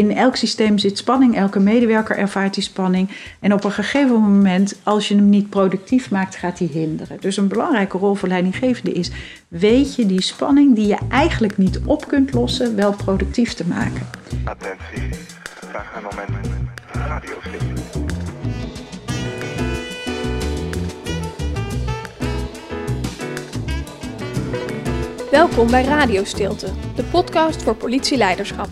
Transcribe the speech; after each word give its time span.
in 0.00 0.16
elk 0.16 0.36
systeem 0.36 0.78
zit 0.78 0.98
spanning, 0.98 1.36
elke 1.36 1.58
medewerker 1.58 2.16
ervaart 2.16 2.54
die 2.54 2.62
spanning. 2.62 3.10
En 3.40 3.52
op 3.52 3.64
een 3.64 3.72
gegeven 3.72 4.20
moment, 4.20 4.80
als 4.82 5.08
je 5.08 5.14
hem 5.14 5.28
niet 5.28 5.50
productief 5.50 6.10
maakt, 6.10 6.36
gaat 6.36 6.58
hij 6.58 6.68
hinderen. 6.72 7.16
Dus 7.20 7.36
een 7.36 7.48
belangrijke 7.48 7.98
rol 7.98 8.14
voor 8.14 8.28
leidinggevende 8.28 8.92
is, 8.92 9.10
weet 9.48 9.94
je 9.94 10.06
die 10.06 10.22
spanning 10.22 10.74
die 10.74 10.86
je 10.86 10.98
eigenlijk 11.08 11.56
niet 11.56 11.80
op 11.84 12.08
kunt 12.08 12.32
lossen, 12.32 12.76
wel 12.76 12.92
productief 12.92 13.52
te 13.52 13.66
maken. 13.66 14.06
Attentie, 14.44 15.18
graag 15.70 15.96
een 15.96 16.02
moment. 16.02 16.48
Radio 16.92 17.34
Welkom 25.30 25.70
bij 25.70 25.84
Radio 25.84 26.24
Stilte, 26.24 26.66
de 26.94 27.02
podcast 27.02 27.62
voor 27.62 27.74
politieleiderschap. 27.74 28.68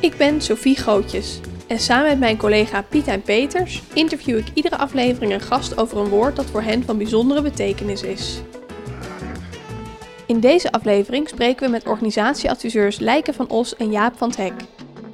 Ik 0.00 0.16
ben 0.16 0.40
Sophie 0.40 0.76
Gootjes 0.76 1.40
en 1.66 1.78
samen 1.78 2.08
met 2.08 2.18
mijn 2.18 2.36
collega 2.36 2.82
Piet 2.82 3.24
Peters 3.24 3.82
interview 3.94 4.38
ik 4.38 4.46
iedere 4.54 4.76
aflevering 4.76 5.32
een 5.32 5.40
gast 5.40 5.78
over 5.78 5.98
een 5.98 6.08
woord 6.08 6.36
dat 6.36 6.44
voor 6.44 6.62
hen 6.62 6.84
van 6.84 6.98
bijzondere 6.98 7.42
betekenis 7.42 8.02
is. 8.02 8.40
In 10.26 10.40
deze 10.40 10.72
aflevering 10.72 11.28
spreken 11.28 11.66
we 11.66 11.70
met 11.70 11.86
organisatieadviseurs 11.86 12.98
Lijken 12.98 13.34
van 13.34 13.48
Os 13.48 13.76
en 13.76 13.90
Jaap 13.90 14.16
van 14.16 14.28
het 14.28 14.36
Hek. 14.36 14.52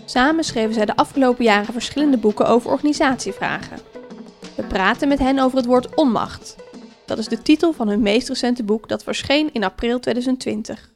Samen 0.04 0.44
schreven 0.44 0.74
zij 0.74 0.84
de 0.84 0.96
afgelopen 0.96 1.44
jaren 1.44 1.72
verschillende 1.72 2.18
boeken 2.18 2.46
over 2.46 2.70
organisatievragen. 2.70 3.78
We 4.56 4.62
praten 4.62 5.08
met 5.08 5.18
hen 5.18 5.38
over 5.38 5.56
het 5.56 5.66
woord 5.66 5.94
onmacht. 5.94 6.56
Dat 7.06 7.18
is 7.18 7.28
de 7.28 7.42
titel 7.42 7.72
van 7.72 7.88
hun 7.88 8.02
meest 8.02 8.28
recente 8.28 8.62
boek 8.62 8.88
dat 8.88 9.02
verscheen 9.02 9.52
in 9.52 9.64
april 9.64 10.00
2020. 10.00 10.90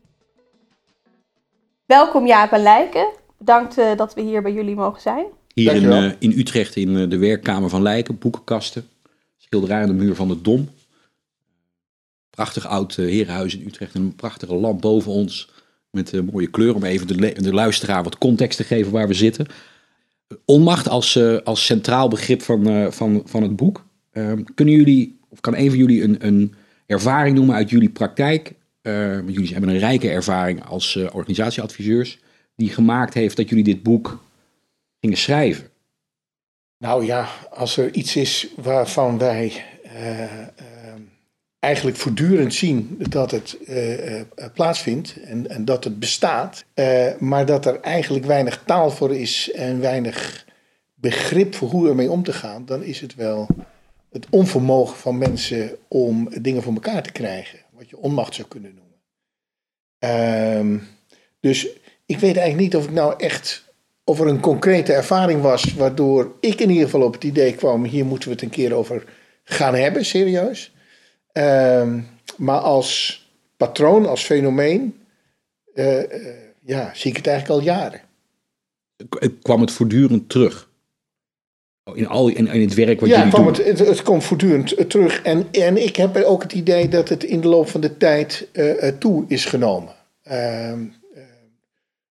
Welkom 1.86 2.26
Jaap 2.26 2.52
en 2.52 2.62
Lijken. 2.62 3.24
Bedankt 3.38 3.78
uh, 3.78 3.96
dat 3.96 4.14
we 4.14 4.20
hier 4.20 4.42
bij 4.42 4.52
jullie 4.52 4.74
mogen 4.74 5.00
zijn. 5.00 5.26
Hier 5.54 5.74
in, 5.74 5.82
uh, 5.82 6.12
in, 6.18 6.38
Utrecht 6.38 6.76
in 6.76 6.88
uh, 6.88 7.10
de 7.10 7.18
werkkamer 7.18 7.68
van 7.68 7.82
Lijken, 7.82 8.18
boekenkasten, 8.18 8.88
schilderij 9.36 9.82
aan 9.82 9.88
de 9.88 9.94
muur 9.94 10.14
van 10.14 10.28
de 10.28 10.42
Dom. 10.42 10.68
Prachtig 12.30 12.66
oud 12.66 12.96
herenhuis 12.96 13.56
in 13.56 13.66
Utrecht 13.66 13.94
en 13.94 14.02
een 14.02 14.14
prachtige 14.14 14.54
lamp 14.54 14.80
boven 14.80 15.12
ons 15.12 15.50
met 15.90 16.32
mooie 16.32 16.46
kleur 16.46 16.74
om 16.74 16.84
even 16.84 17.06
de, 17.06 17.32
de, 17.42 17.52
luisteraar 17.52 18.02
wat 18.02 18.18
context 18.18 18.56
te 18.56 18.64
geven 18.64 18.92
waar 18.92 19.08
we 19.08 19.14
zitten. 19.14 19.46
Onmacht 20.44 20.88
als, 20.88 21.18
als 21.44 21.64
centraal 21.64 22.08
begrip 22.08 22.42
van, 22.42 22.92
van, 22.92 23.22
van 23.24 23.42
het 23.42 23.56
boek. 23.56 23.84
Ehm, 24.12 24.42
kunnen 24.54 24.74
jullie, 24.74 25.18
of 25.28 25.40
kan 25.40 25.56
een 25.56 25.68
van 25.68 25.78
jullie 25.78 26.02
een, 26.02 26.26
een 26.26 26.54
ervaring 26.86 27.36
noemen 27.36 27.54
uit 27.54 27.70
jullie 27.70 27.90
praktijk? 27.90 28.54
want 28.82 29.32
jullie 29.32 29.52
hebben 29.52 29.70
een 29.70 29.78
rijke 29.78 30.10
ervaring 30.10 30.64
als 30.64 30.96
organisatieadviseurs 31.12 32.18
die 32.56 32.70
gemaakt 32.70 33.14
heeft 33.14 33.36
dat 33.36 33.48
jullie 33.48 33.64
dit 33.64 33.82
boek 33.82 34.24
gingen 35.00 35.16
schrijven? 35.16 35.70
Nou 36.78 37.04
ja, 37.04 37.28
als 37.50 37.76
er 37.76 37.94
iets 37.94 38.16
is 38.16 38.48
waarvan 38.56 39.18
wij 39.18 39.64
uh, 39.84 40.20
uh, 40.20 40.28
eigenlijk 41.58 41.96
voortdurend 41.96 42.54
zien 42.54 42.96
dat 42.98 43.30
het 43.30 43.58
uh, 43.68 44.20
plaatsvindt 44.54 45.22
en, 45.22 45.50
en, 45.50 45.64
dat 45.64 45.84
het 45.84 45.98
bestaat, 45.98 46.64
maar 47.18 47.46
dat 47.46 47.66
er 47.66 47.80
eigenlijk 47.80 48.24
weinig 48.24 48.62
taal 48.66 48.90
voor 48.90 49.14
is 49.14 49.52
en 49.52 49.80
weinig 49.80 50.46
begrip 50.94 51.54
voor 51.54 51.68
hoe 51.68 51.88
ermee 51.88 52.10
om 52.10 52.22
te 52.22 52.32
gaan, 52.32 52.64
dan 52.64 52.82
is 52.82 53.00
het 53.00 53.14
wel 53.14 53.46
het 54.10 54.26
onvermogen 54.30 54.96
van 54.96 55.18
mensen 55.18 55.76
om 55.88 56.28
dingen 56.40 56.62
voor 56.62 56.72
elkaar 56.72 57.02
te 57.02 57.12
krijgen, 57.12 57.58
wat 57.70 57.90
je 57.90 57.96
onmacht 57.96 58.34
zou 58.34 58.48
kunnen 58.48 58.74
noemen. 58.74 58.94
Ehm, 59.98 60.78
dus 61.40 61.68
ik 62.06 62.18
weet 62.18 62.36
eigenlijk 62.36 62.58
niet 62.58 62.76
of 62.76 62.84
ik 62.84 62.92
nou 62.92 63.14
echt. 63.16 63.64
of 64.04 64.20
er 64.20 64.26
een 64.26 64.40
concrete 64.40 64.92
ervaring 64.92 65.42
was. 65.42 65.74
waardoor 65.74 66.36
ik 66.40 66.60
in 66.60 66.70
ieder 66.70 66.84
geval 66.84 67.02
op 67.02 67.12
het 67.12 67.24
idee 67.24 67.54
kwam. 67.54 67.84
hier 67.84 68.04
moeten 68.04 68.28
we 68.28 68.34
het 68.34 68.44
een 68.44 68.50
keer 68.50 68.74
over 68.74 69.04
gaan 69.44 69.74
hebben, 69.74 70.04
serieus. 70.04 70.74
Ehm, 71.32 72.00
maar 72.36 72.58
als 72.58 73.20
patroon, 73.56 74.06
als 74.06 74.24
fenomeen. 74.24 75.00
Uh, 75.74 75.98
uh, 75.98 76.06
ja, 76.64 76.90
zie 76.94 77.10
ik 77.10 77.16
het 77.16 77.26
eigenlijk 77.26 77.60
al 77.60 77.66
jaren. 77.66 78.00
Kwam 79.42 79.60
het 79.60 79.70
voortdurend 79.70 80.28
terug? 80.28 80.68
In, 81.94 82.08
al, 82.08 82.28
in, 82.28 82.46
in 82.46 82.60
het 82.60 82.74
werk 82.74 83.00
wat 83.00 83.08
ja, 83.08 83.16
jullie 83.16 83.34
doen? 83.34 83.46
Het, 83.46 83.64
het, 83.64 83.78
het 83.78 84.02
komt 84.02 84.24
voortdurend 84.24 84.90
terug. 84.90 85.22
En, 85.22 85.46
en 85.50 85.82
ik 85.82 85.96
heb 85.96 86.16
ook 86.16 86.42
het 86.42 86.52
idee 86.52 86.88
dat 86.88 87.08
het 87.08 87.24
in 87.24 87.40
de 87.40 87.48
loop 87.48 87.68
van 87.68 87.80
de 87.80 87.96
tijd 87.96 88.48
uh, 88.52 88.88
toe 88.88 89.24
is 89.28 89.44
genomen. 89.44 89.94
Uh, 90.30 90.72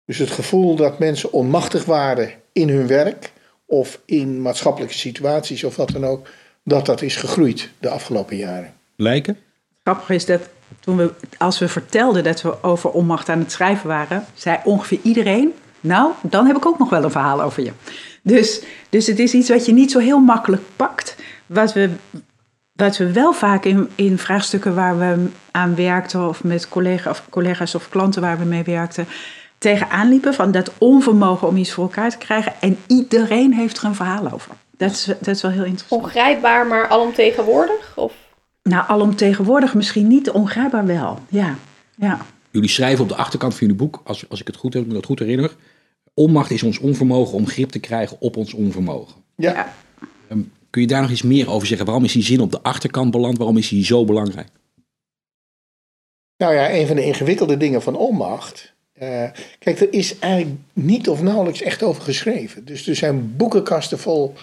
dus 0.05 0.17
het 0.17 0.31
gevoel 0.31 0.75
dat 0.75 0.99
mensen 0.99 1.31
onmachtig 1.31 1.85
waren 1.85 2.31
in 2.51 2.69
hun 2.69 2.87
werk 2.87 3.31
of 3.65 3.99
in 4.05 4.41
maatschappelijke 4.41 4.97
situaties 4.97 5.63
of 5.63 5.75
wat 5.75 5.89
dan 5.89 6.05
ook, 6.05 6.27
dat 6.63 6.85
dat 6.85 7.01
is 7.01 7.15
gegroeid 7.15 7.69
de 7.79 7.89
afgelopen 7.89 8.37
jaren. 8.37 8.73
Lijken? 8.95 9.37
Grappig 9.83 10.09
is 10.09 10.25
dat 10.25 10.41
toen 10.79 10.97
we, 10.97 11.11
als 11.37 11.59
we 11.59 11.67
vertelden 11.67 12.23
dat 12.23 12.41
we 12.41 12.63
over 12.63 12.89
onmacht 12.89 13.29
aan 13.29 13.39
het 13.39 13.51
schrijven 13.51 13.87
waren, 13.87 14.25
zei 14.33 14.57
ongeveer 14.63 14.99
iedereen: 15.03 15.53
Nou, 15.79 16.11
dan 16.21 16.45
heb 16.45 16.55
ik 16.55 16.65
ook 16.65 16.79
nog 16.79 16.89
wel 16.89 17.03
een 17.03 17.11
verhaal 17.11 17.41
over 17.41 17.63
je. 17.63 17.71
Dus, 18.21 18.61
dus 18.89 19.07
het 19.07 19.19
is 19.19 19.33
iets 19.33 19.49
wat 19.49 19.65
je 19.65 19.73
niet 19.73 19.91
zo 19.91 19.99
heel 19.99 20.19
makkelijk 20.19 20.61
pakt. 20.75 21.15
Wat 21.45 21.73
we, 21.73 21.89
wat 22.73 22.97
we 22.97 23.11
wel 23.11 23.33
vaak 23.33 23.65
in, 23.65 23.89
in 23.95 24.17
vraagstukken 24.17 24.75
waar 24.75 24.99
we 24.99 25.25
aan 25.51 25.75
werkten, 25.75 26.27
of 26.27 26.43
met 26.43 26.69
collega, 26.69 27.09
of 27.09 27.23
collega's 27.29 27.75
of 27.75 27.89
klanten 27.89 28.21
waar 28.21 28.39
we 28.39 28.45
mee 28.45 28.63
werkten, 28.63 29.07
tegenaan 29.63 30.09
liepen 30.09 30.33
van 30.33 30.51
dat 30.51 30.71
onvermogen 30.77 31.47
om 31.47 31.57
iets 31.57 31.71
voor 31.71 31.83
elkaar 31.83 32.09
te 32.09 32.17
krijgen. 32.17 32.53
En 32.59 32.77
iedereen 32.87 33.53
heeft 33.53 33.77
er 33.77 33.85
een 33.85 33.95
verhaal 33.95 34.31
over. 34.31 34.55
Dat 34.77 34.91
is, 34.91 35.05
dat 35.05 35.27
is 35.27 35.41
wel 35.41 35.51
heel 35.51 35.63
interessant. 35.63 36.01
Ongrijpbaar, 36.01 36.67
maar 36.67 36.87
alomtegenwoordig? 36.87 37.93
Of? 37.95 38.13
Nou, 38.63 38.87
alomtegenwoordig 38.87 39.73
misschien 39.73 40.07
niet, 40.07 40.29
ongrijpbaar 40.29 40.85
wel. 40.85 41.19
Ja. 41.29 41.55
ja. 41.95 42.19
Jullie 42.51 42.69
schrijven 42.69 43.03
op 43.03 43.09
de 43.09 43.15
achterkant 43.15 43.53
van 43.53 43.67
jullie 43.67 43.81
boek, 43.81 44.01
als, 44.03 44.29
als 44.29 44.39
ik 44.39 44.47
het 44.47 44.55
goed 44.55 44.73
heb, 44.73 44.87
me 44.87 44.93
dat 44.93 45.05
goed 45.05 45.19
herinner. 45.19 45.55
Onmacht 46.13 46.51
is 46.51 46.63
ons 46.63 46.79
onvermogen 46.79 47.33
om 47.33 47.47
grip 47.47 47.69
te 47.69 47.79
krijgen 47.79 48.17
op 48.19 48.37
ons 48.37 48.53
onvermogen. 48.53 49.15
Ja. 49.35 49.73
Um, 50.31 50.51
kun 50.69 50.81
je 50.81 50.87
daar 50.87 51.01
nog 51.01 51.11
iets 51.11 51.21
meer 51.21 51.49
over 51.49 51.67
zeggen? 51.67 51.85
Waarom 51.85 52.03
is 52.03 52.13
die 52.13 52.23
zin 52.23 52.41
op 52.41 52.51
de 52.51 52.61
achterkant 52.61 53.11
beland? 53.11 53.37
Waarom 53.37 53.57
is 53.57 53.69
die 53.69 53.85
zo 53.85 54.05
belangrijk? 54.05 54.49
Nou 56.37 56.53
ja, 56.53 56.71
een 56.71 56.87
van 56.87 56.95
de 56.95 57.05
ingewikkelde 57.05 57.57
dingen 57.57 57.81
van 57.81 57.95
onmacht 57.95 58.72
uh, 59.03 59.29
kijk, 59.59 59.79
er 59.79 59.93
is 59.93 60.19
eigenlijk 60.19 60.61
niet 60.73 61.09
of 61.09 61.21
nauwelijks 61.21 61.61
echt 61.61 61.83
over 61.83 62.01
geschreven. 62.01 62.65
Dus 62.65 62.87
er 62.87 62.95
zijn 62.95 63.35
boekenkasten 63.37 63.99
vol 63.99 64.33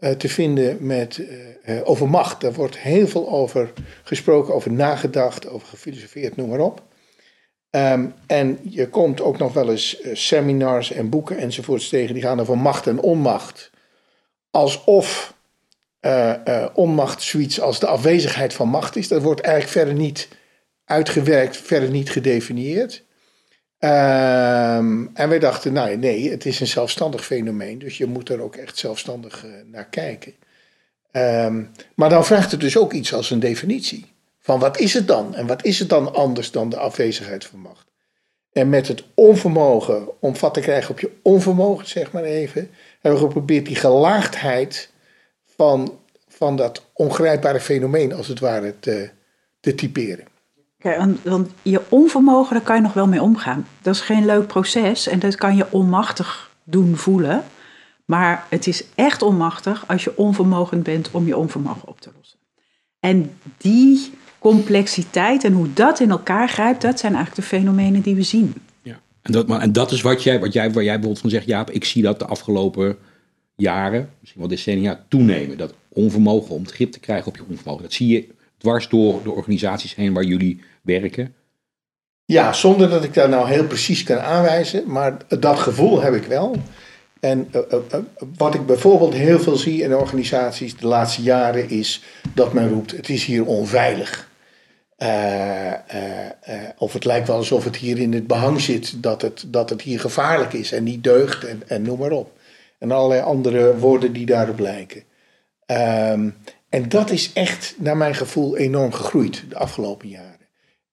uh, 0.00 0.10
te 0.10 0.28
vinden 0.28 0.76
met, 0.80 1.22
uh, 1.66 1.80
over 1.84 2.08
macht. 2.08 2.40
Daar 2.40 2.52
wordt 2.52 2.78
heel 2.78 3.08
veel 3.08 3.28
over 3.28 3.72
gesproken, 4.02 4.54
over 4.54 4.72
nagedacht, 4.72 5.48
over 5.48 5.68
gefilosofeerd, 5.68 6.36
noem 6.36 6.48
maar 6.48 6.60
op. 6.60 6.82
Um, 7.70 8.14
en 8.26 8.58
je 8.62 8.88
komt 8.88 9.20
ook 9.20 9.38
nog 9.38 9.52
wel 9.52 9.70
eens 9.70 9.98
seminars 10.12 10.92
en 10.92 11.08
boeken 11.08 11.38
enzovoorts 11.38 11.88
tegen, 11.88 12.14
die 12.14 12.22
gaan 12.22 12.40
over 12.40 12.58
macht 12.58 12.86
en 12.86 13.00
onmacht. 13.00 13.70
Alsof 14.50 15.34
onmacht 16.74 17.22
zoiets 17.22 17.60
als 17.60 17.80
de 17.80 17.86
afwezigheid 17.86 18.54
van 18.54 18.68
macht 18.68 18.96
is. 18.96 19.08
Dat 19.08 19.22
wordt 19.22 19.40
eigenlijk 19.40 19.72
verder 19.72 19.94
niet 19.94 20.28
uitgewerkt, 20.84 21.56
verder 21.56 21.90
niet 21.90 22.10
gedefinieerd. 22.10 23.04
Um, 23.78 25.10
en 25.14 25.28
wij 25.28 25.38
dachten, 25.38 25.72
nou 25.72 25.96
nee, 25.96 26.30
het 26.30 26.46
is 26.46 26.60
een 26.60 26.66
zelfstandig 26.66 27.24
fenomeen, 27.24 27.78
dus 27.78 27.98
je 27.98 28.06
moet 28.06 28.28
er 28.28 28.40
ook 28.40 28.56
echt 28.56 28.78
zelfstandig 28.78 29.44
uh, 29.44 29.50
naar 29.64 29.88
kijken. 29.88 30.34
Um, 31.12 31.70
maar 31.94 32.08
dan 32.08 32.24
vraagt 32.24 32.50
het 32.50 32.60
dus 32.60 32.76
ook 32.76 32.92
iets 32.92 33.14
als 33.14 33.30
een 33.30 33.40
definitie. 33.40 34.14
Van 34.38 34.58
wat 34.58 34.78
is 34.78 34.94
het 34.94 35.08
dan? 35.08 35.34
En 35.34 35.46
wat 35.46 35.64
is 35.64 35.78
het 35.78 35.88
dan 35.88 36.14
anders 36.14 36.50
dan 36.50 36.68
de 36.68 36.76
afwezigheid 36.76 37.44
van 37.44 37.58
macht? 37.58 37.86
En 38.52 38.68
met 38.68 38.88
het 38.88 39.04
onvermogen 39.14 40.20
om 40.20 40.36
vat 40.36 40.54
te 40.54 40.60
krijgen 40.60 40.90
op 40.90 41.00
je 41.00 41.10
onvermogen, 41.22 41.88
zeg 41.88 42.12
maar 42.12 42.22
even, 42.22 42.70
hebben 43.00 43.20
we 43.20 43.26
geprobeerd 43.26 43.66
die 43.66 43.76
gelaagdheid 43.76 44.90
van, 45.56 45.98
van 46.28 46.56
dat 46.56 46.84
ongrijpbare 46.92 47.60
fenomeen, 47.60 48.12
als 48.12 48.28
het 48.28 48.40
ware, 48.40 48.78
te, 48.78 49.10
te 49.60 49.74
typeren. 49.74 50.34
Kijk, 50.86 51.16
want, 51.22 51.50
je 51.62 51.80
onvermogen, 51.88 52.54
daar 52.54 52.64
kan 52.64 52.76
je 52.76 52.82
nog 52.82 52.92
wel 52.92 53.06
mee 53.06 53.22
omgaan. 53.22 53.66
Dat 53.82 53.94
is 53.94 54.00
geen 54.00 54.24
leuk 54.24 54.46
proces 54.46 55.08
en 55.08 55.18
dat 55.18 55.34
kan 55.34 55.56
je 55.56 55.66
onmachtig 55.70 56.50
doen 56.64 56.96
voelen. 56.96 57.44
Maar 58.04 58.46
het 58.48 58.66
is 58.66 58.84
echt 58.94 59.22
onmachtig 59.22 59.88
als 59.88 60.04
je 60.04 60.16
onvermogend 60.16 60.82
bent 60.82 61.10
om 61.10 61.26
je 61.26 61.36
onvermogen 61.36 61.88
op 61.88 62.00
te 62.00 62.10
lossen. 62.16 62.38
En 63.00 63.30
die 63.56 64.10
complexiteit 64.38 65.44
en 65.44 65.52
hoe 65.52 65.72
dat 65.72 66.00
in 66.00 66.10
elkaar 66.10 66.48
grijpt, 66.48 66.82
dat 66.82 66.98
zijn 66.98 67.14
eigenlijk 67.14 67.48
de 67.48 67.56
fenomenen 67.56 68.00
die 68.00 68.14
we 68.14 68.22
zien. 68.22 68.54
Ja. 68.82 69.00
En, 69.22 69.32
dat, 69.32 69.50
en 69.50 69.72
dat 69.72 69.92
is 69.92 70.00
wat 70.00 70.22
jij, 70.22 70.40
wat 70.40 70.52
jij, 70.52 70.72
waar 70.72 70.82
jij 70.82 70.92
bijvoorbeeld 70.92 71.20
van 71.20 71.30
zegt, 71.30 71.46
Jaap, 71.46 71.70
ik 71.70 71.84
zie 71.84 72.02
dat 72.02 72.18
de 72.18 72.26
afgelopen 72.26 72.96
jaren, 73.56 74.10
misschien 74.20 74.40
wel 74.40 74.50
decennia, 74.50 75.04
toenemen. 75.08 75.58
Dat 75.58 75.74
onvermogen 75.88 76.54
om 76.54 76.62
het 76.62 76.72
grip 76.72 76.92
te 76.92 77.00
krijgen 77.00 77.28
op 77.28 77.36
je 77.36 77.44
onvermogen. 77.48 77.82
Dat 77.82 77.92
zie 77.92 78.08
je 78.08 78.34
dwars 78.58 78.88
door 78.88 79.22
de 79.22 79.30
organisaties 79.30 79.94
heen 79.94 80.12
waar 80.12 80.24
jullie 80.24 80.60
werken? 80.86 81.34
Ja, 82.24 82.52
zonder 82.52 82.90
dat 82.90 83.04
ik 83.04 83.14
daar 83.14 83.28
nou 83.28 83.48
heel 83.48 83.66
precies 83.66 84.02
kan 84.02 84.20
aanwijzen, 84.20 84.82
maar 84.86 85.16
dat 85.38 85.58
gevoel 85.58 86.00
heb 86.00 86.14
ik 86.14 86.24
wel. 86.24 86.56
En 87.20 87.48
uh, 87.54 87.62
uh, 87.72 87.98
wat 88.36 88.54
ik 88.54 88.66
bijvoorbeeld 88.66 89.14
heel 89.14 89.38
veel 89.38 89.56
zie 89.56 89.82
in 89.82 89.94
organisaties 89.94 90.76
de 90.76 90.86
laatste 90.86 91.22
jaren 91.22 91.68
is 91.70 92.02
dat 92.34 92.52
men 92.52 92.68
roept: 92.68 92.90
het 92.90 93.08
is 93.08 93.24
hier 93.24 93.46
onveilig. 93.46 94.28
Of 96.78 96.92
het 96.92 97.04
lijkt 97.04 97.26
wel 97.26 97.36
alsof 97.36 97.64
het 97.64 97.76
hier 97.76 97.98
in 97.98 98.12
het 98.12 98.26
behang 98.26 98.60
zit, 98.60 99.02
dat 99.02 99.22
het, 99.22 99.44
dat 99.46 99.70
het 99.70 99.82
hier 99.82 100.00
gevaarlijk 100.00 100.52
is 100.52 100.72
en 100.72 100.84
niet 100.84 101.04
deugt 101.04 101.44
en, 101.44 101.62
en 101.66 101.82
noem 101.82 101.98
maar 101.98 102.10
op. 102.10 102.32
En 102.78 102.90
allerlei 102.90 103.20
andere 103.20 103.78
woorden 103.78 104.12
die 104.12 104.26
daarop 104.26 104.58
lijken. 104.58 105.02
Um, 105.66 106.34
en 106.68 106.88
dat 106.88 107.10
is 107.10 107.32
echt, 107.32 107.74
naar 107.78 107.96
mijn 107.96 108.14
gevoel, 108.14 108.56
enorm 108.56 108.92
gegroeid 108.92 109.44
de 109.48 109.56
afgelopen 109.56 110.08
jaren. 110.08 110.35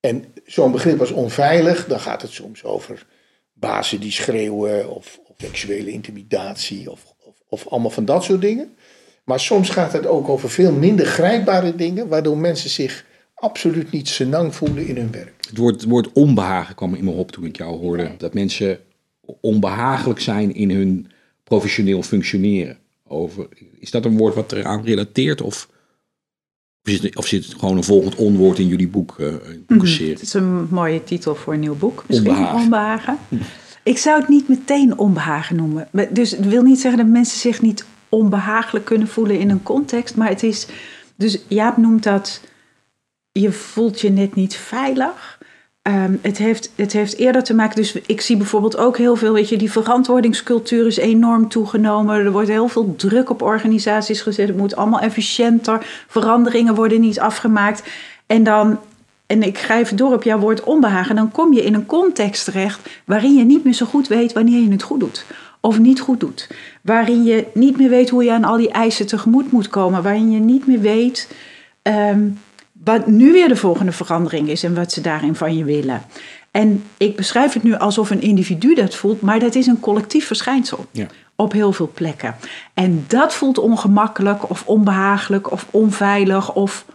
En 0.05 0.25
zo'n 0.45 0.71
begrip 0.71 0.99
als 0.99 1.11
onveilig, 1.11 1.87
dan 1.87 1.99
gaat 1.99 2.21
het 2.21 2.31
soms 2.31 2.63
over 2.63 3.05
bazen 3.53 3.99
die 3.99 4.11
schreeuwen 4.11 4.89
of, 4.89 5.19
of 5.23 5.35
seksuele 5.37 5.91
intimidatie 5.91 6.91
of, 6.91 7.13
of, 7.25 7.35
of 7.47 7.67
allemaal 7.67 7.89
van 7.89 8.05
dat 8.05 8.23
soort 8.23 8.41
dingen. 8.41 8.75
Maar 9.23 9.39
soms 9.39 9.69
gaat 9.69 9.93
het 9.93 10.05
ook 10.05 10.29
over 10.29 10.49
veel 10.49 10.71
minder 10.71 11.05
grijpbare 11.05 11.75
dingen, 11.75 12.07
waardoor 12.07 12.37
mensen 12.37 12.69
zich 12.69 13.05
absoluut 13.33 13.91
niet 13.91 14.07
senang 14.07 14.55
voelen 14.55 14.87
in 14.87 14.95
hun 14.95 15.11
werk. 15.11 15.33
Het 15.47 15.57
woord, 15.57 15.75
het 15.75 15.89
woord 15.89 16.11
onbehagen 16.11 16.75
kwam 16.75 16.95
in 16.95 17.03
me 17.03 17.11
op 17.11 17.31
toen 17.31 17.45
ik 17.45 17.57
jou 17.57 17.79
hoorde. 17.79 18.11
Dat 18.17 18.33
mensen 18.33 18.79
onbehagelijk 19.41 20.19
zijn 20.19 20.55
in 20.55 20.71
hun 20.71 21.11
professioneel 21.43 22.01
functioneren. 22.01 22.77
Over, 23.07 23.47
is 23.79 23.91
dat 23.91 24.05
een 24.05 24.17
woord 24.17 24.35
wat 24.35 24.51
eraan 24.51 24.83
relateert? 24.85 25.41
Of, 25.41 25.69
of, 27.13 27.27
zit, 27.27 27.45
het, 27.45 27.55
gewoon 27.59 27.77
een 27.77 27.83
volgend 27.83 28.15
onwoord 28.15 28.59
in 28.59 28.67
jullie 28.67 28.87
boek, 28.87 29.15
uh, 29.19 29.33
boekenserie? 29.67 30.13
Het 30.13 30.21
is 30.21 30.33
een 30.33 30.67
mooie 30.69 31.03
titel 31.03 31.35
voor 31.35 31.53
een 31.53 31.59
nieuw 31.59 31.75
boek. 31.75 32.03
Misschien 32.07 32.29
onbehagen. 32.29 32.61
onbehagen. 32.61 33.17
Ik 33.83 33.97
zou 33.97 34.19
het 34.19 34.29
niet 34.29 34.47
meteen 34.47 34.97
onbehagen 34.97 35.55
noemen. 35.55 35.87
Dus 36.09 36.31
het 36.31 36.47
wil 36.47 36.61
niet 36.61 36.79
zeggen 36.79 37.03
dat 37.03 37.11
mensen 37.11 37.39
zich 37.39 37.61
niet 37.61 37.85
onbehagelijk 38.09 38.85
kunnen 38.85 39.07
voelen 39.07 39.39
in 39.39 39.49
een 39.49 39.63
context. 39.63 40.15
Maar 40.15 40.29
het 40.29 40.43
is. 40.43 40.67
Dus 41.15 41.39
Jaap 41.47 41.77
noemt 41.77 42.03
dat. 42.03 42.41
Je 43.31 43.51
voelt 43.51 44.01
je 44.01 44.09
net 44.09 44.35
niet 44.35 44.55
veilig. 44.55 45.39
Um, 45.89 46.19
het, 46.21 46.37
heeft, 46.37 46.71
het 46.75 46.93
heeft 46.93 47.17
eerder 47.17 47.43
te 47.43 47.53
maken, 47.53 47.75
dus 47.75 47.93
ik 48.05 48.21
zie 48.21 48.37
bijvoorbeeld 48.37 48.77
ook 48.77 48.97
heel 48.97 49.15
veel, 49.15 49.33
weet 49.33 49.49
je, 49.49 49.57
die 49.57 49.71
verantwoordingscultuur 49.71 50.87
is 50.87 50.97
enorm 50.97 51.49
toegenomen. 51.49 52.15
Er 52.15 52.31
wordt 52.31 52.47
heel 52.47 52.67
veel 52.67 52.95
druk 52.95 53.29
op 53.29 53.41
organisaties 53.41 54.21
gezet. 54.21 54.47
Het 54.47 54.57
moet 54.57 54.75
allemaal 54.75 54.99
efficiënter. 54.99 55.85
Veranderingen 56.07 56.75
worden 56.75 56.99
niet 56.99 57.19
afgemaakt. 57.19 57.83
En 58.27 58.43
dan, 58.43 58.79
en 59.27 59.43
ik 59.43 59.57
ga 59.57 59.79
even 59.79 59.97
door 59.97 60.13
op 60.13 60.23
jouw 60.23 60.39
woord 60.39 60.63
onbehagen, 60.63 61.15
dan 61.15 61.31
kom 61.31 61.53
je 61.53 61.63
in 61.63 61.73
een 61.73 61.85
context 61.85 62.45
terecht 62.45 62.89
waarin 63.05 63.35
je 63.35 63.43
niet 63.43 63.63
meer 63.63 63.73
zo 63.73 63.85
goed 63.85 64.07
weet 64.07 64.33
wanneer 64.33 64.61
je 64.61 64.71
het 64.71 64.83
goed 64.83 64.99
doet. 64.99 65.25
Of 65.59 65.79
niet 65.79 65.99
goed 65.99 66.19
doet. 66.19 66.49
Waarin 66.81 67.23
je 67.23 67.45
niet 67.53 67.77
meer 67.77 67.89
weet 67.89 68.09
hoe 68.09 68.23
je 68.23 68.31
aan 68.31 68.43
al 68.43 68.57
die 68.57 68.71
eisen 68.71 69.07
tegemoet 69.07 69.51
moet 69.51 69.69
komen. 69.69 70.03
Waarin 70.03 70.31
je 70.31 70.39
niet 70.39 70.67
meer 70.67 70.79
weet. 70.79 71.27
Um, 71.81 72.37
wat 72.83 73.07
nu 73.07 73.31
weer 73.31 73.47
de 73.47 73.55
volgende 73.55 73.91
verandering 73.91 74.49
is 74.49 74.63
en 74.63 74.75
wat 74.75 74.91
ze 74.91 75.01
daarin 75.01 75.35
van 75.35 75.57
je 75.57 75.63
willen. 75.63 76.01
En 76.51 76.83
ik 76.97 77.15
beschrijf 77.15 77.53
het 77.53 77.63
nu 77.63 77.75
alsof 77.75 78.09
een 78.09 78.21
individu 78.21 78.75
dat 78.75 78.95
voelt, 78.95 79.21
maar 79.21 79.39
dat 79.39 79.55
is 79.55 79.67
een 79.67 79.79
collectief 79.79 80.27
verschijnsel. 80.27 80.85
Ja. 80.91 81.07
Op 81.35 81.51
heel 81.51 81.73
veel 81.73 81.91
plekken. 81.93 82.35
En 82.73 83.05
dat 83.07 83.33
voelt 83.33 83.57
ongemakkelijk 83.57 84.49
of 84.49 84.65
onbehagelijk 84.65 85.51
of 85.51 85.67
onveilig 85.71 86.53
of 86.53 86.85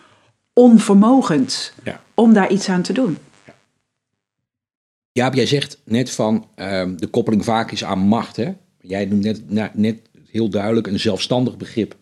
onvermogend 0.52 1.72
ja. 1.84 2.00
om 2.14 2.32
daar 2.32 2.50
iets 2.50 2.68
aan 2.68 2.82
te 2.82 2.92
doen. 2.92 3.18
Ja. 3.44 3.54
Jaap, 5.12 5.34
jij 5.34 5.46
zegt 5.46 5.80
net 5.84 6.10
van 6.10 6.46
uh, 6.56 6.82
de 6.96 7.06
koppeling 7.06 7.44
vaak 7.44 7.70
is 7.70 7.84
aan 7.84 7.98
macht. 7.98 8.36
Hè? 8.36 8.52
Jij 8.80 9.04
noemt 9.04 9.50
net, 9.50 9.74
net 9.74 10.00
heel 10.30 10.48
duidelijk 10.48 10.86
een 10.86 11.00
zelfstandig 11.00 11.56
begrip. 11.56 11.96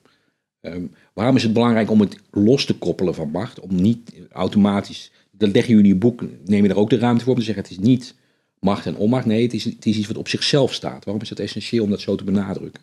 Um, 0.61 0.95
Waarom 1.17 1.37
is 1.37 1.43
het 1.43 1.53
belangrijk 1.53 1.91
om 1.91 2.01
het 2.01 2.17
los 2.31 2.65
te 2.65 2.79
koppelen 2.79 3.15
van 3.15 3.31
macht? 3.31 3.61
Om 3.61 3.75
niet 3.75 4.13
automatisch, 4.33 5.11
dat 5.31 5.53
leggen 5.53 5.75
jullie 5.75 5.89
in 5.89 5.95
je 5.95 6.01
boek, 6.01 6.23
neem 6.45 6.63
je 6.63 6.69
er 6.69 6.77
ook 6.77 6.91
de 6.91 6.99
ruimte 6.99 7.25
voor 7.25 7.33
om 7.33 7.39
te 7.39 7.45
zeggen, 7.45 7.63
het 7.63 7.73
is 7.73 7.79
niet 7.79 8.15
macht 8.61 8.87
en 8.87 8.97
onmacht. 8.97 9.27
Nee, 9.27 9.43
het 9.43 9.55
is, 9.55 9.65
het 9.65 9.87
is 9.87 9.97
iets 9.97 10.07
wat 10.07 10.17
op 10.17 10.29
zichzelf 10.29 10.73
staat. 10.73 11.05
Waarom 11.05 11.23
is 11.23 11.31
het 11.31 11.41
essentieel 11.41 11.85
om 11.85 11.91
dat 11.91 12.01
zo 12.01 12.15
te 12.15 12.25
benadrukken? 12.25 12.83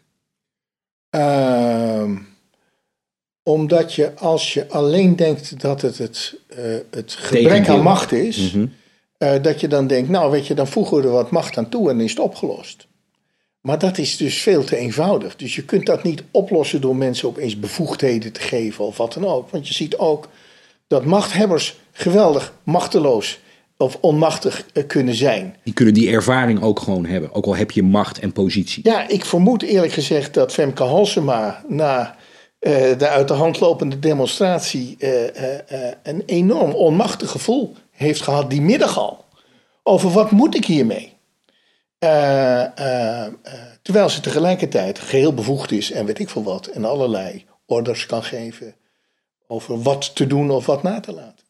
Uh, 1.15 2.17
omdat 3.43 3.93
je 3.93 4.15
als 4.15 4.53
je 4.53 4.69
alleen 4.69 5.15
denkt 5.15 5.61
dat 5.61 5.81
het 5.81 5.97
het, 5.97 6.35
uh, 6.57 6.77
het 6.91 7.13
gebrek 7.13 7.67
aan 7.67 7.81
macht 7.81 8.11
is, 8.11 8.37
mm 8.37 8.49
-hmm. 8.59 8.73
uh, 9.17 9.43
dat 9.43 9.59
je 9.59 9.67
dan 9.67 9.87
denkt, 9.87 10.09
nou 10.09 10.31
weet 10.31 10.47
je, 10.47 10.53
dan 10.53 10.67
voegen 10.67 10.97
we 10.97 11.03
er 11.03 11.09
wat 11.09 11.31
macht 11.31 11.57
aan 11.57 11.69
toe 11.69 11.89
en 11.89 11.99
is 11.99 12.09
het 12.09 12.19
opgelost. 12.19 12.87
Maar 13.63 13.79
dat 13.79 13.97
is 13.97 14.17
dus 14.17 14.41
veel 14.41 14.63
te 14.63 14.77
eenvoudig. 14.77 15.35
Dus 15.35 15.55
je 15.55 15.63
kunt 15.63 15.85
dat 15.85 16.03
niet 16.03 16.23
oplossen 16.31 16.81
door 16.81 16.95
mensen 16.95 17.27
opeens 17.27 17.59
bevoegdheden 17.59 18.31
te 18.31 18.39
geven 18.39 18.85
of 18.85 18.97
wat 18.97 19.13
dan 19.13 19.25
ook. 19.25 19.49
Want 19.49 19.67
je 19.67 19.73
ziet 19.73 19.97
ook 19.97 20.29
dat 20.87 21.05
machthebbers 21.05 21.79
geweldig 21.91 22.53
machteloos 22.63 23.39
of 23.77 23.97
onmachtig 24.01 24.65
eh, 24.73 24.87
kunnen 24.87 25.15
zijn. 25.15 25.55
Die 25.63 25.73
kunnen 25.73 25.93
die 25.93 26.09
ervaring 26.09 26.61
ook 26.61 26.79
gewoon 26.79 27.05
hebben, 27.05 27.33
ook 27.33 27.45
al 27.45 27.55
heb 27.55 27.71
je 27.71 27.83
macht 27.83 28.19
en 28.19 28.33
positie. 28.33 28.87
Ja, 28.87 29.07
ik 29.07 29.25
vermoed 29.25 29.63
eerlijk 29.63 29.93
gezegd 29.93 30.33
dat 30.33 30.53
Femke 30.53 30.83
Halsema 30.83 31.63
na 31.67 32.15
uh, 32.59 32.71
de 32.97 33.07
uit 33.07 33.27
de 33.27 33.33
hand 33.33 33.59
lopende 33.59 33.99
demonstratie 33.99 34.95
uh, 34.99 35.09
een 36.03 36.23
enorm 36.25 36.71
onmachtig 36.71 37.31
gevoel 37.31 37.75
heeft 37.91 38.21
gehad 38.21 38.49
die 38.49 38.61
middag 38.61 38.97
al. 38.97 39.25
Over 39.83 40.09
wat 40.09 40.31
moet 40.31 40.55
ik 40.55 40.65
hiermee? 40.65 41.12
Uh, 42.03 42.65
uh, 42.79 43.25
terwijl 43.81 44.09
ze 44.09 44.21
tegelijkertijd 44.21 44.99
geheel 44.99 45.33
bevoegd 45.33 45.71
is 45.71 45.91
en 45.91 46.05
weet 46.05 46.19
ik 46.19 46.29
veel 46.29 46.43
wat. 46.43 46.67
En 46.67 46.85
allerlei 46.85 47.45
orders 47.65 48.05
kan 48.05 48.23
geven 48.23 48.75
over 49.47 49.81
wat 49.81 50.15
te 50.15 50.27
doen 50.27 50.51
of 50.51 50.65
wat 50.65 50.83
na 50.83 50.99
te 50.99 51.13
laten. 51.13 51.45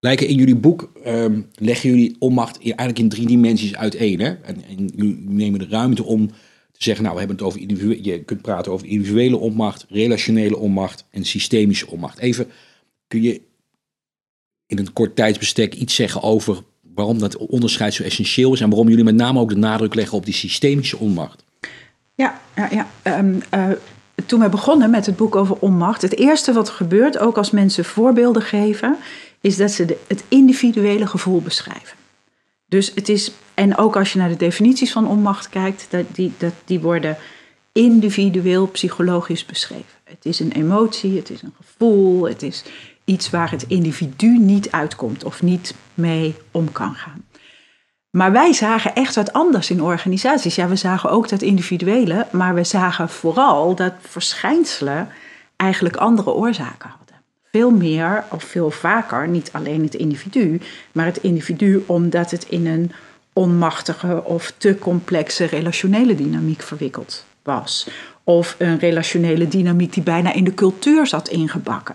Lijken 0.00 0.28
in 0.28 0.36
jullie 0.36 0.56
boek 0.56 0.92
um, 1.06 1.50
leggen 1.54 1.90
jullie 1.90 2.16
onmacht 2.18 2.58
eigenlijk 2.62 2.98
in 2.98 3.08
drie 3.08 3.26
dimensies 3.26 3.76
uiteen. 3.76 4.20
Hè? 4.20 4.34
En, 4.42 4.64
en 4.64 4.86
jullie 4.94 5.24
nemen 5.28 5.58
de 5.58 5.68
ruimte 5.68 6.04
om 6.04 6.28
te 6.72 6.82
zeggen, 6.82 7.02
nou 7.04 7.14
we 7.14 7.20
hebben 7.20 7.38
het 7.38 7.46
over 7.46 8.02
je 8.02 8.24
kunt 8.24 8.42
praten 8.42 8.72
over 8.72 8.86
individuele 8.86 9.36
onmacht, 9.36 9.86
relationele 9.88 10.56
onmacht 10.56 11.04
en 11.10 11.24
systemische 11.24 11.90
onmacht. 11.90 12.18
Even, 12.18 12.50
kun 13.06 13.22
je 13.22 13.40
in 14.66 14.78
een 14.78 14.92
kort 14.92 15.16
tijdsbestek 15.16 15.74
iets 15.74 15.94
zeggen 15.94 16.22
over 16.22 16.62
waarom 16.96 17.18
dat 17.18 17.36
onderscheid 17.36 17.94
zo 17.94 18.02
essentieel 18.02 18.52
is 18.52 18.60
en 18.60 18.68
waarom 18.68 18.88
jullie 18.88 19.04
met 19.04 19.14
name 19.14 19.40
ook 19.40 19.48
de 19.48 19.56
nadruk 19.56 19.94
leggen 19.94 20.18
op 20.18 20.24
die 20.24 20.34
systemische 20.34 20.98
onmacht. 20.98 21.44
Ja, 22.14 22.40
ja, 22.56 22.68
ja. 22.70 23.18
Um, 23.18 23.42
uh, 23.54 23.68
toen 24.26 24.40
we 24.40 24.48
begonnen 24.48 24.90
met 24.90 25.06
het 25.06 25.16
boek 25.16 25.36
over 25.36 25.56
onmacht, 25.58 26.02
het 26.02 26.16
eerste 26.18 26.52
wat 26.52 26.68
er 26.68 26.74
gebeurt, 26.74 27.18
ook 27.18 27.36
als 27.36 27.50
mensen 27.50 27.84
voorbeelden 27.84 28.42
geven, 28.42 28.96
is 29.40 29.56
dat 29.56 29.70
ze 29.70 29.96
het 30.06 30.24
individuele 30.28 31.06
gevoel 31.06 31.40
beschrijven. 31.40 31.96
Dus 32.68 32.92
het 32.94 33.08
is, 33.08 33.30
en 33.54 33.76
ook 33.76 33.96
als 33.96 34.12
je 34.12 34.18
naar 34.18 34.28
de 34.28 34.36
definities 34.36 34.92
van 34.92 35.08
onmacht 35.08 35.48
kijkt, 35.48 35.86
dat 35.90 36.04
die, 36.12 36.32
dat, 36.38 36.52
die 36.64 36.80
worden 36.80 37.16
individueel 37.72 38.66
psychologisch 38.66 39.46
beschreven. 39.46 39.84
Het 40.04 40.24
is 40.24 40.40
een 40.40 40.52
emotie, 40.52 41.16
het 41.16 41.30
is 41.30 41.42
een 41.42 41.54
gevoel, 41.56 42.28
het 42.28 42.42
is 42.42 42.62
iets 43.06 43.30
waar 43.30 43.50
het 43.50 43.64
individu 43.68 44.38
niet 44.38 44.70
uitkomt 44.70 45.24
of 45.24 45.42
niet 45.42 45.74
mee 45.94 46.34
om 46.50 46.72
kan 46.72 46.94
gaan. 46.94 47.24
Maar 48.10 48.32
wij 48.32 48.52
zagen 48.52 48.94
echt 48.94 49.14
wat 49.14 49.32
anders 49.32 49.70
in 49.70 49.82
organisaties. 49.82 50.54
Ja, 50.54 50.68
we 50.68 50.76
zagen 50.76 51.10
ook 51.10 51.28
dat 51.28 51.42
individuele, 51.42 52.26
maar 52.32 52.54
we 52.54 52.64
zagen 52.64 53.08
vooral 53.08 53.74
dat 53.74 53.92
verschijnselen 54.00 55.08
eigenlijk 55.56 55.96
andere 55.96 56.32
oorzaken 56.32 56.88
hadden. 56.88 57.16
Veel 57.50 57.70
meer 57.70 58.24
of 58.30 58.44
veel 58.44 58.70
vaker, 58.70 59.28
niet 59.28 59.50
alleen 59.52 59.82
het 59.82 59.94
individu, 59.94 60.60
maar 60.92 61.04
het 61.04 61.16
individu 61.16 61.84
omdat 61.86 62.30
het 62.30 62.46
in 62.48 62.66
een 62.66 62.92
onmachtige 63.32 64.24
of 64.24 64.52
te 64.56 64.78
complexe 64.78 65.44
relationele 65.44 66.14
dynamiek 66.14 66.62
verwikkeld 66.62 67.24
was. 67.42 67.88
Of 68.24 68.54
een 68.58 68.78
relationele 68.78 69.48
dynamiek 69.48 69.92
die 69.92 70.02
bijna 70.02 70.32
in 70.32 70.44
de 70.44 70.54
cultuur 70.54 71.06
zat 71.06 71.28
ingebakken. 71.28 71.94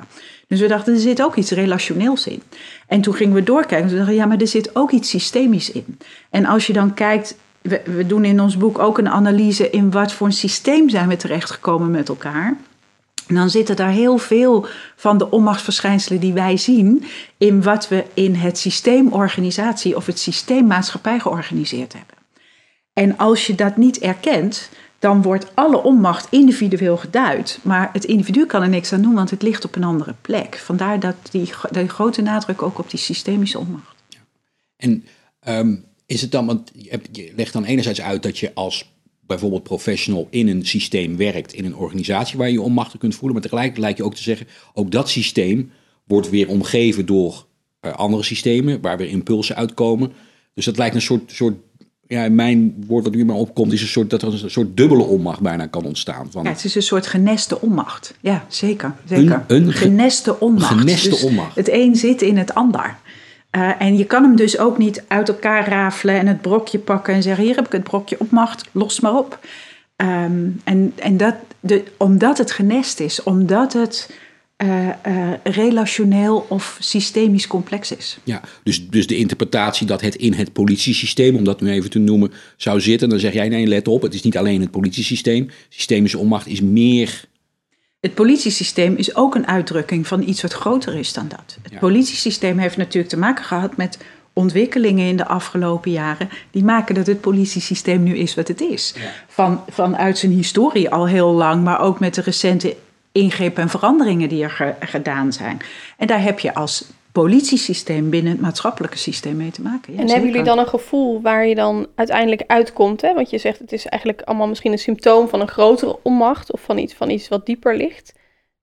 Dus 0.51 0.59
we 0.59 0.67
dachten, 0.67 0.93
er 0.93 0.99
zit 0.99 1.21
ook 1.21 1.35
iets 1.35 1.51
relationeels 1.51 2.27
in. 2.27 2.41
En 2.87 3.01
toen 3.01 3.13
gingen 3.13 3.33
we 3.33 3.43
doorkijken 3.43 3.87
en 3.87 3.91
we 3.91 3.97
dachten, 3.97 4.15
ja, 4.15 4.25
maar 4.25 4.37
er 4.37 4.47
zit 4.47 4.75
ook 4.75 4.91
iets 4.91 5.09
systemisch 5.09 5.71
in. 5.71 5.97
En 6.29 6.45
als 6.45 6.67
je 6.67 6.73
dan 6.73 6.93
kijkt, 6.93 7.37
we, 7.61 7.81
we 7.85 8.05
doen 8.05 8.25
in 8.25 8.39
ons 8.39 8.57
boek 8.57 8.79
ook 8.79 8.97
een 8.97 9.09
analyse 9.09 9.69
in 9.69 9.91
wat 9.91 10.13
voor 10.13 10.27
een 10.27 10.33
systeem 10.33 10.89
zijn 10.89 11.07
we 11.07 11.15
terechtgekomen 11.15 11.91
met 11.91 12.09
elkaar. 12.09 12.57
En 13.27 13.35
dan 13.35 13.49
zitten 13.49 13.75
daar 13.75 13.89
heel 13.89 14.17
veel 14.17 14.65
van 14.95 15.17
de 15.17 15.29
onmachtsverschijnselen 15.29 16.19
die 16.19 16.33
wij 16.33 16.57
zien 16.57 17.03
in 17.37 17.63
wat 17.63 17.87
we 17.87 18.03
in 18.13 18.35
het 18.35 18.57
systeemorganisatie 18.57 19.95
of 19.95 20.05
het 20.05 20.19
systeemmaatschappij 20.19 21.19
georganiseerd 21.19 21.93
hebben. 21.93 22.15
En 22.93 23.17
als 23.17 23.47
je 23.47 23.55
dat 23.55 23.77
niet 23.77 23.99
erkent, 23.99 24.69
dan 25.01 25.21
wordt 25.21 25.55
alle 25.55 25.83
onmacht 25.83 26.27
individueel 26.29 26.97
geduid. 26.97 27.59
Maar 27.61 27.89
het 27.93 28.03
individu 28.03 28.45
kan 28.45 28.61
er 28.61 28.69
niks 28.69 28.93
aan 28.93 29.01
doen, 29.01 29.13
want 29.13 29.29
het 29.29 29.41
ligt 29.41 29.65
op 29.65 29.75
een 29.75 29.83
andere 29.83 30.15
plek. 30.21 30.57
Vandaar 30.57 30.99
dat 30.99 31.15
die, 31.31 31.49
die 31.71 31.87
grote 31.87 32.21
nadruk 32.21 32.61
ook 32.61 32.79
op 32.79 32.89
die 32.89 32.99
systemische 32.99 33.59
onmacht. 33.59 33.95
En 34.75 35.05
um, 35.47 35.85
is 36.05 36.21
het 36.21 36.31
dan, 36.31 36.45
want 36.45 36.71
je, 36.75 37.31
legt 37.35 37.53
dan 37.53 37.63
enerzijds 37.63 38.01
uit 38.01 38.23
dat 38.23 38.37
je 38.37 38.51
als 38.53 38.91
bijvoorbeeld 39.21 39.63
professional 39.63 40.27
in 40.29 40.47
een 40.47 40.65
systeem 40.65 41.17
werkt, 41.17 41.53
in 41.53 41.65
een 41.65 41.75
organisatie 41.75 42.37
waar 42.37 42.47
je 42.47 42.53
je 42.53 42.61
onmachtig 42.61 42.99
kunt 42.99 43.15
voelen. 43.15 43.33
Maar 43.33 43.41
tegelijkertijd 43.41 43.83
lijkt 43.83 43.97
je 43.97 44.05
ook 44.05 44.15
te 44.15 44.23
zeggen, 44.23 44.47
ook 44.73 44.91
dat 44.91 45.09
systeem 45.09 45.71
wordt 46.03 46.29
weer 46.29 46.49
omgeven 46.49 47.05
door 47.05 47.45
eh, 47.79 47.93
andere 47.93 48.23
systemen, 48.23 48.81
waar 48.81 48.97
weer 48.97 49.09
impulsen 49.09 49.55
uitkomen. 49.55 50.11
Dus 50.53 50.65
dat 50.65 50.77
lijkt 50.77 50.95
een 50.95 51.01
soort, 51.01 51.31
soort 51.31 51.55
ja, 52.11 52.29
mijn 52.29 52.83
woord 52.87 53.03
wat 53.03 53.13
nu 53.15 53.25
maar 53.25 53.35
opkomt, 53.35 53.71
is 53.71 53.81
een 53.81 53.87
soort, 53.87 54.09
dat 54.09 54.21
er 54.21 54.43
een 54.43 54.49
soort 54.49 54.77
dubbele 54.77 55.03
onmacht 55.03 55.39
bijna 55.39 55.65
kan 55.67 55.83
ontstaan. 55.85 56.27
Van, 56.31 56.43
Ja, 56.43 56.49
het 56.49 56.63
is 56.63 56.75
een 56.75 56.81
soort 56.81 57.07
geneste 57.07 57.61
onmacht. 57.61 58.13
Ja, 58.19 58.45
zeker. 58.47 58.93
zeker. 59.05 59.43
Een- 59.47 59.55
een 59.65 59.71
ge- 59.71 59.77
geneste 59.77 60.39
onmacht. 60.39 60.65
geneste 60.79 61.09
Dus 61.09 61.23
onmacht. 61.23 61.55
Het 61.55 61.69
een 61.71 61.95
zit 61.95 62.21
in 62.21 62.37
het 62.37 62.53
ander. 62.53 62.95
Eh, 63.49 63.81
en 63.81 63.97
je 63.97 64.05
kan 64.05 64.23
hem 64.23 64.35
dus 64.35 64.57
ook 64.57 64.77
niet 64.77 65.03
uit 65.07 65.29
elkaar 65.29 65.67
rafelen 65.69 66.15
en 66.19 66.27
het 66.27 66.41
brokje 66.41 66.79
pakken 66.79 67.13
en 67.13 67.23
zeggen: 67.23 67.43
Hier 67.43 67.55
heb 67.55 67.65
ik 67.65 67.71
het 67.71 67.83
brokje 67.83 68.15
op 68.19 68.31
macht, 68.31 68.65
los 68.71 68.99
maar 68.99 69.17
op. 69.17 69.39
Ehm, 69.95 70.47
en 70.63 70.93
en 70.95 71.17
dat, 71.17 71.35
de, 71.59 71.83
omdat 71.97 72.37
het 72.37 72.51
genest 72.51 72.99
is, 72.99 73.23
omdat 73.23 73.73
het 73.73 74.09
eh, 74.61 74.89
eh, 74.89 75.33
relationeel 75.43 76.45
of 76.49 76.77
systemisch 76.79 77.47
complex 77.47 77.95
is. 77.95 78.17
Ja, 78.23 78.41
dus, 78.63 78.89
dus 78.89 79.07
de 79.07 79.17
interpretatie 79.17 79.87
dat 79.87 80.01
het 80.01 80.15
in 80.15 80.33
het 80.33 80.53
politiesysteem, 80.53 81.35
om 81.35 81.43
dat 81.43 81.61
nu 81.61 81.69
even 81.71 81.89
te 81.89 81.99
noemen, 81.99 82.31
zou 82.57 82.81
zitten. 82.81 83.09
Dan 83.09 83.19
zeg 83.19 83.33
jij, 83.33 83.49
nee, 83.49 83.67
let 83.67 83.87
op, 83.87 84.01
het 84.01 84.13
is 84.13 84.21
niet 84.21 84.37
alleen 84.37 84.61
het 84.61 84.71
politiesysteem. 84.71 85.49
Systemische 85.69 86.17
onmacht 86.17 86.47
is 86.47 86.61
meer... 86.61 87.23
Het 87.99 88.13
politiesysteem 88.13 88.95
is 88.95 89.15
ook 89.15 89.35
een 89.35 89.47
uitdrukking 89.47 90.07
van 90.07 90.27
iets 90.27 90.41
wat 90.41 90.53
groter 90.53 90.95
is 90.95 91.13
dan 91.13 91.27
dat. 91.27 91.57
Het 91.61 91.71
Ja. 91.71 91.79
politiesysteem 91.79 92.57
heeft 92.57 92.77
natuurlijk 92.77 93.13
te 93.13 93.17
maken 93.17 93.45
gehad 93.45 93.77
met 93.77 93.97
ontwikkelingen 94.33 95.07
in 95.07 95.17
de 95.17 95.25
afgelopen 95.27 95.91
jaren. 95.91 96.29
Die 96.51 96.63
maken 96.63 96.95
dat 96.95 97.07
het 97.07 97.21
politiesysteem 97.21 98.03
nu 98.03 98.17
is 98.17 98.35
wat 98.35 98.47
het 98.47 98.61
is. 98.61 98.93
Van, 99.27 99.61
vanuit 99.69 100.17
zijn 100.17 100.31
historie 100.31 100.89
al 100.89 101.07
heel 101.07 101.31
lang, 101.31 101.63
maar 101.63 101.79
ook 101.79 101.99
met 101.99 102.13
de 102.15 102.21
recente 102.21 102.75
ingrepen 103.11 103.61
en 103.63 103.69
veranderingen 103.69 104.29
die 104.29 104.43
er 104.43 104.49
ge- 104.49 104.75
gedaan 104.79 105.33
zijn. 105.33 105.59
En 105.97 106.07
daar 106.07 106.23
heb 106.23 106.39
je 106.39 106.53
als 106.53 106.85
politiesysteem 107.11 108.09
binnen 108.09 108.31
het 108.31 108.41
maatschappelijke 108.41 108.97
systeem 108.97 109.37
mee 109.37 109.51
te 109.51 109.61
maken. 109.61 109.93
Ja, 109.93 109.99
en 109.99 110.09
hebben 110.09 110.27
jullie 110.29 110.43
dan 110.43 110.59
een 110.59 110.67
gevoel 110.67 111.21
waar 111.21 111.47
je 111.47 111.55
dan 111.55 111.87
uiteindelijk 111.95 112.43
uitkomt? 112.47 113.01
Hè? 113.01 113.13
Want 113.13 113.29
je 113.29 113.37
zegt 113.37 113.59
het 113.59 113.71
is 113.71 113.85
eigenlijk 113.85 114.21
allemaal 114.21 114.47
misschien 114.47 114.71
een 114.71 114.77
symptoom 114.77 115.29
van 115.29 115.41
een 115.41 115.47
grotere 115.47 115.99
onmacht 116.03 116.51
of 116.51 116.61
van 116.61 116.77
iets, 116.77 116.93
van 116.93 117.09
iets 117.09 117.27
wat 117.27 117.45
dieper 117.45 117.75
ligt. 117.77 118.13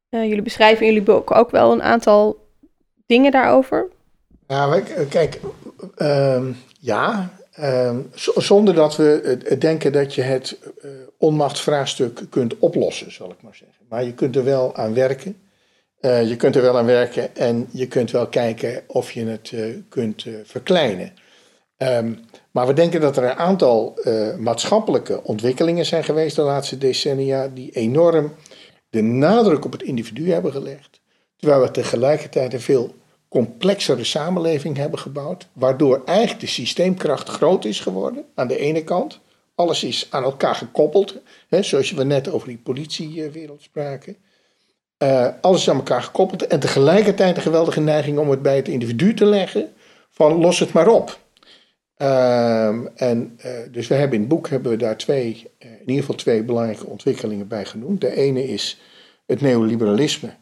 Eh, 0.08 0.22
jullie 0.24 0.42
beschrijven 0.42 0.86
in 0.86 0.92
jullie 0.92 1.06
boek 1.06 1.30
ook 1.34 1.50
wel 1.50 1.72
een 1.72 1.82
aantal 1.82 2.46
dingen 3.06 3.30
daarover. 3.32 3.88
Ja, 4.46 4.80
kijk, 5.08 5.40
ehm, 5.96 6.52
ja, 6.80 7.30
ehm, 7.52 8.00
zonder 8.36 8.74
dat 8.74 8.96
we 8.96 9.56
denken 9.58 9.92
dat 9.92 10.14
je 10.14 10.22
het 10.22 10.58
eh, 10.82 10.90
onmachtsvraagstuk 11.18 12.20
kunt 12.30 12.58
oplossen, 12.58 13.12
zal 13.12 13.30
ik 13.30 13.42
maar 13.42 13.54
zeggen. 13.54 13.77
Maar 13.88 14.04
je 14.04 14.14
kunt 14.14 14.36
er 14.36 14.44
wel 14.44 14.76
aan 14.76 14.94
werken. 14.94 15.36
Eh, 16.00 16.28
je 16.28 16.36
kunt 16.36 16.56
er 16.56 16.62
wel 16.62 16.78
aan 16.78 16.86
werken 16.86 17.36
en 17.36 17.68
je 17.70 17.86
kunt 17.86 18.10
wel 18.10 18.26
kijken 18.26 18.82
of 18.86 19.12
je 19.12 19.24
het 19.24 19.50
eh, 19.54 19.64
kunt 19.88 20.24
eh, 20.24 20.32
verkleinen. 20.44 21.12
Ehm, 21.76 22.14
maar 22.50 22.66
we 22.66 22.72
denken 22.72 23.00
dat 23.00 23.16
er 23.16 23.24
een 23.24 23.36
aantal 23.36 23.98
maatschappelijke 24.38 25.22
ontwikkelingen 25.24 25.86
zijn 25.86 26.04
geweest 26.04 26.36
de 26.36 26.42
laatste 26.42 26.78
decennia 26.78 27.48
die 27.48 27.70
enorm 27.70 28.34
de 28.90 29.02
nadruk 29.02 29.64
op 29.64 29.72
het 29.72 29.82
individu 29.82 30.32
hebben 30.32 30.52
gelegd. 30.52 31.00
Terwijl 31.36 31.62
we 31.62 31.70
tegelijkertijd 31.70 32.52
een 32.52 32.60
veel 32.60 32.94
complexere 33.28 34.04
samenleving 34.04 34.76
hebben 34.76 34.98
gebouwd, 34.98 35.48
waardoor 35.52 36.02
eigenlijk 36.04 36.40
de 36.40 36.46
systeemkracht 36.46 37.28
groot 37.28 37.64
is 37.64 37.80
geworden 37.80 38.24
aan 38.34 38.48
de 38.48 38.58
ene 38.58 38.84
kant. 38.84 39.20
Alles 39.58 39.84
is 39.84 40.06
aan 40.10 40.22
elkaar 40.22 40.54
gekoppeld, 40.54 41.14
hè, 41.48 41.62
zoals 41.62 41.90
we 41.90 42.04
net 42.04 42.30
over 42.30 42.48
die 42.48 42.58
politiewereld 42.58 43.62
spraken. 43.62 44.16
Eh, 44.96 45.28
alles 45.40 45.60
is 45.60 45.70
aan 45.70 45.76
elkaar 45.76 46.02
gekoppeld 46.02 46.46
en 46.46 46.60
tegelijkertijd 46.60 47.36
een 47.36 47.42
geweldige 47.42 47.80
neiging 47.80 48.18
om 48.18 48.30
het 48.30 48.42
bij 48.42 48.56
het 48.56 48.68
individu 48.68 49.14
te 49.14 49.24
leggen 49.24 49.72
van 50.10 50.40
los 50.40 50.58
het 50.58 50.72
maar 50.72 50.88
op. 50.88 51.18
Ehm, 51.96 52.86
en 52.94 53.34
eh, 53.38 53.52
dus 53.70 53.86
we 53.86 53.94
hebben 53.94 54.14
in 54.14 54.20
het 54.20 54.28
boek 54.28 54.48
hebben 54.48 54.70
we 54.70 54.76
daar 54.76 54.96
twee, 54.96 55.50
eh, 55.58 55.70
in 55.70 55.80
ieder 55.80 56.00
geval 56.00 56.14
twee 56.14 56.42
belangrijke 56.42 56.86
ontwikkelingen 56.86 57.48
bij 57.48 57.64
genoemd. 57.64 58.00
De 58.00 58.16
ene 58.16 58.48
is 58.48 58.80
het 59.26 59.40
neoliberalisme, 59.40 60.34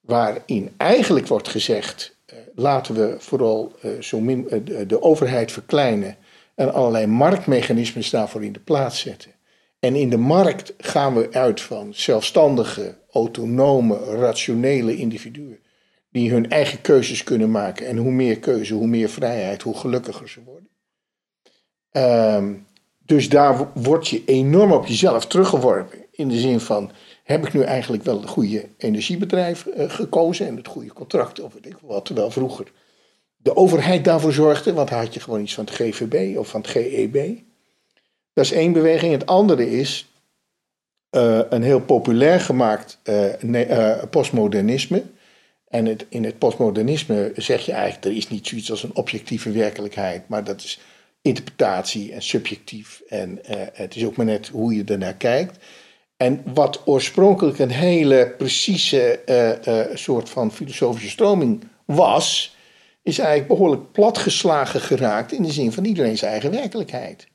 waarin 0.00 0.70
eigenlijk 0.76 1.26
wordt 1.26 1.48
gezegd: 1.48 2.16
laten 2.54 2.94
we 2.94 3.16
vooral 3.18 3.72
zo 4.00 4.20
min, 4.20 4.64
de 4.86 5.02
overheid 5.02 5.52
verkleinen 5.52 6.16
en 6.60 6.72
allerlei 6.72 7.06
marktmechanismes 7.06 8.10
daarvoor 8.10 8.44
in 8.44 8.52
de 8.52 8.60
plaats 8.60 9.00
zetten. 9.00 9.30
En 9.78 9.94
in 9.94 10.10
de 10.10 10.16
markt 10.16 10.74
gaan 10.78 11.14
we 11.14 11.28
uit 11.32 11.60
van 11.60 11.94
zelfstandige, 11.94 12.98
autonome, 13.10 13.98
rationele 14.04 14.96
individuen 14.96 15.58
die 16.10 16.30
hun 16.30 16.50
eigen 16.50 16.80
keuzes 16.80 17.24
kunnen 17.24 17.50
maken. 17.50 17.86
En 17.86 17.96
hoe 17.96 18.10
meer 18.10 18.38
keuze, 18.38 18.74
hoe 18.74 18.86
meer 18.86 19.08
vrijheid, 19.08 19.62
hoe 19.62 19.76
gelukkiger 19.76 20.28
ze 20.28 20.40
worden. 20.44 20.68
Ehm, 21.90 22.54
dus 22.98 23.28
daar 23.28 23.58
wo- 23.58 23.70
word 23.74 24.08
je 24.08 24.22
enorm 24.24 24.72
op 24.72 24.86
jezelf 24.86 25.26
teruggeworpen. 25.26 25.98
In 26.10 26.28
de 26.28 26.38
zin 26.38 26.60
van, 26.60 26.90
heb 27.24 27.46
ik 27.46 27.52
nu 27.52 27.62
eigenlijk 27.62 28.02
wel 28.02 28.20
het 28.20 28.28
goede 28.28 28.68
energiebedrijf 28.78 29.66
eh, 29.66 29.90
gekozen 29.90 30.46
en 30.46 30.56
het 30.56 30.66
goede 30.66 30.92
contract 30.92 31.40
of 31.40 31.52
weet 31.52 31.66
ik 31.66 31.78
wat. 31.82 32.04
Terwijl 32.04 32.30
vroeger 32.30 32.72
de 33.42 33.56
overheid 33.56 34.04
daarvoor 34.04 34.32
zorgde, 34.32 34.72
want 34.72 34.88
dan 34.88 34.98
had 34.98 35.14
je 35.14 35.20
gewoon 35.20 35.40
iets 35.40 35.54
van 35.54 35.64
het 35.64 35.74
GVB 35.74 36.36
of 36.36 36.48
van 36.48 36.60
het 36.60 36.70
GEB. 36.70 37.38
Dat 38.32 38.44
is 38.44 38.52
één 38.52 38.72
beweging. 38.72 39.12
Het 39.12 39.26
andere 39.26 39.70
is 39.70 40.10
eh, 41.10 41.40
een 41.50 41.62
heel 41.62 41.80
populair 41.80 42.40
gemaakt 42.40 42.98
eh, 43.02 43.70
eh, 43.70 44.02
postmodernisme. 44.10 45.02
En 45.68 45.86
het, 45.86 46.06
in 46.08 46.24
het 46.24 46.38
postmodernisme 46.38 47.32
zeg 47.36 47.66
je 47.66 47.72
eigenlijk, 47.72 48.04
er 48.04 48.16
is 48.16 48.28
niet 48.28 48.46
zoiets 48.46 48.70
als 48.70 48.82
een 48.82 48.96
objectieve 48.96 49.50
werkelijkheid, 49.50 50.28
maar 50.28 50.44
dat 50.44 50.62
is 50.62 50.80
interpretatie 51.22 52.12
en 52.12 52.22
subjectief. 52.22 53.02
En 53.08 53.38
het 53.72 53.96
is 53.96 54.04
ook 54.04 54.16
maar 54.16 54.26
net 54.26 54.48
hoe 54.48 54.74
je 54.74 54.84
ernaar 54.84 55.14
kijkt. 55.14 55.64
En 56.16 56.42
wat 56.54 56.82
oorspronkelijk 56.84 57.58
een 57.58 57.70
hele 57.70 58.34
precieze 58.38 59.20
soort 59.94 60.28
van 60.28 60.52
filosofische 60.52 61.10
stroming 61.10 61.64
was, 61.84 62.56
is 63.02 63.18
eigenlijk 63.18 63.48
behoorlijk 63.48 63.92
platgeslagen 63.92 64.80
geraakt 64.80 65.32
in 65.32 65.42
de 65.42 65.52
zin 65.52 65.72
van 65.72 65.84
iedereen 65.84 66.18
zijn 66.18 66.30
eigen 66.30 66.50
werkelijkheid. 66.50 67.26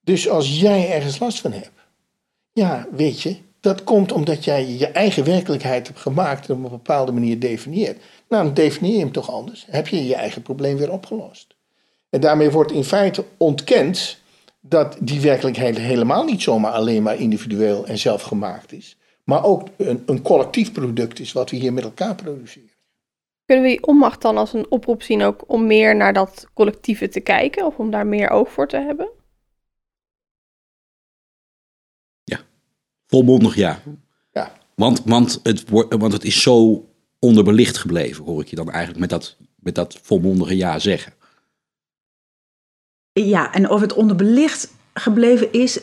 Dus 0.00 0.28
als 0.28 0.60
jij 0.60 0.92
ergens 0.92 1.18
last 1.18 1.40
van 1.40 1.52
hebt, 1.52 1.70
ja, 2.52 2.86
weet 2.90 3.22
je, 3.22 3.36
dat 3.60 3.84
komt 3.84 4.12
omdat 4.12 4.44
jij 4.44 4.66
je 4.66 4.86
eigen 4.86 5.24
werkelijkheid 5.24 5.86
hebt 5.86 6.00
gemaakt 6.00 6.48
en 6.48 6.54
op 6.54 6.64
een 6.64 6.70
bepaalde 6.70 7.12
manier 7.12 7.40
definieert. 7.40 8.02
Nou, 8.28 8.44
dan 8.44 8.54
definieer 8.54 8.94
je 8.94 9.00
hem 9.00 9.12
toch 9.12 9.30
anders. 9.30 9.66
Heb 9.70 9.88
je 9.88 10.06
je 10.06 10.14
eigen 10.14 10.42
probleem 10.42 10.76
weer 10.76 10.92
opgelost. 10.92 11.54
En 12.10 12.20
daarmee 12.20 12.50
wordt 12.50 12.72
in 12.72 12.84
feite 12.84 13.24
ontkend 13.36 14.18
dat 14.60 14.96
die 15.00 15.20
werkelijkheid 15.20 15.78
helemaal 15.78 16.24
niet 16.24 16.42
zomaar 16.42 16.72
alleen 16.72 17.02
maar 17.02 17.20
individueel 17.20 17.86
en 17.86 17.98
zelfgemaakt 17.98 18.72
is, 18.72 18.96
maar 19.24 19.44
ook 19.44 19.68
een, 19.76 20.02
een 20.06 20.22
collectief 20.22 20.72
product 20.72 21.18
is 21.18 21.32
wat 21.32 21.50
we 21.50 21.56
hier 21.56 21.72
met 21.72 21.84
elkaar 21.84 22.14
produceren. 22.14 22.75
Kunnen 23.46 23.64
we 23.64 23.70
die 23.70 23.86
onmacht 23.86 24.22
dan 24.22 24.36
als 24.36 24.52
een 24.52 24.70
oproep 24.70 25.02
zien 25.02 25.22
ook 25.22 25.44
om 25.46 25.66
meer 25.66 25.96
naar 25.96 26.12
dat 26.12 26.46
collectieve 26.54 27.08
te 27.08 27.20
kijken 27.20 27.66
of 27.66 27.76
om 27.76 27.90
daar 27.90 28.06
meer 28.06 28.30
oog 28.30 28.52
voor 28.52 28.68
te 28.68 28.76
hebben? 28.76 29.10
Volmondig 33.06 33.54
ja. 33.54 33.82
Ja. 34.32 34.52
Want, 34.74 35.02
want, 35.04 35.40
het 35.42 35.68
wordt, 35.68 35.94
want 35.94 36.12
het 36.12 36.24
is 36.24 36.42
zo 36.42 36.88
onderbelicht 37.18 37.76
gebleven, 37.76 38.24
hoor 38.24 38.40
ik 38.40 38.48
je 38.48 38.56
dan 38.56 38.70
eigenlijk 38.70 39.00
met 39.00 39.10
dat, 39.10 39.36
met 39.56 39.74
dat 39.74 39.98
volmondige 40.02 40.56
ja 40.56 40.78
zeggen. 40.78 41.12
Ja, 43.12 43.52
en 43.54 43.70
of 43.70 43.80
het 43.80 43.92
onderbelicht 43.92 44.74
gebleven 44.94 45.52
is. 45.52 45.80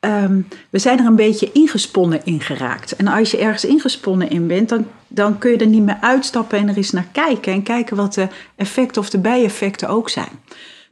ehm, 0.00 0.40
we 0.70 0.78
zijn 0.78 0.98
er 0.98 1.06
een 1.06 1.16
beetje 1.16 1.52
ingesponnen 1.52 2.20
in 2.24 2.40
geraakt. 2.40 2.96
En 2.96 3.06
als 3.06 3.30
je 3.30 3.38
ergens 3.38 3.64
ingesponnen 3.64 4.30
in 4.30 4.46
bent, 4.46 4.68
dan, 4.68 4.86
dan 5.14 5.38
kun 5.38 5.50
je 5.50 5.56
er 5.56 5.66
niet 5.66 5.82
meer 5.82 5.98
uitstappen 6.00 6.58
en 6.58 6.68
er 6.68 6.76
eens 6.76 6.90
naar 6.90 7.08
kijken. 7.12 7.52
En 7.52 7.62
kijken 7.62 7.96
wat 7.96 8.14
de 8.14 8.28
effecten 8.56 9.02
of 9.02 9.10
de 9.10 9.18
bijeffecten 9.18 9.88
ook 9.88 10.08
zijn. 10.08 10.40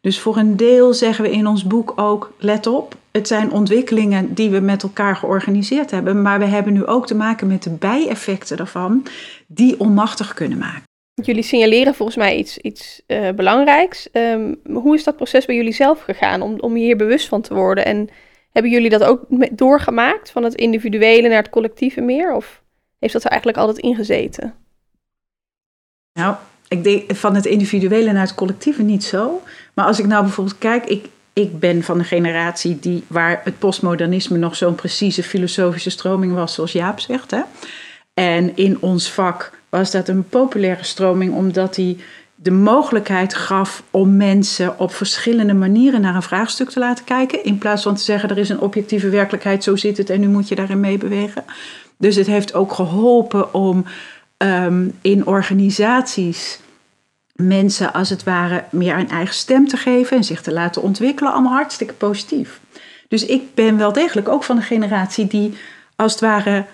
Dus 0.01 0.21
voor 0.21 0.37
een 0.37 0.57
deel 0.57 0.95
zeggen 0.95 1.25
we 1.25 1.31
in 1.31 1.47
ons 1.47 1.65
boek 1.65 1.93
ook: 1.97 2.33
let 2.39 2.67
op, 2.67 2.97
het 3.11 3.27
zijn 3.27 3.53
ontwikkelingen 3.53 4.35
die 4.35 4.51
we 4.51 4.61
met 4.61 4.83
elkaar 4.83 5.17
georganiseerd 5.17 5.91
hebben. 5.91 6.23
Maar 6.23 6.39
we 6.39 6.45
hebben 6.45 6.73
nu 6.73 6.87
ook 6.87 7.07
te 7.07 7.15
maken 7.15 7.47
met 7.47 7.63
de 7.63 7.71
bijeffecten 7.71 8.57
daarvan, 8.57 9.07
die 9.47 9.81
onmachtig 9.81 10.35
kunnen 10.35 10.59
maken. 10.59 10.83
Jullie 11.15 11.43
signaleren 11.43 11.95
volgens 11.95 12.17
mij 12.17 12.37
iets, 12.37 12.59
iets 12.59 13.03
eh, 13.07 13.31
belangrijks. 13.31 14.11
Ehm, 14.11 14.55
hoe 14.73 14.95
is 14.95 15.05
dat 15.05 15.17
proces 15.17 15.47
bij 15.47 15.57
jullie 15.57 15.73
zelf 15.73 16.03
gegaan 16.03 16.43
om, 16.43 16.61
om 16.61 16.75
hier 16.75 16.97
bewust 16.97 17.29
van 17.29 17.41
te 17.41 17.55
worden? 17.55 17.85
En 17.85 18.09
hebben 18.53 18.73
jullie 18.73 18.91
dat 18.91 19.05
ook 19.05 19.25
doorgemaakt 19.51 20.31
van 20.31 20.43
het 20.43 20.55
individuele 20.55 21.29
naar 21.29 21.43
het 21.43 21.51
collectieve 21.51 22.01
meer? 22.01 22.35
Of 22.35 22.63
heeft 23.01 23.13
dat 23.13 23.25
er 23.25 23.31
eigenlijk 23.31 23.61
altijd 23.61 23.79
ingezeten? 23.79 24.55
Nou, 26.13 26.35
ik 26.69 26.85
denk 26.85 27.17
van 27.17 27.35
het 27.35 27.47
individuele 27.47 28.13
naar 28.13 28.27
het 28.27 28.35
collectieve 28.35 28.83
niet 28.83 29.05
zo. 29.05 29.43
Maar 29.75 29.85
als 29.85 29.99
ik 29.99 30.07
nou 30.07 30.23
bijvoorbeeld 30.23 30.59
kijk, 30.59 30.85
ik, 30.85 31.07
ik 31.33 31.59
ben 31.59 31.83
van 31.83 31.99
de 31.99 32.05
generatie 32.05 32.79
die, 32.79 33.05
waar 33.07 33.41
het 33.45 33.59
postmodernisme 33.59 34.39
nog 34.39 34.57
zo'n 34.57 34.75
precieze 34.75 35.23
filosofische 35.23 35.91
stroming 35.91 36.35
was, 36.35 36.55
zoals 36.55 36.73
Jaap 36.73 37.01
zegt. 37.01 37.31
Hè? 37.31 37.41
En 38.15 38.57
in 38.57 38.83
ons 38.83 39.11
vak 39.13 39.59
was 39.69 39.91
dat 39.91 40.09
een 40.09 40.29
populaire 40.29 40.85
stroming, 40.85 41.35
omdat 41.35 41.75
die 41.75 41.99
de 42.35 42.51
mogelijkheid 42.51 43.35
gaf 43.35 43.83
om 43.91 44.17
mensen 44.17 44.79
op 44.79 44.95
verschillende 44.95 45.55
manieren 45.55 46.01
naar 46.01 46.15
een 46.15 46.23
vraagstuk 46.23 46.71
te 46.71 46.79
laten 46.79 47.05
kijken. 47.05 47.45
In 47.45 47.59
plaats 47.59 47.83
van 47.83 47.95
te 47.95 48.03
zeggen: 48.03 48.29
er 48.29 48.39
is 48.39 48.49
een 48.49 48.61
objectieve 48.61 49.09
werkelijkheid, 49.09 49.65
zo 49.65 49.77
zit 49.77 49.97
het 49.97 50.11
en 50.11 50.21
nu 50.21 50.29
moet 50.29 50.49
je 50.49 50.55
daarin 50.55 50.81
meebewegen. 50.81 51.45
Dus 52.01 52.17
het 52.17 52.27
heeft 52.27 52.55
ook 52.55 52.73
geholpen 52.73 53.55
om 53.55 53.85
ehm, 54.37 54.89
in 55.01 55.27
organisaties 55.27 56.61
mensen 57.33 57.93
als 57.93 58.11
het 58.11 58.23
ware 58.23 58.65
meer 58.71 58.99
een 58.99 59.11
eigen 59.11 59.35
stem 59.35 59.69
te 59.69 59.77
geven 59.77 60.17
en 60.17 60.25
zich 60.25 60.43
te 60.43 60.53
laten 60.53 60.83
ontwikkelen. 60.83 61.33
Allemaal 61.33 61.53
hartstikke 61.53 61.95
positief. 61.95 62.61
Dus 63.09 63.27
ik 63.27 63.55
ben 63.55 63.77
wel 63.77 63.93
degelijk 63.93 64.29
ook 64.29 64.45
van 64.45 64.57
de 64.57 64.63
generatie 64.63 65.27
die 65.27 65.55
als 65.97 66.13
het 66.13 66.21
ware 66.21 66.65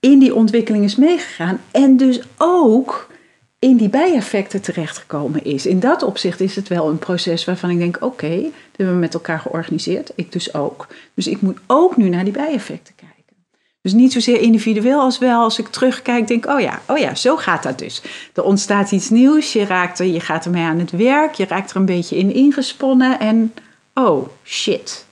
in 0.00 0.18
die 0.18 0.34
ontwikkeling 0.34 0.84
is 0.84 0.96
meegegaan. 0.96 1.60
En 1.70 1.96
dus 1.96 2.20
ook 2.36 3.10
in 3.58 3.76
die 3.76 3.88
bijeffecten 3.88 4.62
terechtgekomen 4.62 5.44
is. 5.44 5.66
In 5.66 5.80
dat 5.80 6.02
opzicht 6.02 6.40
is 6.40 6.56
het 6.56 6.68
wel 6.68 6.88
een 6.88 6.98
proces 6.98 7.44
waarvan 7.44 7.70
ik 7.70 7.78
denk: 7.78 7.96
oké, 8.00 8.40
dat 8.40 8.52
hebben 8.76 8.94
we 8.94 9.00
met 9.00 9.14
elkaar 9.14 9.38
georganiseerd. 9.38 10.12
Ik 10.14 10.32
dus 10.32 10.54
ook. 10.54 10.86
Dus 11.14 11.26
ik 11.26 11.40
moet 11.40 11.58
ook 11.66 11.96
nu 11.96 12.08
naar 12.08 12.24
die 12.24 12.32
bijeffecten 12.32 12.94
kijken. 12.94 13.17
Dus 13.80 13.92
niet 13.92 14.12
zozeer 14.12 14.40
individueel 14.40 15.00
als 15.00 15.18
wel 15.18 15.42
als 15.42 15.58
ik 15.58 15.68
terugkijk, 15.68 16.26
denk: 16.26 16.46
oh 16.46 16.60
ja, 16.60 16.82
oh 16.86 16.98
ja, 16.98 17.14
zo 17.14 17.36
gaat 17.36 17.62
dat 17.62 17.78
dus. 17.78 18.02
Er 18.34 18.42
ontstaat 18.42 18.92
iets 18.92 19.10
nieuws, 19.10 19.52
je, 19.52 19.64
raakt 19.64 19.98
er, 19.98 20.06
je 20.06 20.20
gaat 20.20 20.44
ermee 20.44 20.62
aan 20.62 20.78
het 20.78 20.90
werk, 20.90 21.34
je 21.34 21.46
raakt 21.46 21.70
er 21.70 21.76
een 21.76 21.84
beetje 21.84 22.16
in 22.16 22.34
ingesponnen 22.34 23.20
en 23.20 23.54
oh 23.94 24.28
shit. 24.44 25.06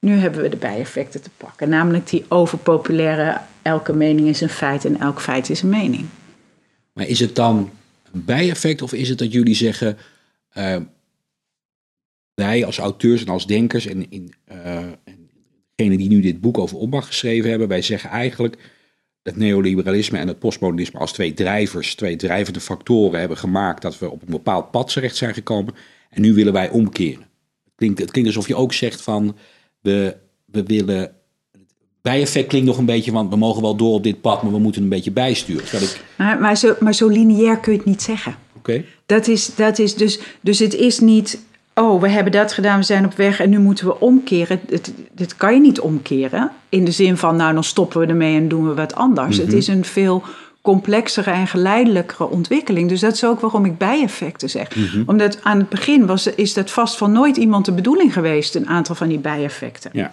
Nu 0.00 0.16
hebben 0.16 0.42
we 0.42 0.48
de 0.48 0.56
bijeffecten 0.56 1.22
te 1.22 1.30
pakken, 1.36 1.68
namelijk 1.68 2.08
die 2.08 2.24
overpopulaire 2.28 3.40
elke 3.62 3.92
mening 3.92 4.28
is 4.28 4.40
een 4.40 4.48
feit 4.48 4.84
en 4.84 5.00
elk 5.00 5.20
feit 5.20 5.50
is 5.50 5.62
een 5.62 5.68
mening. 5.68 6.06
Maar 6.92 7.06
is 7.06 7.20
het 7.20 7.34
dan 7.34 7.70
een 8.12 8.24
bijeffect 8.24 8.82
of 8.82 8.92
is 8.92 9.08
het 9.08 9.18
dat 9.18 9.32
jullie 9.32 9.54
zeggen, 9.54 9.98
uh, 10.58 10.76
wij 12.34 12.64
als 12.64 12.78
auteurs 12.78 13.24
en 13.24 13.28
als 13.28 13.46
denkers 13.46 13.86
en, 13.86 14.10
in, 14.10 14.34
uh, 14.52 14.78
en 15.76 15.84
degene 15.84 15.96
die 15.96 16.08
nu 16.08 16.20
dit 16.20 16.40
boek 16.40 16.58
over 16.58 16.76
opmacht 16.76 17.06
geschreven 17.06 17.50
hebben, 17.50 17.68
wij 17.68 17.82
zeggen 17.82 18.10
eigenlijk 18.10 18.56
dat 19.22 19.36
neoliberalisme 19.36 20.18
en 20.18 20.28
het 20.28 20.38
postmodernisme 20.38 20.98
als 20.98 21.12
twee 21.12 21.34
drijvers, 21.34 21.94
twee 21.94 22.16
drijvende 22.16 22.60
factoren 22.60 23.20
hebben 23.20 23.38
gemaakt 23.38 23.82
dat 23.82 23.98
we 23.98 24.10
op 24.10 24.22
een 24.22 24.30
bepaald 24.30 24.70
pad 24.70 24.92
terecht 24.92 25.16
zijn 25.16 25.34
gekomen 25.34 25.74
en 26.10 26.22
nu 26.22 26.34
willen 26.34 26.52
wij 26.52 26.70
omkeren. 26.70 27.26
Het 27.64 27.72
klinkt, 27.76 27.98
het 27.98 28.10
klinkt 28.10 28.30
alsof 28.30 28.48
je 28.48 28.56
ook 28.56 28.72
zegt 28.72 29.02
van 29.02 29.36
we, 29.80 30.16
we 30.44 30.62
willen 30.62 31.14
bijeffect 32.02 32.48
klinkt 32.48 32.66
nog 32.66 32.78
een 32.78 32.84
beetje, 32.84 33.12
want 33.12 33.30
we 33.30 33.36
mogen 33.36 33.62
wel 33.62 33.76
door 33.76 33.94
op 33.94 34.02
dit 34.02 34.20
pad, 34.20 34.42
maar 34.42 34.52
we 34.52 34.58
moeten 34.58 34.82
een 34.82 34.88
beetje 34.88 35.10
bijsturen. 35.10 35.82
Ik... 35.82 36.00
Maar, 36.16 36.40
maar, 36.40 36.56
zo, 36.56 36.74
maar 36.80 36.94
zo 36.94 37.08
lineair 37.08 37.58
kun 37.58 37.72
je 37.72 37.78
het 37.78 37.86
niet 37.86 38.02
zeggen. 38.02 38.36
Oké. 38.56 38.84
Dat 39.06 39.28
is, 39.28 39.54
dat 39.54 39.78
is 39.78 39.94
dus, 39.94 40.20
dus 40.40 40.58
het 40.58 40.74
is 40.74 41.00
niet, 41.00 41.38
oh, 41.80 42.00
we 42.00 42.08
hebben 42.08 42.32
dat 42.32 42.52
gedaan, 42.52 42.78
we 42.78 42.84
zijn 42.84 43.04
op 43.04 43.14
weg 43.14 43.40
en 43.40 43.50
nu 43.50 43.58
moeten 43.58 43.86
we 43.86 44.00
omkeren. 44.00 44.60
Het, 44.68 44.92
dit 45.12 45.36
kan 45.36 45.54
je 45.54 45.60
niet 45.60 45.80
omkeren. 45.80 46.50
In 46.68 46.84
de 46.84 46.90
zin 46.90 47.16
van, 47.16 47.36
nou, 47.36 47.54
dan 47.54 47.64
stoppen 47.64 48.00
we 48.00 48.06
ermee 48.06 48.36
en 48.36 48.48
doen 48.48 48.68
we 48.68 48.74
wat 48.74 48.94
anders. 48.94 49.36
Het 49.36 49.52
is 49.52 49.66
een 49.66 49.84
veel 49.84 50.22
complexere 50.62 51.30
en 51.30 51.46
geleidelijkere 51.46 52.28
ontwikkeling. 52.28 52.88
Dus 52.88 53.00
dat 53.00 53.12
is 53.12 53.24
ook 53.24 53.40
waarom 53.40 53.64
ik 53.64 53.78
bijeffecten 53.78 54.50
zeg. 54.50 54.68
Omdat 55.06 55.38
aan 55.42 55.58
het 55.58 55.68
begin 55.68 56.06
was, 56.06 56.26
is 56.26 56.54
dat 56.54 56.70
vast 56.70 56.96
van 56.96 57.12
nooit 57.12 57.36
iemand 57.36 57.64
de 57.64 57.72
bedoeling 57.72 58.12
geweest, 58.12 58.54
een 58.54 58.68
aantal 58.68 58.94
van 58.94 59.08
die 59.08 59.18
bijeffecten. 59.18 59.90
Ja. 59.92 60.10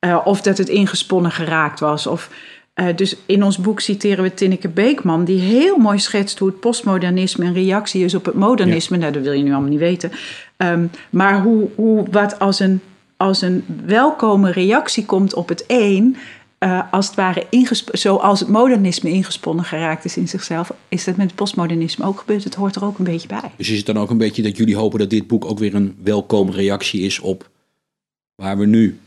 Uh, 0.00 0.20
of 0.24 0.42
dat 0.42 0.58
het 0.58 0.68
ingesponnen 0.68 1.30
geraakt 1.30 1.80
was. 1.80 2.06
Of, 2.06 2.30
uh, 2.74 2.86
dus 2.96 3.16
in 3.26 3.42
ons 3.42 3.58
boek 3.58 3.80
citeren 3.80 4.24
we 4.24 4.34
Tinneke 4.34 4.68
Beekman, 4.68 5.24
die 5.24 5.40
heel 5.40 5.76
mooi 5.76 5.98
schetst 5.98 6.38
hoe 6.38 6.48
het 6.48 6.60
postmodernisme 6.60 7.44
een 7.44 7.54
reactie 7.54 8.04
is 8.04 8.14
op 8.14 8.24
het 8.24 8.34
modernisme. 8.34 8.96
Ja. 8.96 9.02
Nou, 9.02 9.12
dat 9.12 9.22
wil 9.22 9.32
je 9.32 9.42
nu 9.42 9.50
allemaal 9.52 9.70
niet 9.70 9.78
weten. 9.78 10.12
Um, 10.62 10.90
maar 11.10 11.42
hoe, 11.42 11.68
hoe 11.74 12.06
wat 12.10 12.38
als 12.38 12.60
een, 12.60 12.80
als 13.16 13.42
een 13.42 13.64
welkome 13.84 14.50
reactie 14.50 15.04
komt 15.06 15.34
op 15.34 15.48
het 15.48 15.64
een, 15.66 16.16
uh, 16.58 16.82
als 16.90 17.06
het 17.06 17.14
ware 17.14 17.46
zoals 17.92 18.40
het 18.40 18.48
modernisme 18.48 19.10
ingesponnen 19.10 19.64
geraakt 19.64 20.04
is 20.04 20.16
in 20.16 20.28
zichzelf, 20.28 20.72
is 20.88 21.04
dat 21.04 21.16
met 21.16 21.26
het 21.26 21.34
postmodernisme 21.34 22.04
ook 22.04 22.18
gebeurd. 22.18 22.44
Het 22.44 22.54
hoort 22.54 22.76
er 22.76 22.84
ook 22.84 22.98
een 22.98 23.04
beetje 23.04 23.28
bij. 23.28 23.50
Dus 23.56 23.70
is 23.70 23.76
het 23.76 23.86
dan 23.86 23.98
ook 23.98 24.10
een 24.10 24.18
beetje 24.18 24.42
dat 24.42 24.56
jullie 24.56 24.76
hopen 24.76 24.98
dat 24.98 25.10
dit 25.10 25.26
boek 25.26 25.44
ook 25.44 25.58
weer 25.58 25.74
een 25.74 25.96
welkome 26.02 26.52
reactie 26.52 27.00
is 27.02 27.18
op 27.20 27.48
waar 28.34 28.58
we 28.58 28.66
nu 28.66 28.98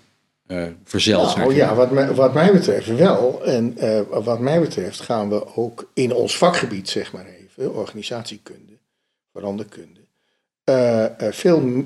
uh, 0.48 0.64
verzeld 0.84 1.36
nou, 1.36 1.56
ja, 1.56 1.76
wat 1.76 1.92
mij, 1.92 2.14
wat 2.14 2.34
mij 2.34 2.52
betreft 2.52 2.96
wel. 2.96 3.46
En 3.46 3.76
uh, 3.78 4.02
wat 4.24 4.40
mij 4.40 4.60
betreft 4.60 5.00
gaan 5.00 5.30
we 5.30 5.56
ook 5.56 5.90
in 5.94 6.14
ons 6.14 6.38
vakgebied, 6.38 6.90
zeg 6.90 7.14
maar 7.14 7.26
even, 7.26 7.74
organisatiekunde, 7.74 8.78
veranderkunde, 9.34 10.01
uh, 10.72 11.32
veel 11.32 11.86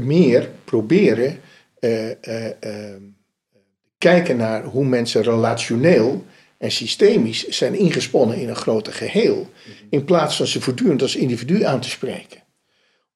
meer 0.00 0.50
proberen 0.64 1.40
kijken 3.98 4.36
naar 4.36 4.64
hoe 4.64 4.84
mensen 4.84 5.22
relationeel 5.22 6.24
en 6.58 6.70
systemisch 6.70 7.48
zijn 7.48 7.74
ingesponnen 7.74 8.36
in 8.36 8.48
een 8.48 8.56
groter 8.56 8.92
geheel, 8.92 9.50
in 9.90 10.04
plaats 10.04 10.36
van 10.36 10.46
ze 10.46 10.60
voortdurend 10.60 11.02
als 11.02 11.16
individu 11.16 11.64
aan 11.64 11.80
te 11.80 11.90
spreken. 11.90 12.42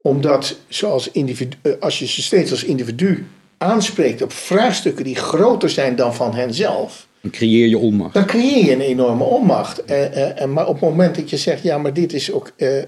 Omdat 0.02 0.56
zoals 0.68 1.10
individu, 1.10 1.56
als 1.80 1.98
je 1.98 2.06
ze 2.06 2.22
steeds 2.22 2.50
als 2.50 2.64
individu 2.64 3.26
aanspreekt 3.58 4.22
op 4.22 4.32
vraagstukken 4.32 5.04
die 5.04 5.16
groter 5.16 5.70
zijn 5.70 5.96
dan 5.96 6.14
van 6.14 6.34
henzelf. 6.34 7.06
Dan 7.20 7.30
creëer 7.30 7.68
je 7.68 7.78
onmacht. 7.78 8.14
Dan 8.14 8.26
creëer 8.26 8.64
je 8.64 8.72
een 8.72 8.80
enorme 8.80 9.24
onmacht. 9.24 9.90
Uh, 9.90 10.16
uh, 10.16 10.44
maar 10.44 10.66
op 10.66 10.80
het 10.80 10.90
moment 10.90 11.14
dat 11.14 11.30
je 11.30 11.36
zegt, 11.36 11.62
ja, 11.62 11.78
maar 11.78 11.92
dit 11.92 12.12
is 12.12 12.32
ook 12.32 12.52
uh, 12.56 12.82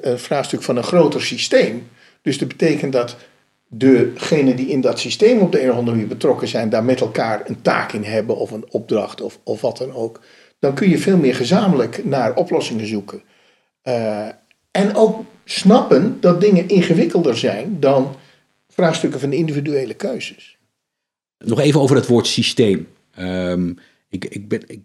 een 0.00 0.18
vraagstuk 0.18 0.62
van 0.62 0.76
een 0.76 0.82
groter 0.82 1.22
systeem. 1.22 1.88
Dus 2.22 2.38
dat 2.38 2.48
betekent 2.48 2.92
dat 2.92 3.16
degenen 3.68 4.56
die 4.56 4.68
in 4.68 4.80
dat 4.80 4.98
systeem 4.98 5.40
op 5.40 5.52
de 5.52 5.62
een 5.62 5.70
of 5.70 5.76
andere 5.76 5.96
manier 5.96 6.08
betrokken 6.08 6.48
zijn, 6.48 6.68
daar 6.68 6.84
met 6.84 7.00
elkaar 7.00 7.42
een 7.44 7.62
taak 7.62 7.92
in 7.92 8.04
hebben 8.04 8.36
of 8.36 8.50
een 8.50 8.64
opdracht 8.70 9.20
of, 9.20 9.38
of 9.42 9.60
wat 9.60 9.78
dan 9.78 9.92
ook. 9.92 10.20
Dan 10.58 10.74
kun 10.74 10.88
je 10.88 10.98
veel 10.98 11.16
meer 11.16 11.34
gezamenlijk 11.34 12.04
naar 12.04 12.34
oplossingen 12.34 12.86
zoeken. 12.86 13.22
en 14.70 14.94
ook 14.94 15.24
snappen 15.44 16.16
dat 16.20 16.40
dingen 16.40 16.68
ingewikkelder 16.68 17.38
zijn 17.38 17.76
dan 17.80 18.16
vraagstukken 18.68 19.20
van 19.20 19.32
individuele 19.32 19.94
keuzes. 19.94 20.56
Nog 21.38 21.60
even 21.60 21.80
over 21.80 21.96
het 21.96 22.06
woord 22.06 22.26
systeem. 22.26 22.88
Um, 23.18 23.78
ik, 24.08 24.24
ik 24.24 24.48
ben, 24.48 24.62
ik, 24.66 24.80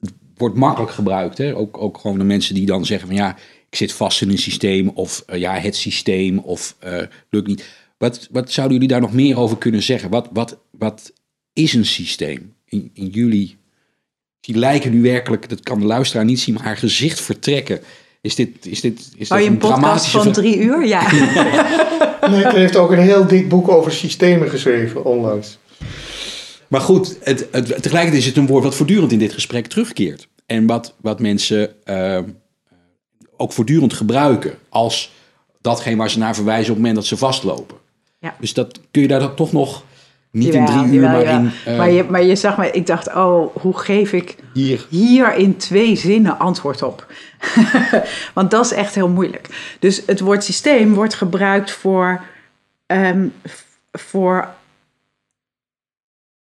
het 0.00 0.12
wordt 0.36 0.56
makkelijk 0.56 0.92
gebruikt. 0.92 1.38
Hè? 1.38 1.56
Ook, 1.56 1.78
ook 1.78 1.98
gewoon 1.98 2.18
de 2.18 2.24
mensen 2.24 2.54
die 2.54 2.66
dan 2.66 2.86
zeggen 2.86 3.06
van 3.06 3.16
ja, 3.16 3.36
ik 3.70 3.76
zit 3.76 3.92
vast 3.92 4.22
in 4.22 4.30
een 4.30 4.38
systeem 4.38 4.88
of 4.88 5.24
uh, 5.30 5.38
ja, 5.38 5.58
het 5.58 5.76
systeem 5.76 6.38
of 6.38 6.76
uh, 6.84 7.02
lukt 7.30 7.46
niet. 7.46 7.68
Wat, 7.98 8.28
wat 8.30 8.50
zouden 8.50 8.76
jullie 8.76 8.92
daar 8.92 9.00
nog 9.00 9.12
meer 9.12 9.38
over 9.38 9.56
kunnen 9.58 9.82
zeggen? 9.82 10.10
Wat, 10.10 10.28
wat, 10.32 10.58
wat 10.70 11.12
is 11.52 11.72
een 11.72 11.86
systeem 11.86 12.54
in, 12.64 12.90
in 12.94 13.06
jullie? 13.06 13.58
Die 14.40 14.56
lijken 14.56 14.90
nu 14.90 15.02
werkelijk, 15.02 15.48
dat 15.48 15.60
kan 15.60 15.80
de 15.80 15.86
luisteraar 15.86 16.24
niet 16.24 16.40
zien, 16.40 16.54
maar 16.54 16.64
haar 16.64 16.76
gezicht 16.76 17.20
vertrekken. 17.20 17.80
Is 18.20 18.34
dit, 18.34 18.66
is 18.66 18.80
dit, 18.80 19.10
is 19.16 19.28
Hou 19.28 19.40
je 19.40 19.46
een, 19.46 19.52
een 19.52 19.58
podcast 19.58 20.06
van 20.06 20.32
drie 20.32 20.58
uur? 20.58 20.86
Ja. 20.86 21.10
Nee, 22.30 22.42
hij 22.42 22.60
heeft 22.60 22.76
ook 22.76 22.90
een 22.90 22.98
heel 22.98 23.26
dik 23.26 23.48
boek 23.48 23.68
over 23.68 23.92
systemen 23.92 24.50
geschreven 24.50 25.04
onlangs. 25.04 25.58
Maar 26.70 26.80
goed, 26.80 27.18
het, 27.22 27.48
het, 27.50 27.66
tegelijkertijd 27.66 28.14
is 28.14 28.26
het 28.26 28.36
een 28.36 28.46
woord 28.46 28.64
wat 28.64 28.74
voortdurend 28.74 29.12
in 29.12 29.18
dit 29.18 29.32
gesprek 29.32 29.66
terugkeert. 29.66 30.28
En 30.46 30.66
wat, 30.66 30.94
wat 31.00 31.20
mensen 31.20 31.74
uh, 31.84 32.18
ook 33.36 33.52
voortdurend 33.52 33.92
gebruiken 33.92 34.54
als 34.68 35.12
datgene 35.60 35.96
waar 35.96 36.10
ze 36.10 36.18
naar 36.18 36.34
verwijzen 36.34 36.70
op 36.70 36.76
het 36.76 36.78
moment 36.78 36.94
dat 36.94 37.06
ze 37.06 37.16
vastlopen. 37.16 37.76
Ja. 38.18 38.34
Dus 38.40 38.54
dat 38.54 38.80
kun 38.90 39.02
je 39.02 39.08
daar 39.08 39.20
dan 39.20 39.34
toch 39.34 39.52
nog 39.52 39.84
niet 40.30 40.54
in 40.54 40.66
drie 40.66 40.84
uur, 40.84 41.02
maar 41.02 41.22
in... 41.22 41.50
Uh, 41.68 41.78
maar, 41.78 41.90
je, 41.90 42.04
maar 42.04 42.22
je 42.22 42.36
zag 42.36 42.58
me, 42.58 42.70
ik 42.70 42.86
dacht, 42.86 43.14
oh, 43.14 43.56
hoe 43.56 43.78
geef 43.78 44.12
ik 44.12 44.36
hier, 44.54 44.86
hier 44.90 45.34
in 45.34 45.56
twee 45.56 45.96
zinnen 45.96 46.38
antwoord 46.38 46.82
op? 46.82 47.06
Want 48.34 48.50
dat 48.50 48.64
is 48.64 48.72
echt 48.72 48.94
heel 48.94 49.08
moeilijk. 49.08 49.74
Dus 49.78 50.02
het 50.06 50.20
woord 50.20 50.44
systeem 50.44 50.94
wordt 50.94 51.14
gebruikt 51.14 51.70
voor, 51.70 52.20
um, 52.86 53.32
voor 53.92 54.48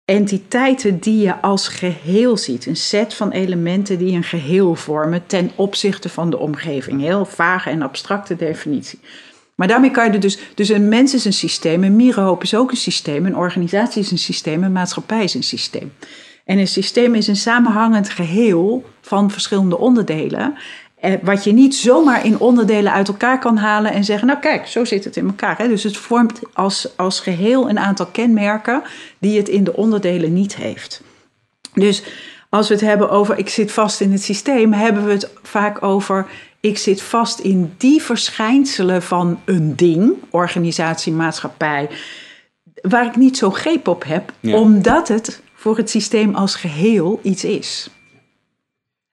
entiteiten 0.05 0.99
die 0.99 1.19
je 1.19 1.40
als 1.40 1.69
geheel 1.69 2.37
ziet. 2.37 2.67
Een 2.67 2.77
set 2.77 3.14
van 3.14 3.31
elementen 3.31 3.99
die 3.99 4.12
een 4.12 4.25
geheel 4.25 4.75
vormen 4.75 5.27
ten 5.27 5.51
opzichte 5.55 6.09
van 6.09 6.31
de 6.31 6.38
omgeving. 6.38 7.01
Heel 7.01 7.25
vage 7.25 7.71
en 7.71 7.83
abstracte 7.83 8.37
definitie. 8.37 8.99
Maar 9.55 9.69
daarmee 9.69 9.90
kan 9.90 10.12
je 10.12 10.19
dus. 10.19 10.38
Dus 10.55 10.69
een 10.69 10.88
mens 10.88 11.14
is 11.14 11.25
een 11.25 11.33
systeem, 11.33 11.85
een 11.85 11.97
mierenhoop 11.97 12.43
is 12.43 12.55
ook 12.55 12.71
een 12.71 12.77
systeem, 12.77 13.27
een 13.27 13.37
organisatie 13.37 14.03
is 14.03 14.11
een 14.11 14.19
systeem, 14.19 14.62
een 14.62 14.73
maatschappij 14.73 15.25
is 15.25 15.35
een 15.35 15.43
systeem. 15.43 15.93
En 16.45 16.59
een 16.59 16.69
systeem 16.69 17.14
is 17.14 17.27
een 17.27 17.37
samenhangend 17.37 18.09
geheel 18.09 18.85
van 19.01 19.31
verschillende 19.31 19.79
onderdelen. 19.79 20.55
Eh, 21.05 21.12
wat 21.23 21.45
je 21.45 21.53
niet 21.53 21.75
zomaar 21.75 22.25
in 22.25 22.38
onderdelen 22.38 22.93
uit 22.93 23.09
elkaar 23.09 23.38
kan 23.38 23.57
halen 23.57 23.93
en 23.93 24.05
zeggen, 24.05 24.27
nou 24.27 24.38
kijk, 24.40 24.67
zo 24.67 24.85
zit 24.85 25.05
het 25.05 25.17
in 25.17 25.27
elkaar. 25.27 25.59
Hè? 25.59 25.69
Dus 25.69 25.83
het 25.83 25.97
vormt 25.97 26.40
als, 26.53 26.88
als 26.97 27.21
geheel 27.21 27.69
een 27.69 27.79
aantal 27.79 28.07
kenmerken 28.07 28.83
die 29.19 29.38
het 29.38 29.49
in 29.49 29.64
de 29.64 29.77
onderdelen 29.77 30.33
niet 30.33 30.57
heeft. 30.57 31.03
Dus 31.75 32.03
als 32.49 32.69
we 32.69 32.75
het 32.75 32.83
hebben 32.83 33.11
over 33.11 33.38
ik 33.38 33.49
zit 33.49 33.73
vast 33.73 34.01
in 34.01 34.12
het 34.12 34.23
systeem, 34.23 34.73
hebben 34.73 35.05
we 35.05 35.12
het 35.12 35.31
vaak 35.43 35.83
over 35.83 36.27
ik 36.61 36.79
zit 36.79 37.03
vast 37.03 37.38
in 37.38 37.75
die 37.77 38.03
verschijnselen 38.03 39.03
van 39.03 39.40
een 39.45 39.77
ding, 39.77 40.12
organisatie, 40.31 41.12
maatschappij, 41.12 41.88
waar 42.83 43.07
ik 43.07 43.17
niet 43.17 43.37
zo 43.37 43.51
greep 43.51 43.88
op 43.88 44.05
heb, 44.05 44.33
Ja. 44.40 44.57
omdat 44.57 45.09
het 45.09 45.43
voor 45.55 45.77
het 45.77 45.90
systeem 45.90 46.35
als 46.35 46.55
geheel 46.55 47.21
iets 47.23 47.45
is. 47.45 47.90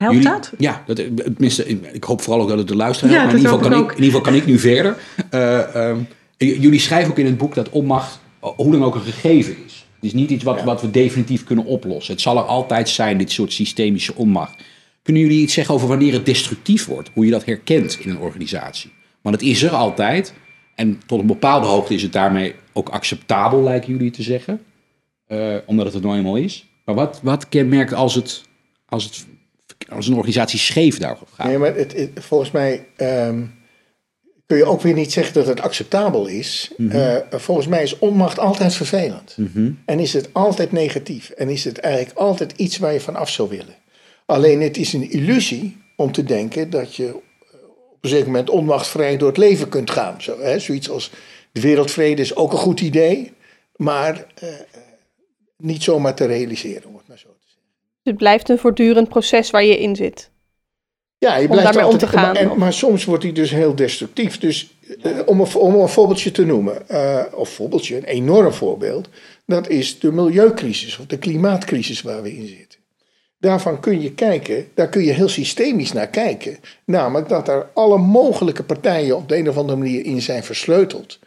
Helpt 0.01 0.15
Jullie- 0.15 0.31
dat? 0.31 0.51
Ja, 0.57 0.83
dat, 0.85 0.95
tenminste, 1.23 1.67
ik 1.93 2.03
hoop 2.03 2.21
vooral 2.21 2.41
ook 2.41 2.49
dat 2.49 2.57
het 2.57 2.67
de 2.67 2.75
luisteraar 2.75 3.13
Ja, 3.13 3.19
helpt, 3.19 3.31
maar 3.31 3.41
in 3.41 3.47
ieder, 3.47 3.59
geval 3.59 3.79
kan 3.79 3.89
ik 3.89 3.97
in 3.97 4.03
ieder 4.03 4.19
geval 4.19 4.31
kan 4.31 4.41
ik 4.41 4.45
nu 4.45 4.59
verder. 4.59 4.97
Eh, 5.29 5.75
ehm, 5.75 5.97
jullie 6.37 6.79
schrijven 6.79 7.11
ook 7.11 7.17
in 7.17 7.25
het 7.25 7.37
boek 7.37 7.55
dat 7.55 7.69
onmacht 7.69 8.19
hoe 8.39 8.71
dan 8.71 8.83
ook 8.83 8.95
een 8.95 9.01
gegeven 9.01 9.55
is. 9.65 9.85
Het 9.95 10.03
is 10.03 10.13
niet 10.13 10.29
iets 10.29 10.43
wat, 10.43 10.63
wat 10.63 10.81
we 10.81 10.91
definitief 10.91 11.43
kunnen 11.43 11.65
oplossen. 11.65 12.13
Het 12.13 12.21
zal 12.21 12.37
er 12.37 12.43
altijd 12.43 12.89
zijn, 12.89 13.17
dit 13.17 13.31
soort 13.31 13.53
systemische 13.53 14.15
onmacht. 14.15 14.63
Kunnen 15.03 15.21
jullie 15.21 15.41
iets 15.41 15.53
zeggen 15.53 15.75
over 15.75 15.87
wanneer 15.87 16.13
het 16.13 16.25
destructief 16.25 16.85
wordt? 16.85 17.09
Hoe 17.13 17.25
je 17.25 17.31
dat 17.31 17.45
herkent 17.45 17.99
in 17.99 18.09
een 18.09 18.19
organisatie? 18.19 18.91
Want 19.21 19.35
het 19.35 19.43
is 19.43 19.63
er 19.63 19.69
altijd. 19.69 20.33
En 20.75 21.01
tot 21.05 21.19
een 21.19 21.25
bepaalde 21.25 21.67
hoogte 21.67 21.93
is 21.93 22.01
het 22.01 22.13
daarmee 22.13 22.55
ook 22.73 22.89
acceptabel, 22.89 23.63
lijken 23.63 23.91
jullie 23.91 24.11
te 24.11 24.23
zeggen. 24.23 24.61
Eh, 25.27 25.55
omdat 25.65 25.85
het 25.85 25.95
er 25.95 26.01
nou 26.01 26.15
eenmaal 26.15 26.35
is. 26.35 26.67
Maar 26.85 26.95
wat, 26.95 27.19
wat 27.23 27.49
kenmerkt 27.49 27.93
als, 27.93 28.15
het, 28.15 28.41
als, 28.85 29.03
het, 29.03 29.25
als 29.89 30.08
een 30.08 30.13
organisatie 30.15 30.60
scheef 30.60 30.98
daarop 30.98 31.28
gaat? 31.34 31.48
Nee, 31.48 31.58
maar 31.58 31.76
het, 31.76 31.94
het- 31.94 32.10
volgens 32.15 32.52
mij 32.52 32.88
ehm, 32.96 33.44
kun 34.46 34.58
je 34.58 34.65
ook 34.65 34.82
weer 34.82 34.94
niet 34.94 35.12
zeggen 35.12 35.34
dat 35.34 35.48
het 35.48 35.62
acceptabel 35.62 36.28
is. 36.28 36.72
Eh, 36.89 37.15
volgens 37.32 37.67
mij 37.67 37.84
is 37.84 38.00
onmacht 38.00 38.39
altijd 38.39 38.74
vervelend. 38.74 39.36
En 39.86 40.00
is 40.00 40.13
het 40.13 40.30
altijd 40.34 40.72
negatief. 40.72 41.30
En 41.30 41.50
is 41.50 41.63
het 41.63 41.78
eigenlijk 41.78 42.17
altijd 42.17 42.54
iets 42.56 42.78
waar 42.78 42.94
je 42.94 43.02
van 43.02 43.15
af 43.15 43.30
zou 43.30 43.50
willen. 43.50 43.76
Alleen 44.26 44.62
het 44.62 44.78
is 44.78 44.94
een 44.94 45.12
illusie 45.12 45.78
om 45.96 46.12
te 46.12 46.24
denken 46.24 46.70
dat 46.70 46.96
je 46.96 47.06
eh, 47.06 47.13
op 47.91 47.98
een 48.02 48.10
zeker 48.10 48.26
moment 48.26 48.50
onmachtvrij 48.50 49.17
door 49.17 49.28
het 49.28 49.38
leven 49.38 49.70
kunt 49.70 49.91
gaan. 49.91 50.22
Zo, 50.22 50.39
hè? 50.39 50.60
Zoiets 50.60 50.89
als 50.89 51.12
de 51.52 51.62
wereldvrede 51.62 52.22
is 52.22 52.36
ook 52.36 52.52
een 52.52 52.58
goed 52.58 52.82
idee. 52.82 53.34
Maar 53.76 54.26
eh, 54.36 54.50
niet 55.58 55.84
zomaar 55.84 56.15
te 56.15 56.26
realiseren, 56.26 56.89
om 56.89 56.96
het 56.98 57.08
maar 57.08 57.17
zo. 57.17 57.28
Het 58.03 58.17
blijft 58.17 58.49
een 58.49 58.57
voortdurend 58.57 59.09
proces 59.09 59.49
waar 59.49 59.63
je 59.63 59.79
in 59.79 59.95
zit. 59.95 60.29
Ja, 61.17 61.35
je 61.35 61.41
Om 61.41 61.51
blijft 61.51 61.73
daarmee 61.73 61.91
om 61.91 61.97
te 61.97 62.07
gaan, 62.07 62.21
Maar, 62.21 62.35
en- 62.35 62.51
of- 62.51 62.57
maar 62.57 62.73
soms 62.73 63.05
wordt 63.05 63.23
hij 63.23 63.31
dus 63.31 63.51
heel 63.51 63.75
destructief. 63.75 64.37
Dus 64.39 64.69
eh, 65.01 65.19
om, 65.25 65.39
een, 65.39 65.55
om 65.55 65.75
een 65.75 65.87
voorbeeldje 65.89 66.31
te 66.31 66.45
noemen, 66.45 66.89
eh, 66.89 67.23
of 67.33 67.49
voorbeeldje, 67.49 67.95
een 67.97 68.03
enorm 68.03 68.51
voorbeeld, 68.53 69.09
dat 69.45 69.69
is 69.69 69.99
de 69.99 70.11
milieucrisis 70.11 70.97
of 70.99 71.05
de 71.05 71.17
klimaatcrisis 71.17 72.01
waar 72.01 72.21
we 72.21 72.35
in 72.35 72.47
zitten. 72.47 72.79
Daarvan 73.37 73.79
kun 73.79 74.01
je 74.01 74.13
kijken, 74.13 74.67
daar 74.73 74.89
kun 74.89 75.03
je 75.03 75.11
heel 75.11 75.29
systemisch 75.29 75.91
naar 75.91 76.07
kijken. 76.07 76.57
Namelijk 76.85 77.29
dat 77.29 77.47
er 77.47 77.67
alle 77.73 77.97
mogelijke 77.97 78.63
partijen 78.63 79.15
op 79.15 79.29
de 79.29 79.37
een 79.37 79.49
of 79.49 79.57
andere 79.57 79.77
manier 79.77 80.05
in 80.05 80.21
zijn 80.21 80.43
versleuteld. 80.43 81.19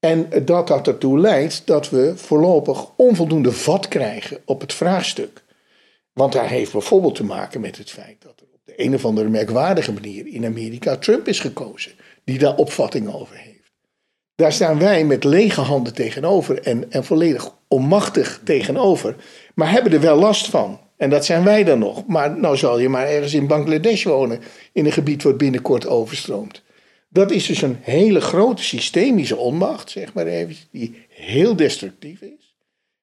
En 0.00 0.28
dat 0.44 0.68
dat 0.68 0.86
ertoe 0.86 1.18
leidt 1.18 1.62
dat 1.64 1.90
we 1.90 2.12
voorlopig 2.16 2.86
onvoldoende 2.96 3.52
vat 3.52 3.88
krijgen 3.88 4.38
op 4.44 4.60
het 4.60 4.72
vraagstuk. 4.74 5.42
Want 6.12 6.32
dat 6.32 6.46
heeft 6.46 6.72
bijvoorbeeld 6.72 7.14
te 7.14 7.24
maken 7.24 7.60
met 7.60 7.78
het 7.78 7.90
feit 7.90 8.16
dat 8.18 8.40
er 8.40 8.46
op 8.52 8.60
de 8.64 8.72
een 8.76 8.94
of 8.94 9.04
andere 9.04 9.28
merkwaardige 9.28 9.92
manier 9.92 10.26
in 10.26 10.44
Amerika 10.44 10.96
Trump 10.96 11.28
is 11.28 11.40
gekozen, 11.40 11.92
die 12.24 12.38
daar 12.38 12.56
opvatting 12.56 13.14
over 13.14 13.36
heeft. 13.36 13.72
Daar 14.34 14.52
staan 14.52 14.78
wij 14.78 15.04
met 15.04 15.24
lege 15.24 15.60
handen 15.60 15.94
tegenover 15.94 16.60
en, 16.60 16.90
en 16.90 17.04
volledig 17.04 17.54
onmachtig 17.68 18.40
tegenover, 18.44 19.16
maar 19.54 19.70
hebben 19.70 19.92
er 19.92 20.00
wel 20.00 20.18
last 20.18 20.46
van. 20.46 20.80
En 20.96 21.10
dat 21.10 21.24
zijn 21.24 21.44
wij 21.44 21.64
dan 21.64 21.78
nog. 21.78 22.06
Maar 22.06 22.38
nou 22.38 22.56
zal 22.56 22.78
je 22.78 22.88
maar 22.88 23.06
ergens 23.06 23.34
in 23.34 23.46
Bangladesh 23.46 24.04
wonen, 24.04 24.40
in 24.72 24.86
een 24.86 24.92
gebied 24.92 25.22
wat 25.22 25.38
binnenkort 25.38 25.86
overstroomt. 25.86 26.62
Dat 27.08 27.30
is 27.30 27.46
dus 27.46 27.62
een 27.62 27.78
hele 27.80 28.20
grote 28.20 28.62
systemische 28.62 29.36
onmacht, 29.36 29.90
zeg 29.90 30.12
maar 30.12 30.26
even, 30.26 30.56
die 30.70 31.06
heel 31.08 31.56
destructief 31.56 32.20
is. 32.20 32.51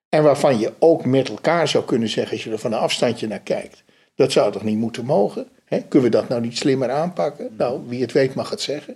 En 0.09 0.23
waarvan 0.23 0.59
je 0.59 0.73
ook 0.79 1.05
met 1.05 1.29
elkaar 1.29 1.67
zou 1.67 1.85
kunnen 1.85 2.09
zeggen, 2.09 2.33
als 2.33 2.43
je 2.43 2.51
er 2.51 2.57
van 2.59 2.71
een 2.73 2.79
afstandje 2.79 3.27
naar 3.27 3.39
kijkt, 3.39 3.83
dat 4.15 4.31
zou 4.31 4.51
toch 4.51 4.63
niet 4.63 4.77
moeten 4.77 5.05
mogen? 5.05 5.47
Hè? 5.65 5.79
Kunnen 5.81 6.09
we 6.11 6.17
dat 6.17 6.29
nou 6.29 6.41
niet 6.41 6.57
slimmer 6.57 6.89
aanpakken? 6.89 7.49
Nou, 7.57 7.81
wie 7.87 8.01
het 8.01 8.11
weet 8.11 8.33
mag 8.33 8.49
het 8.49 8.61
zeggen. 8.61 8.95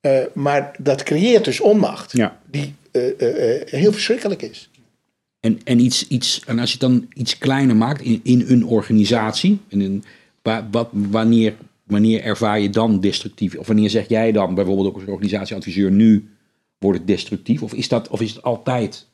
Eh, 0.00 0.18
maar 0.34 0.74
dat 0.78 1.02
creëert 1.02 1.44
dus 1.44 1.60
onmacht, 1.60 2.12
Ja. 2.12 2.40
die 2.50 2.74
eh, 2.90 3.60
eh, 3.60 3.68
heel 3.68 3.92
verschrikkelijk 3.92 4.42
is. 4.42 4.70
En, 5.40 5.60
en, 5.64 5.78
iets, 5.78 6.08
iets, 6.08 6.42
en 6.46 6.58
als 6.58 6.72
je 6.72 6.78
het 6.80 6.90
dan 6.90 7.08
iets 7.14 7.38
kleiner 7.38 7.76
maakt 7.76 8.00
in, 8.00 8.20
in 8.22 8.44
een 8.48 8.66
organisatie, 8.66 9.60
in 9.68 9.80
een, 9.80 10.04
wa- 10.42 10.68
wat, 10.70 10.88
wanneer, 10.92 11.54
wanneer 11.84 12.22
ervaar 12.22 12.60
je 12.60 12.70
dan 12.70 13.00
destructief? 13.00 13.54
Of 13.56 13.66
wanneer 13.66 13.90
zeg 13.90 14.08
jij 14.08 14.32
dan 14.32 14.54
bijvoorbeeld 14.54 14.86
ook 14.88 14.94
als 14.94 15.04
organisatieadviseur, 15.04 15.90
nu 15.90 16.28
wordt 16.78 16.98
het 16.98 17.06
destructief? 17.06 17.62
Of 17.62 17.74
is, 17.74 17.88
dat, 17.88 18.08
of 18.08 18.20
is 18.20 18.34
het 18.34 18.42
altijd 18.42 19.06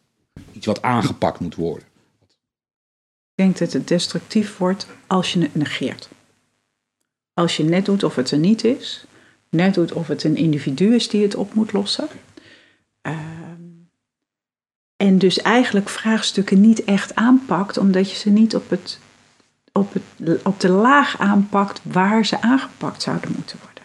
iets 0.53 0.67
wat 0.67 0.83
aangepakt 0.83 1.41
moet 1.41 1.55
worden? 1.55 1.89
Ik 3.35 3.47
denk 3.47 3.59
dat 3.59 3.73
het 3.73 3.89
destructief 3.89 4.57
wordt 4.57 4.87
als 5.07 5.33
je 5.33 5.41
het 5.41 5.55
negeert. 5.55 6.09
Als 7.35 7.57
je 7.57 7.65
net 7.65 7.85
doet 7.85 8.05
of 8.05 8.17
het 8.17 8.31
er 8.31 8.39
niet 8.39 8.65
is, 8.65 9.05
net 9.49 9.75
doet 9.75 9.93
of 9.93 10.07
het 10.07 10.25
een 10.25 10.37
individu 10.37 10.95
is 10.95 11.09
die 11.09 11.23
het 11.23 11.35
op 11.35 11.55
moet 11.55 11.73
lossen. 11.73 12.09
Ehm, 13.01 13.61
en 14.97 15.19
dus 15.19 15.39
eigenlijk 15.39 15.89
vraagstukken 15.89 16.61
niet 16.61 16.85
echt 16.85 17.15
aanpakt, 17.15 17.79
omdat 17.79 18.11
je 18.11 18.17
ze 18.17 18.31
niet 18.31 18.55
op, 18.55 18.71
het, 18.71 18.99
op, 19.73 19.93
het, 19.93 20.43
op 20.43 20.61
de 20.61 20.69
laag 20.69 21.19
aanpakt 21.19 21.81
waar 21.83 22.27
ze 22.27 22.41
aangepakt 22.41 23.03
zouden 23.03 23.33
moeten 23.37 23.59
worden. 23.63 23.85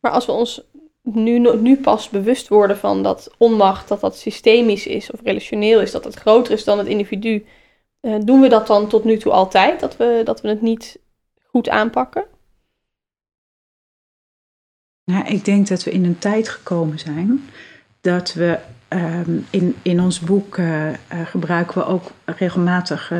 Maar 0.00 0.12
als 0.12 0.26
we 0.26 0.32
ons 0.32 0.62
nu, 1.02 1.38
nu 1.38 1.76
pas 1.76 2.08
bewust 2.08 2.48
worden 2.48 2.78
van 2.78 3.02
dat 3.02 3.30
onmacht, 3.38 3.88
dat 3.88 4.00
dat 4.00 4.16
systemisch 4.16 4.86
is 4.86 5.10
of 5.10 5.20
relationeel 5.22 5.80
is, 5.80 5.90
dat 5.90 6.04
het 6.04 6.14
groter 6.14 6.52
is 6.52 6.64
dan 6.64 6.78
het 6.78 6.86
individu, 6.86 7.46
eh, 8.00 8.14
doen 8.24 8.40
we 8.40 8.48
dat 8.48 8.66
dan 8.66 8.88
tot 8.88 9.04
nu 9.04 9.16
toe 9.16 9.32
altijd? 9.32 9.80
Dat 9.80 9.96
we, 9.96 10.20
dat 10.24 10.40
we 10.40 10.48
het 10.48 10.62
niet 10.62 10.98
goed 11.42 11.68
aanpakken? 11.68 12.24
Nou, 15.04 15.26
ik 15.26 15.44
denk 15.44 15.68
dat 15.68 15.84
we 15.84 15.90
in 15.90 16.04
een 16.04 16.18
tijd 16.18 16.48
gekomen 16.48 16.98
zijn 16.98 17.50
dat 18.00 18.32
we 18.32 18.58
ehm, 18.88 19.38
in, 19.50 19.76
in 19.82 20.00
ons 20.00 20.20
boek 20.20 20.56
eh, 20.56 20.88
eh, 20.88 20.96
gebruiken 21.24 21.78
we 21.78 21.86
ook 21.86 22.10
regelmatig 22.24 23.12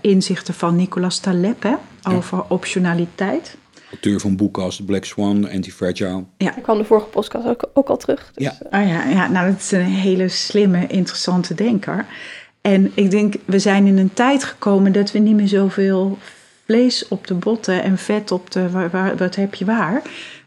inzichten 0.00 0.54
van 0.54 0.76
Nicolas 0.76 1.18
Taleb 1.18 1.62
hè, 1.62 1.74
over 2.02 2.44
optionaliteit. 2.48 3.56
Auteur 3.92 4.20
van 4.20 4.36
boeken 4.36 4.62
als 4.62 4.76
The 4.76 4.84
Black 4.84 5.04
Swan, 5.04 5.50
Anti-Fragile. 5.50 6.24
Daar 6.36 6.54
kwam 6.62 6.78
de 6.78 6.84
vorige 6.84 7.06
podcast 7.06 7.46
ook, 7.46 7.64
ook 7.74 7.88
al 7.88 7.96
terug. 7.96 8.30
Dus, 8.34 8.44
Ja. 8.44 8.52
eh, 8.70 8.80
Oh 8.80 8.88
ja, 8.88 9.04
ja, 9.08 9.28
nou 9.28 9.50
dat 9.50 9.60
is 9.60 9.70
een 9.72 9.80
hele 9.82 10.28
slimme, 10.28 10.86
interessante 10.86 11.54
denker. 11.54 12.06
En 12.60 12.92
ik 12.94 13.10
denk, 13.10 13.34
we 13.44 13.58
zijn 13.58 13.86
in 13.86 13.98
een 13.98 14.12
tijd 14.14 14.44
gekomen 14.44 14.92
dat 14.92 15.12
we 15.12 15.18
niet 15.18 15.34
meer 15.36 15.48
zoveel 15.48 16.18
vlees 16.66 17.08
op 17.08 17.26
de 17.26 17.34
botten 17.34 17.82
en 17.82 17.98
vet 17.98 18.30
op 18.30 18.50
de, 18.50 18.70
waar, 18.70 18.90
waar- 18.90 19.16
wat 19.16 19.34
heb 19.34 19.54
je 19.54 19.64
waar. 19.64 20.02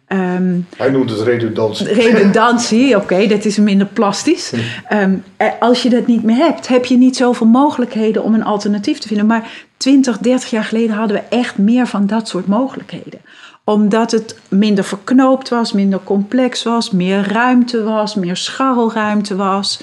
Ehm, 0.07 0.59
Hij 0.77 0.89
noemt 0.89 1.09
het 1.09 1.21
redundantie. 1.21 1.93
redundantie, 1.93 2.95
oké, 3.01 3.27
dat 3.27 3.45
is 3.45 3.57
minder 3.57 3.87
plastisch. 3.87 4.53
Ehm, 4.89 5.13
eh, 5.37 5.47
als 5.59 5.83
je 5.83 5.89
dat 5.89 6.07
niet 6.07 6.23
meer 6.23 6.35
hebt, 6.37 6.67
heb 6.67 6.85
je 6.85 6.97
niet 6.97 7.15
zoveel 7.15 7.47
mogelijkheden 7.47 8.23
om 8.23 8.33
een 8.33 8.43
alternatief 8.43 8.97
te 8.99 9.07
vinden. 9.07 9.25
Maar 9.25 9.51
20, 9.77 10.17
30 10.17 10.49
jaar 10.49 10.63
geleden 10.63 10.95
hadden 10.95 11.17
we 11.17 11.35
echt 11.35 11.57
meer 11.57 11.87
van 11.87 12.07
dat 12.07 12.27
soort 12.27 12.47
mogelijkheden. 12.47 13.19
Omdat 13.63 14.11
het 14.11 14.39
minder 14.49 14.83
verknoopt 14.83 15.49
was, 15.49 15.71
minder 15.73 15.99
complex 16.03 16.63
was, 16.63 16.91
meer 16.91 17.27
ruimte 17.31 17.83
was, 17.83 18.15
meer 18.15 18.35
scharrelruimte 18.35 19.35
was. 19.35 19.81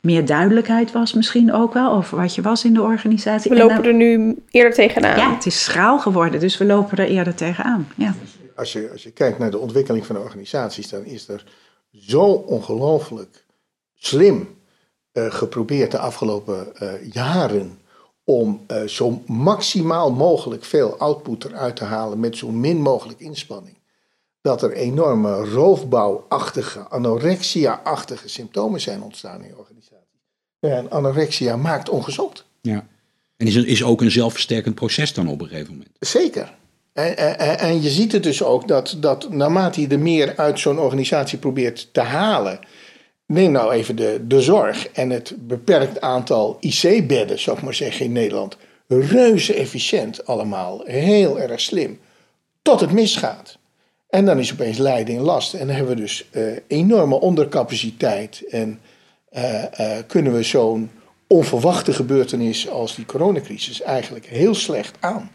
Meer 0.00 0.24
duidelijkheid 0.26 0.92
was 0.92 1.12
misschien 1.14 1.52
ook 1.52 1.74
wel 1.74 1.92
over 1.92 2.16
wat 2.18 2.34
je 2.34 2.42
was 2.42 2.64
in 2.64 2.74
de 2.74 2.82
organisatie. 2.82 3.50
we 3.50 3.56
En 3.56 3.62
lopen 3.62 3.76
dan- 3.82 3.84
er 3.92 3.94
nu 3.94 4.36
eerder 4.50 4.72
tegenaan. 4.72 5.16
Ja, 5.18 5.34
het 5.34 5.46
is 5.46 5.64
schraal 5.64 5.98
geworden, 5.98 6.40
dus 6.40 6.58
we 6.58 6.64
lopen 6.64 6.98
er 6.98 7.08
eerder 7.08 7.34
tegenaan. 7.34 7.86
Ja. 7.94 8.14
Als 8.60 8.72
je, 8.72 8.90
als 8.92 9.02
je 9.02 9.10
kijkt 9.10 9.38
naar 9.38 9.50
de 9.50 9.58
ontwikkeling 9.58 10.06
van 10.06 10.14
de 10.14 10.20
organisaties, 10.20 10.88
dan 10.88 11.04
is 11.04 11.28
er 11.28 11.44
zo 11.92 12.22
ongelooflijk 12.24 13.44
slim 13.94 14.58
eh, 15.12 15.32
geprobeerd 15.32 15.90
de 15.90 15.98
afgelopen 15.98 16.76
eh, 16.76 17.12
jaren 17.12 17.78
om 18.24 18.64
eh, 18.66 18.82
zo 18.84 19.22
maximaal 19.26 20.12
mogelijk 20.12 20.64
veel 20.64 20.96
output 20.96 21.44
eruit 21.44 21.76
te 21.76 21.84
halen 21.84 22.20
met 22.20 22.36
zo 22.36 22.50
min 22.50 22.80
mogelijk 22.80 23.20
inspanning. 23.20 23.76
Dat 24.40 24.62
er 24.62 24.72
enorme 24.72 25.44
roofbouwachtige, 25.44 26.80
anorexia-achtige 26.80 28.28
symptomen 28.28 28.80
zijn 28.80 29.02
ontstaan 29.02 29.44
in 29.44 29.56
organisaties. 29.56 30.20
En 30.58 30.90
anorexia 30.90 31.56
maakt 31.56 31.88
ongezond. 31.88 32.44
Ja. 32.60 32.86
En 33.36 33.46
is, 33.46 33.56
is 33.56 33.84
ook 33.84 34.00
een 34.00 34.10
zelfversterkend 34.10 34.74
proces 34.74 35.14
dan 35.14 35.28
op 35.28 35.40
een 35.40 35.48
gegeven 35.48 35.72
moment. 35.72 35.90
Zeker. 35.98 36.58
En, 37.06 37.82
je 37.82 37.88
ziet 37.88 38.12
het 38.12 38.22
dus 38.22 38.42
ook 38.42 38.68
dat, 38.68 38.96
dat 38.98 39.30
naarmate 39.30 39.80
je 39.80 39.88
er 39.88 39.98
meer 39.98 40.36
uit 40.36 40.60
zo'n 40.60 40.78
organisatie 40.78 41.38
probeert 41.38 41.88
te 41.92 42.00
halen. 42.00 42.58
Neem 43.26 43.52
nou 43.52 43.72
even 43.72 43.96
de, 43.96 44.20
de 44.26 44.40
zorg 44.40 44.88
en 44.88 45.10
het 45.10 45.34
beperkt 45.38 46.00
aantal 46.00 46.56
IC-bedden, 46.60 47.38
zou 47.38 47.56
ik 47.56 47.62
maar 47.62 47.74
zeggen, 47.74 48.04
in 48.04 48.12
Nederland. 48.12 48.56
Reuze 48.86 49.54
efficiënt 49.54 50.26
allemaal, 50.26 50.80
heel 50.84 51.40
erg 51.40 51.60
slim. 51.60 51.98
Tot 52.62 52.80
het 52.80 52.92
misgaat. 52.92 53.58
En 54.08 54.24
dan 54.24 54.38
is 54.38 54.52
opeens 54.52 54.78
leiding 54.78 55.20
last. 55.20 55.54
En 55.54 55.66
dan 55.66 55.76
hebben 55.76 55.94
we 55.94 56.00
dus 56.00 56.28
uh, 56.32 56.42
enorme 56.66 57.20
ondercapaciteit. 57.20 58.42
En 58.50 58.80
uh, 59.32 59.64
uh, 59.80 59.96
kunnen 60.06 60.32
we 60.32 60.42
zo'n 60.42 60.90
onverwachte 61.26 61.92
gebeurtenis 61.92 62.68
als 62.68 62.94
die 62.94 63.06
coronacrisis 63.06 63.82
eigenlijk 63.82 64.26
heel 64.26 64.54
slecht 64.54 64.96
aan. 65.00 65.30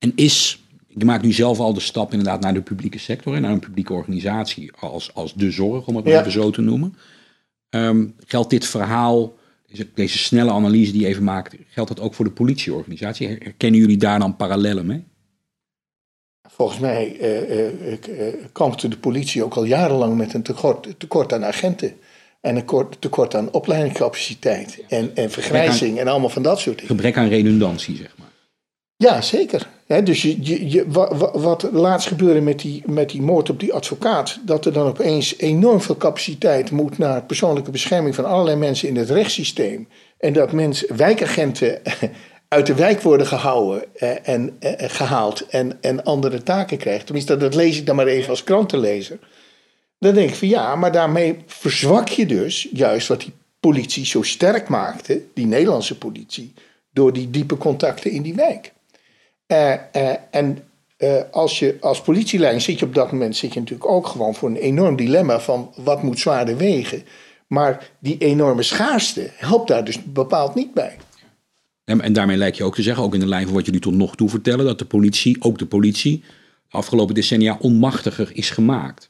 En 0.00 0.12
is, 0.14 0.62
ik 0.88 1.04
maak 1.04 1.22
nu 1.22 1.32
zelf 1.32 1.58
al 1.58 1.74
de 1.74 1.80
stap 1.80 2.10
inderdaad 2.10 2.40
naar 2.40 2.54
de 2.54 2.62
publieke 2.62 2.98
sector 2.98 3.34
en 3.34 3.42
naar 3.42 3.50
een 3.50 3.58
publieke 3.58 3.92
organisatie 3.92 4.72
als, 4.78 5.14
als 5.14 5.34
de 5.34 5.50
zorg, 5.50 5.86
om 5.86 5.96
het 5.96 6.04
maar 6.04 6.14
ja. 6.14 6.20
even 6.20 6.32
zo 6.32 6.50
te 6.50 6.60
noemen. 6.60 6.96
Um, 7.70 8.14
geldt 8.26 8.50
dit 8.50 8.66
verhaal, 8.66 9.34
deze, 9.66 9.88
deze, 9.94 10.18
snelle 10.18 10.50
analyse 10.50 10.92
die 10.92 11.00
je 11.00 11.06
even 11.06 11.24
maakt, 11.24 11.56
geldt 11.68 11.94
dat 11.94 12.00
ook 12.00 12.14
voor 12.14 12.24
de 12.24 12.30
politieorganisatie? 12.30 13.28
Herkennen 13.28 13.80
jullie 13.80 13.96
daar 13.96 14.18
dan 14.18 14.36
parallellen 14.36 14.86
mee? 14.86 15.04
Volgens 16.48 16.78
mij 16.78 17.16
uh, 17.20 18.18
uh, 18.18 18.34
kampte 18.52 18.88
de 18.88 18.98
politie 18.98 19.44
ook 19.44 19.54
al 19.54 19.64
jarenlang 19.64 20.16
met 20.16 20.34
een 20.34 20.42
tekort, 20.42 20.94
tekort 20.98 21.32
aan 21.32 21.44
agenten. 21.44 21.94
En 22.40 22.56
een 22.56 22.88
tekort 22.98 23.34
aan 23.34 23.52
opleidingscapaciteit. 23.52 24.84
En, 24.88 25.16
en 25.16 25.30
vergrijzing 25.30 25.98
en 25.98 26.08
allemaal 26.08 26.28
van 26.28 26.42
dat 26.42 26.60
soort 26.60 26.78
dingen. 26.78 26.94
Gebrek 26.94 27.16
aan 27.16 27.28
redundantie, 27.28 27.96
zeg 27.96 28.14
maar. 28.18 28.28
Ja, 28.96 29.20
zeker. 29.20 29.68
Dus 29.90 30.22
je, 30.22 30.84
wat, 30.88 31.32
wat 31.32 31.68
laatst 31.72 32.08
gebeurde 32.08 32.40
met 32.40 32.58
die, 32.58 32.82
met 32.86 33.10
die 33.10 33.22
moord 33.22 33.50
op 33.50 33.60
die 33.60 33.72
advocaat, 33.72 34.38
dat 34.44 34.66
er 34.66 34.72
dan 34.72 34.86
opeens 34.86 35.38
enorm 35.38 35.80
veel 35.80 35.96
capaciteit 35.96 36.70
moet 36.70 36.98
naar 36.98 37.22
persoonlijke 37.22 37.70
bescherming 37.70 38.14
van 38.14 38.24
allerlei 38.24 38.56
mensen 38.56 38.88
in 38.88 38.96
het 38.96 39.10
rechtssysteem. 39.10 39.88
En 40.18 40.32
dat 40.32 40.52
mensen, 40.52 40.96
wijkagenten 40.96 41.80
uit 42.48 42.66
de 42.66 42.74
wijk 42.74 43.00
worden 43.00 43.26
gehouden 43.26 43.84
eh, 43.94 44.28
en 44.28 44.56
eh, 44.58 44.88
gehaald 44.90 45.46
en, 45.46 45.78
en 45.80 46.04
andere 46.04 46.42
taken 46.42 46.78
krijgen. 46.78 47.04
Tenminste, 47.04 47.36
dat 47.36 47.54
lees 47.54 47.78
ik 47.78 47.86
dan 47.86 47.96
maar 47.96 48.06
even 48.06 48.30
als 48.30 48.44
krantenlezer. 48.44 49.18
Dan 49.98 50.14
denk 50.14 50.28
ik 50.28 50.34
van 50.34 50.48
ja, 50.48 50.76
maar 50.76 50.92
daarmee 50.92 51.36
verzwak 51.46 52.08
je 52.08 52.26
dus 52.26 52.68
juist 52.72 53.08
wat 53.08 53.20
die 53.20 53.32
politie 53.60 54.06
zo 54.06 54.22
sterk 54.22 54.68
maakte, 54.68 55.22
die 55.34 55.46
Nederlandse 55.46 55.98
politie, 55.98 56.54
door 56.92 57.12
die 57.12 57.30
diepe 57.30 57.56
contacten 57.56 58.10
in 58.10 58.22
die 58.22 58.34
wijk. 58.34 58.72
Uh, 59.52 59.72
uh, 59.96 60.14
en 60.30 60.58
uh, 60.98 61.20
als 61.30 61.58
je 61.58 61.76
als 61.80 62.00
politielijn 62.00 62.60
zit 62.60 62.78
je 62.78 62.84
op 62.84 62.94
dat 62.94 63.12
moment 63.12 63.36
zit 63.36 63.54
je 63.54 63.60
natuurlijk 63.60 63.90
ook 63.90 64.06
gewoon 64.06 64.34
voor 64.34 64.48
een 64.48 64.56
enorm 64.56 64.96
dilemma 64.96 65.40
van 65.40 65.72
wat 65.76 66.02
moet 66.02 66.18
zwaarder 66.18 66.56
wegen. 66.56 67.02
Maar 67.46 67.90
die 67.98 68.18
enorme 68.18 68.62
schaarste 68.62 69.30
helpt 69.34 69.68
daar 69.68 69.84
dus 69.84 70.04
bepaald 70.04 70.54
niet 70.54 70.74
bij. 70.74 70.96
En, 71.84 72.00
en 72.00 72.12
daarmee 72.12 72.36
lijkt 72.36 72.56
je 72.56 72.64
ook 72.64 72.74
te 72.74 72.82
zeggen, 72.82 73.04
ook 73.04 73.14
in 73.14 73.20
de 73.20 73.26
lijn 73.26 73.44
van 73.44 73.54
wat 73.54 73.64
jullie 73.64 73.80
tot 73.80 73.94
nog 73.94 74.16
toe 74.16 74.28
vertellen, 74.28 74.64
dat 74.64 74.78
de 74.78 74.84
politie, 74.84 75.36
ook 75.40 75.58
de 75.58 75.66
politie, 75.66 76.24
de 76.68 76.76
afgelopen 76.76 77.14
decennia 77.14 77.58
onmachtiger 77.60 78.30
is 78.32 78.50
gemaakt. 78.50 79.08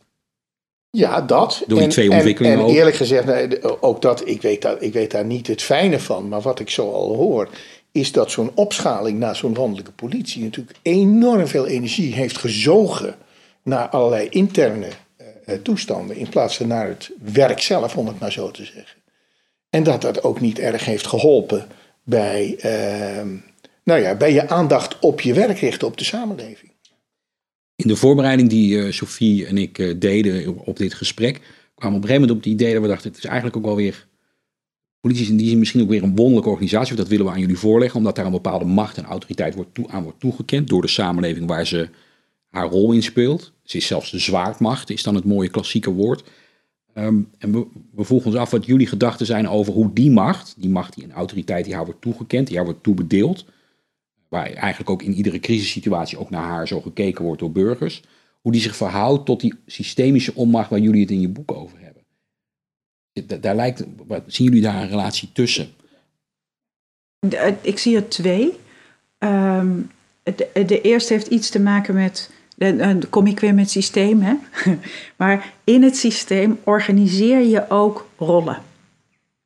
Ja, 0.90 1.20
dat. 1.20 1.62
Door 1.66 1.76
die 1.76 1.86
en, 1.86 1.92
twee 1.92 2.10
ontwikkelingen 2.10 2.58
en, 2.58 2.64
en 2.64 2.70
eerlijk 2.70 2.96
gezegd, 2.96 3.62
ook 3.82 4.02
dat, 4.02 4.28
ik 4.28 4.42
weet, 4.42 4.62
daar, 4.62 4.82
ik 4.82 4.92
weet 4.92 5.10
daar 5.10 5.24
niet 5.24 5.46
het 5.46 5.62
fijne 5.62 6.00
van. 6.00 6.28
Maar 6.28 6.40
wat 6.40 6.60
ik 6.60 6.70
zo 6.70 6.92
al 6.92 7.16
hoor, 7.16 7.48
is 7.92 8.12
dat 8.12 8.30
zo'n 8.30 8.50
opschaling 8.54 9.18
naar 9.18 9.36
zo'n 9.36 9.54
landelijke 9.54 9.92
politie 9.92 10.42
natuurlijk 10.42 10.78
enorm 10.82 11.46
veel 11.46 11.66
energie 11.66 12.14
heeft 12.14 12.38
gezogen 12.38 13.14
naar 13.62 13.88
allerlei 13.88 14.28
interne 14.28 14.88
uh, 15.18 15.54
toestanden. 15.54 16.16
In 16.16 16.28
plaats 16.28 16.56
van 16.56 16.66
naar 16.66 16.88
het 16.88 17.10
werk 17.32 17.60
zelf, 17.60 17.96
om 17.96 18.06
het 18.06 18.18
maar 18.18 18.32
zo 18.32 18.50
te 18.50 18.64
zeggen. 18.64 18.98
En 19.70 19.82
dat 19.82 20.02
dat 20.02 20.22
ook 20.22 20.40
niet 20.40 20.58
erg 20.58 20.84
heeft 20.84 21.06
geholpen 21.06 21.66
bij, 22.02 22.54
uh, 22.56 23.32
nou 23.84 24.00
ja, 24.00 24.14
bij 24.14 24.32
je 24.32 24.48
aandacht 24.48 24.98
op 24.98 25.20
je 25.20 25.34
werk 25.34 25.58
richten, 25.58 25.86
op 25.86 25.96
de 25.96 26.04
samenleving. 26.04 26.72
In 27.76 27.88
de 27.88 27.96
voorbereiding 27.96 28.48
die 28.48 28.76
uh, 28.76 28.92
Sophie 28.92 29.46
en 29.46 29.58
ik 29.58 29.78
uh, 29.78 29.94
deden 29.98 30.58
op 30.58 30.76
dit 30.76 30.94
gesprek, 30.94 31.40
kwamen 31.74 31.96
op 31.96 32.02
een 32.02 32.08
gegeven 32.08 32.20
moment 32.20 32.30
op 32.30 32.36
het 32.36 32.46
idee 32.46 32.72
dat 32.72 32.82
we 32.82 32.88
dachten, 32.88 33.08
het 33.08 33.18
is 33.18 33.24
eigenlijk 33.24 33.56
ook 33.56 33.64
wel 33.64 33.76
weer, 33.76 34.06
politie 35.00 35.28
in 35.28 35.36
die 35.36 35.48
zin 35.48 35.58
misschien 35.58 35.82
ook 35.82 35.88
weer 35.88 36.02
een 36.02 36.16
wonderlijke 36.16 36.50
organisatie, 36.50 36.96
dat 36.96 37.08
willen 37.08 37.26
we 37.26 37.32
aan 37.32 37.40
jullie 37.40 37.58
voorleggen, 37.58 37.98
omdat 37.98 38.16
daar 38.16 38.26
een 38.26 38.32
bepaalde 38.32 38.64
macht 38.64 38.96
en 38.96 39.04
autoriteit 39.04 39.54
wordt 39.54 39.74
toe, 39.74 39.88
aan 39.88 40.02
wordt 40.02 40.20
toegekend 40.20 40.68
door 40.68 40.82
de 40.82 40.88
samenleving 40.88 41.46
waar 41.46 41.66
ze 41.66 41.88
haar 42.50 42.68
rol 42.68 42.92
in 42.92 43.02
speelt. 43.02 43.52
Ze 43.62 43.76
is 43.76 43.86
zelfs 43.86 44.10
de 44.10 44.18
zwaardmacht, 44.18 44.90
is 44.90 45.02
dan 45.02 45.14
het 45.14 45.24
mooie 45.24 45.48
klassieke 45.48 45.92
woord. 45.92 46.24
Um, 46.94 47.30
en 47.38 47.52
we, 47.52 47.66
we 47.94 48.04
vroegen 48.04 48.30
ons 48.30 48.40
af 48.40 48.50
wat 48.50 48.66
jullie 48.66 48.86
gedachten 48.86 49.26
zijn 49.26 49.48
over 49.48 49.72
hoe 49.72 49.92
die 49.92 50.10
macht, 50.10 50.54
die 50.58 50.70
macht 50.70 50.94
die 50.94 51.04
een 51.04 51.12
autoriteit 51.12 51.64
die 51.64 51.74
haar 51.74 51.84
wordt 51.84 52.00
toegekend, 52.00 52.46
die 52.46 52.56
haar 52.56 52.64
wordt 52.64 52.82
toebedeeld, 52.82 53.44
waar 54.28 54.52
eigenlijk 54.52 54.90
ook 54.90 55.02
in 55.02 55.14
iedere 55.14 55.40
crisissituatie 55.40 56.18
ook 56.18 56.30
naar 56.30 56.42
haar 56.42 56.68
zo 56.68 56.80
gekeken 56.80 57.24
wordt 57.24 57.40
door 57.40 57.52
burgers, 57.52 58.02
hoe 58.40 58.52
die 58.52 58.60
zich 58.60 58.76
verhoudt 58.76 59.26
tot 59.26 59.40
die 59.40 59.54
systemische 59.66 60.34
onmacht 60.34 60.70
waar 60.70 60.78
jullie 60.78 61.00
het 61.00 61.10
in 61.10 61.20
je 61.20 61.28
boek 61.28 61.52
over 61.52 61.70
hebben. 61.70 61.79
Daar, 63.12 63.54
lijkt, 63.54 63.84
zien 64.26 64.46
jullie 64.46 64.62
daar 64.62 64.82
een 64.82 64.88
relatie 64.88 65.32
tussen? 65.32 65.68
De, 67.18 67.54
ik 67.60 67.78
zie 67.78 67.96
er 67.96 68.08
twee. 68.08 68.52
De, 69.18 70.64
de, 70.66 70.80
eerste 70.80 71.12
heeft 71.12 71.26
iets 71.26 71.50
te 71.50 71.60
maken 71.60 71.94
met, 71.94 72.30
dan 72.56 73.02
kom 73.10 73.26
ik 73.26 73.40
weer 73.40 73.54
met 73.54 73.70
systeem, 73.70 74.20
hè? 74.20 74.34
maar 75.16 75.52
in 75.64 75.82
het 75.82 75.96
systeem 75.96 76.58
organiseer 76.64 77.40
je 77.40 77.70
ook 77.70 78.08
rollen. 78.16 78.62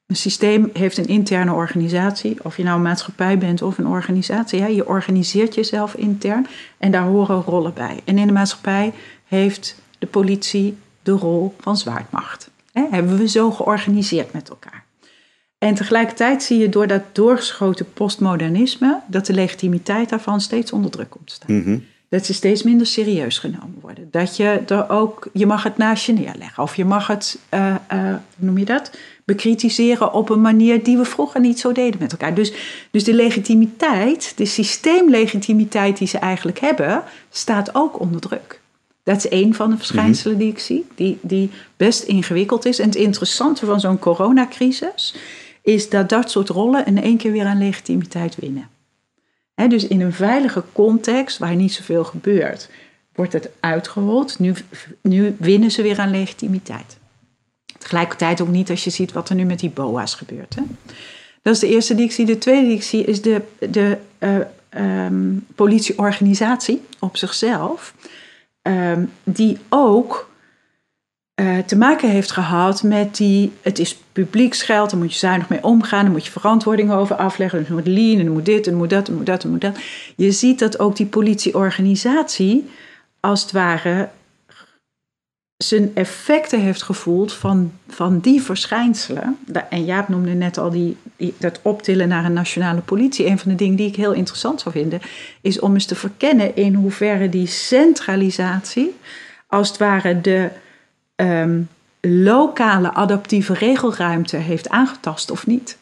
Een 0.06 0.16
systeem 0.16 0.70
heeft 0.72 0.98
een 0.98 1.06
interne 1.06 1.52
organisatie, 1.52 2.44
of 2.44 2.56
je 2.56 2.62
nou 2.62 2.76
een 2.76 2.82
maatschappij 2.82 3.38
bent 3.38 3.62
of 3.62 3.78
een 3.78 3.86
organisatie. 3.86 4.74
Je 4.74 4.88
organiseert 4.88 5.54
jezelf 5.54 5.94
intern 5.94 6.46
en 6.78 6.90
daar 6.90 7.06
horen 7.06 7.42
rollen 7.42 7.74
bij. 7.74 8.00
En 8.04 8.18
in 8.18 8.26
de 8.26 8.32
maatschappij 8.32 8.92
heeft 9.24 9.76
de 9.98 10.06
politie 10.06 10.76
de 11.02 11.12
rol 11.12 11.54
van 11.60 11.76
zwaardmacht. 11.76 12.50
Hè, 12.74 12.84
hebben 12.90 13.16
we 13.16 13.28
zo 13.28 13.50
georganiseerd 13.50 14.32
met 14.32 14.48
elkaar. 14.48 14.84
En 15.58 15.74
tegelijkertijd 15.74 16.42
zie 16.42 16.58
je 16.58 16.68
door 16.68 16.86
dat 16.86 17.02
doorgeschoten 17.12 17.92
postmodernisme 17.92 19.00
dat 19.06 19.26
de 19.26 19.32
legitimiteit 19.32 20.08
daarvan 20.08 20.40
steeds 20.40 20.72
onder 20.72 20.90
druk 20.90 21.10
komt 21.10 21.26
te 21.26 21.32
staan. 21.32 21.56
Mm-hmm. 21.56 21.84
Dat 22.08 22.26
ze 22.26 22.34
steeds 22.34 22.62
minder 22.62 22.86
serieus 22.86 23.38
genomen 23.38 23.78
worden. 23.80 24.08
Dat 24.10 24.36
je 24.36 24.62
er 24.66 24.90
ook, 24.90 25.28
je 25.32 25.46
mag 25.46 25.62
het 25.62 25.76
naast 25.76 26.06
je 26.06 26.12
neerleggen. 26.12 26.62
Of 26.62 26.76
je 26.76 26.84
mag 26.84 27.06
het, 27.06 27.38
uh, 27.54 27.74
uh, 27.92 27.98
hoe 28.08 28.46
noem 28.46 28.58
je 28.58 28.64
dat? 28.64 28.90
bekritiseren 29.24 30.12
op 30.12 30.28
een 30.28 30.40
manier 30.40 30.82
die 30.82 30.96
we 30.96 31.04
vroeger 31.04 31.40
niet 31.40 31.60
zo 31.60 31.72
deden 31.72 32.00
met 32.00 32.12
elkaar. 32.12 32.34
Dus, 32.34 32.52
dus 32.90 33.04
de 33.04 33.14
legitimiteit, 33.14 34.32
de 34.36 34.44
systeemlegitimiteit 34.44 35.98
die 35.98 36.08
ze 36.08 36.18
eigenlijk 36.18 36.60
hebben, 36.60 37.02
staat 37.30 37.74
ook 37.74 38.00
onder 38.00 38.20
druk. 38.20 38.60
Dat 39.04 39.16
is 39.16 39.28
één 39.28 39.54
van 39.54 39.70
de 39.70 39.76
verschijnselen 39.76 40.38
die 40.38 40.50
ik 40.50 40.58
zie, 40.58 40.86
die, 40.94 41.18
die 41.22 41.50
best 41.76 42.02
ingewikkeld 42.02 42.64
is. 42.64 42.78
En 42.78 42.86
het 42.86 42.94
interessante 42.94 43.66
van 43.66 43.80
zo'n 43.80 43.98
coronacrisis 43.98 45.14
is 45.62 45.88
dat 45.88 46.08
dat 46.08 46.30
soort 46.30 46.48
rollen 46.48 46.86
in 46.86 47.02
één 47.02 47.16
keer 47.16 47.32
weer 47.32 47.44
aan 47.44 47.58
legitimiteit 47.58 48.36
winnen. 48.36 48.68
He, 49.54 49.68
dus 49.68 49.86
in 49.86 50.00
een 50.00 50.12
veilige 50.12 50.62
context 50.72 51.38
waar 51.38 51.56
niet 51.56 51.72
zoveel 51.72 52.04
gebeurt, 52.04 52.68
wordt 53.14 53.32
het 53.32 53.50
uitgerold. 53.60 54.38
Nu, 54.38 54.54
nu 55.00 55.36
winnen 55.38 55.70
ze 55.70 55.82
weer 55.82 55.98
aan 55.98 56.10
legitimiteit. 56.10 56.96
Tegelijkertijd 57.78 58.40
ook 58.40 58.48
niet 58.48 58.70
als 58.70 58.84
je 58.84 58.90
ziet 58.90 59.12
wat 59.12 59.28
er 59.28 59.34
nu 59.34 59.44
met 59.44 59.60
die 59.60 59.70
BOA's 59.70 60.14
gebeurt. 60.14 60.54
Hè? 60.54 60.62
Dat 61.42 61.54
is 61.54 61.60
de 61.60 61.68
eerste 61.68 61.94
die 61.94 62.04
ik 62.04 62.12
zie. 62.12 62.26
De 62.26 62.38
tweede 62.38 62.66
die 62.66 62.76
ik 62.76 62.82
zie 62.82 63.04
is 63.04 63.22
de, 63.22 63.42
de 63.70 63.98
uh, 64.18 65.04
um, 65.06 65.46
politieorganisatie 65.54 66.82
op 66.98 67.16
zichzelf. 67.16 67.94
Um, 68.68 69.12
die 69.24 69.58
ook 69.68 70.30
uh, 71.40 71.58
te 71.58 71.76
maken 71.76 72.08
heeft 72.08 72.30
gehad 72.30 72.82
met 72.82 73.16
die... 73.16 73.52
Het 73.60 73.78
is 73.78 73.98
publieksgeld, 74.12 74.90
daar 74.90 74.98
moet 74.98 75.12
je 75.12 75.18
zuinig 75.18 75.48
mee 75.48 75.62
omgaan. 75.64 76.02
Daar 76.02 76.12
moet 76.12 76.24
je 76.24 76.30
verantwoording 76.30 76.92
over 76.92 77.16
afleggen. 77.16 77.58
Dus 77.58 77.68
moet 77.68 77.86
lean, 77.86 78.20
en 78.20 78.32
moet 78.32 78.44
dit, 78.44 78.66
en 78.66 78.74
moet 78.74 78.90
dat, 78.90 79.08
en 79.08 79.14
moet 79.14 79.26
dat, 79.26 79.44
en 79.44 79.50
moet 79.50 79.60
dat. 79.60 79.78
Je 80.16 80.32
ziet 80.32 80.58
dat 80.58 80.78
ook 80.78 80.96
die 80.96 81.06
politieorganisatie 81.06 82.70
als 83.20 83.42
het 83.42 83.52
ware 83.52 84.08
zijn 85.68 85.90
effecten 85.94 86.60
heeft 86.60 86.82
gevoeld 86.82 87.32
van, 87.32 87.72
van 87.88 88.18
die 88.18 88.42
verschijnselen. 88.42 89.38
En 89.70 89.84
Jaap 89.84 90.08
noemde 90.08 90.32
net 90.32 90.58
al 90.58 90.70
die, 90.70 90.96
dat 91.38 91.60
optillen 91.62 92.08
naar 92.08 92.24
een 92.24 92.32
nationale 92.32 92.80
politie. 92.80 93.26
Een 93.26 93.38
van 93.38 93.50
de 93.50 93.56
dingen 93.56 93.76
die 93.76 93.88
ik 93.88 93.96
heel 93.96 94.12
interessant 94.12 94.60
zou 94.60 94.74
vinden, 94.74 95.00
is 95.40 95.60
om 95.60 95.74
eens 95.74 95.86
te 95.86 95.94
verkennen 95.94 96.56
in 96.56 96.74
hoeverre 96.74 97.28
die 97.28 97.46
centralisatie, 97.46 98.96
als 99.46 99.68
het 99.68 99.78
ware 99.78 100.20
de 100.20 100.48
um, 101.16 101.68
lokale 102.00 102.92
adaptieve 102.92 103.54
regelruimte 103.54 104.36
heeft 104.36 104.68
aangetast 104.68 105.30
of 105.30 105.46
niet. 105.46 105.78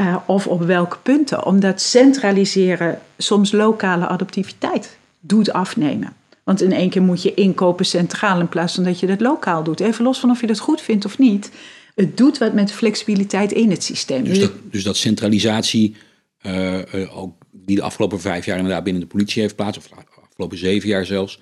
Uh, 0.00 0.16
of 0.26 0.46
op 0.46 0.62
welke 0.62 0.96
punten. 1.02 1.44
Omdat 1.44 1.80
centraliseren 1.80 3.00
soms 3.18 3.52
lokale 3.52 4.06
adaptiviteit 4.06 4.98
doet 5.20 5.52
afnemen. 5.52 6.12
Want 6.46 6.62
in 6.62 6.72
één 6.72 6.90
keer 6.90 7.02
moet 7.02 7.22
je 7.22 7.34
inkopen 7.34 7.86
centraal 7.86 8.40
in 8.40 8.48
plaats 8.48 8.74
van 8.74 8.84
dat 8.84 9.00
je 9.00 9.06
dat 9.06 9.20
lokaal 9.20 9.62
doet. 9.62 9.80
Even 9.80 10.04
los 10.04 10.18
van 10.18 10.30
of 10.30 10.40
je 10.40 10.46
dat 10.46 10.58
goed 10.58 10.80
vindt 10.80 11.04
of 11.04 11.18
niet. 11.18 11.50
Het 11.94 12.16
doet 12.16 12.38
wat 12.38 12.52
met 12.52 12.72
flexibiliteit 12.72 13.52
in 13.52 13.70
het 13.70 13.82
systeem. 13.82 14.24
Dus 14.24 14.38
dat, 14.38 14.52
dus 14.70 14.82
dat 14.82 14.96
centralisatie, 14.96 15.96
eh, 16.38 17.02
eh, 17.02 17.18
ook 17.18 17.34
die 17.50 17.76
de 17.76 17.82
afgelopen 17.82 18.20
vijf 18.20 18.44
jaar 18.44 18.56
inderdaad 18.56 18.84
binnen 18.84 19.02
de 19.02 19.08
politie 19.08 19.42
heeft 19.42 19.56
plaats, 19.56 19.78
of 19.78 19.88
de 19.88 19.94
afgelopen 20.22 20.58
zeven 20.58 20.88
jaar 20.88 21.06
zelfs, 21.06 21.40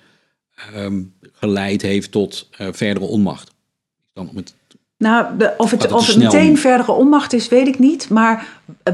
ehm, 0.55 1.03
geleid 1.31 1.81
heeft 1.81 2.11
tot 2.11 2.49
eh, 2.51 2.67
verdere 2.71 3.05
onmacht. 3.05 3.51
Dan 4.13 4.29
om 4.29 4.35
het 4.35 4.53
Nou, 4.97 5.37
de- 5.37 5.53
of 5.57 5.71
het, 5.71 5.91
of 5.91 6.07
het 6.07 6.17
meteen 6.17 6.57
verdere 6.57 6.91
onmacht 6.91 7.33
is, 7.33 7.47
weet 7.47 7.67
ik 7.67 7.79
niet. 7.79 8.09
Maar 8.09 8.47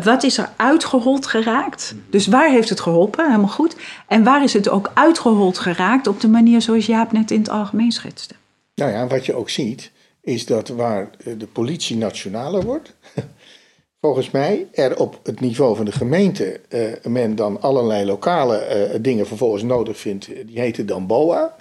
wat 0.03 0.23
is 0.23 0.37
er 0.37 0.49
uitgehold 0.55 1.25
geraakt? 1.25 1.95
Dus 2.09 2.27
waar 2.27 2.49
heeft 2.49 2.69
het 2.69 2.79
geholpen? 2.79 3.25
Helemaal 3.25 3.47
goed. 3.49 3.75
En 4.07 4.23
waar 4.23 4.43
is 4.43 4.53
het 4.53 4.69
ook 4.69 4.91
uitgehold 4.93 5.57
geraakt 5.59 6.07
op 6.07 6.21
de 6.21 6.27
manier 6.27 6.61
zoals 6.61 6.85
Jaap 6.85 7.11
net 7.11 7.31
in 7.31 7.39
het 7.39 7.49
algemeen 7.49 7.91
schetste? 7.91 8.33
Nou 8.75 8.91
ja, 8.91 9.07
wat 9.07 9.25
je 9.25 9.33
ook 9.35 9.49
ziet, 9.49 9.91
is 10.21 10.45
dat 10.45 10.67
waar 10.67 11.09
eh, 11.25 11.33
de 11.37 11.47
politie 11.47 11.97
nationaler 11.97 12.63
wordt, 12.63 12.95
volgens 14.01 14.31
mij 14.31 14.67
er 14.73 14.97
op 14.99 15.19
het 15.23 15.39
niveau 15.39 15.75
van 15.75 15.85
de 15.85 15.91
gemeente 15.91 16.59
eh, 16.69 17.11
men 17.11 17.35
dan 17.35 17.61
allerlei 17.61 18.05
lokale 18.05 18.57
eh, 18.57 18.99
dingen 19.01 19.27
vervolgens 19.27 19.63
nodig 19.63 19.97
vindt, 19.97 20.29
die 20.45 20.59
heten 20.59 20.85
dan 20.85 21.07
BOA. 21.07 21.55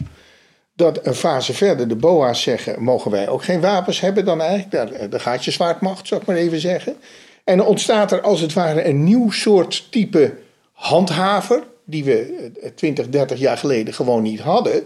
Dat 0.81 1.07
een 1.07 1.14
fase 1.14 1.55
verder 1.55 1.88
de 1.88 1.97
BOA's 1.97 2.43
zeggen, 2.43 2.83
mogen 2.83 3.11
wij 3.11 3.29
ook 3.29 3.45
geen 3.45 3.61
wapens 3.61 4.01
hebben 4.01 4.25
dan 4.25 4.40
eigenlijk, 4.40 4.71
daar, 4.71 4.93
eh, 4.93 5.11
de 5.11 5.19
gaatjeswaardmacht 5.19 6.09
zou 6.09 6.21
ik 6.21 6.27
maar 6.27 6.37
even 6.37 6.61
zeggen. 6.61 6.97
En 7.45 7.57
dan 7.57 7.66
ontstaat 7.66 8.12
er 8.12 8.21
als 8.21 8.40
het 8.40 8.53
ware 8.53 8.85
een 8.85 9.05
nieuw 9.05 9.31
soort 9.31 9.87
type 9.90 10.35
handhaver, 10.73 11.62
die 11.85 12.05
we 12.05 12.51
eh, 12.62 12.71
20, 12.75 13.09
30 13.09 13.38
jaar 13.38 13.59
geleden 13.59 13.95
gewoon 13.95 14.23
niet 14.23 14.40
hadden. 14.40 14.85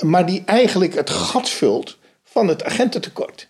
Maar 0.00 0.26
die 0.26 0.42
eigenlijk 0.46 0.94
het 0.94 1.10
gat 1.10 1.48
vult 1.48 1.98
van 2.24 2.48
het 2.48 2.64
agententekort. 2.64 3.48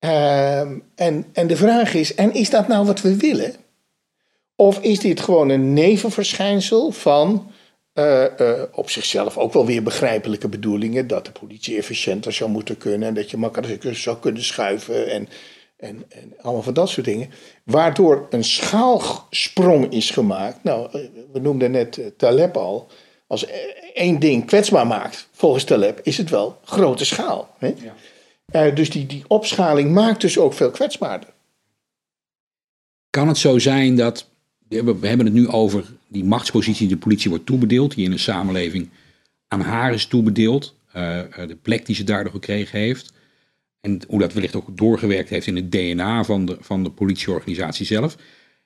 Uh, 0.00 0.60
en, 0.94 1.26
en 1.32 1.46
de 1.46 1.56
vraag 1.56 1.94
is, 1.94 2.14
en 2.14 2.34
is 2.34 2.50
dat 2.50 2.68
nou 2.68 2.86
wat 2.86 3.00
we 3.00 3.16
willen? 3.16 3.54
Of 4.56 4.80
is 4.80 5.00
dit 5.00 5.20
gewoon 5.20 5.48
een 5.48 5.72
nevenverschijnsel 5.72 6.90
van 6.90 7.50
uh, 7.98 8.62
op 8.72 8.90
zichzelf 8.90 9.38
ook 9.38 9.52
wel 9.52 9.66
weer 9.66 9.82
begrijpelijke 9.82 10.48
bedoelingen, 10.48 11.06
dat 11.06 11.24
de 11.24 11.32
politie 11.32 11.76
efficiënter 11.76 12.32
zou 12.32 12.50
moeten 12.50 12.78
kunnen 12.78 13.08
en 13.08 13.14
dat 13.14 13.30
je 13.30 13.36
makkelijker 13.36 13.96
zou 13.96 14.18
kunnen 14.18 14.44
schuiven 14.44 15.10
en, 15.10 15.28
en, 15.76 16.04
en 16.08 16.34
allemaal 16.40 16.62
van 16.62 16.74
dat 16.74 16.88
soort 16.88 17.06
dingen. 17.06 17.30
Waardoor 17.64 18.26
een 18.30 18.44
schaalsprong 18.44 19.92
is 19.92 20.10
gemaakt. 20.10 20.64
Nou, 20.64 20.88
we 21.32 21.40
noemden 21.40 21.70
net 21.70 22.12
Taleb 22.16 22.56
al 22.56 22.90
als 23.28 23.46
één 23.94 24.18
ding 24.18 24.46
kwetsbaar 24.46 24.86
maakt, 24.86 25.28
volgens 25.32 25.64
Taleb, 25.64 26.00
is 26.02 26.16
het 26.16 26.30
wel 26.30 26.58
grote 26.64 27.04
schaal. 27.04 27.54
Hè? 27.58 27.74
Ja. 27.76 27.94
Uh, 28.68 28.74
dus 28.74 28.90
die, 28.90 29.06
die 29.06 29.24
opschaling 29.26 29.92
maakt 29.92 30.20
dus 30.20 30.38
ook 30.38 30.52
veel 30.52 30.70
kwetsbaarder. 30.70 31.28
Kan 33.10 33.28
het 33.28 33.38
zo 33.38 33.58
zijn 33.58 33.96
dat, 33.96 34.28
we 34.68 35.06
hebben 35.06 35.26
het 35.26 35.34
nu 35.34 35.48
over 35.48 35.84
die 36.08 36.24
machtspositie 36.24 36.86
die 36.86 36.96
de 36.96 37.02
politie 37.02 37.30
wordt 37.30 37.46
toebedeeld, 37.46 37.94
die 37.94 38.04
in 38.04 38.12
een 38.12 38.18
samenleving 38.18 38.88
aan 39.48 39.60
haar 39.60 39.94
is 39.94 40.06
toebedeeld, 40.06 40.74
uh, 40.88 41.22
de 41.46 41.58
plek 41.62 41.86
die 41.86 41.94
ze 41.94 42.04
daardoor 42.04 42.32
gekregen 42.32 42.78
heeft, 42.78 43.12
en 43.80 44.00
hoe 44.08 44.18
dat 44.18 44.32
wellicht 44.32 44.54
ook 44.54 44.76
doorgewerkt 44.76 45.28
heeft 45.28 45.46
in 45.46 45.56
het 45.56 45.72
DNA 45.72 46.24
van 46.24 46.44
de, 46.44 46.56
van 46.60 46.84
de 46.84 46.90
politieorganisatie 46.90 47.86
zelf. 47.86 48.16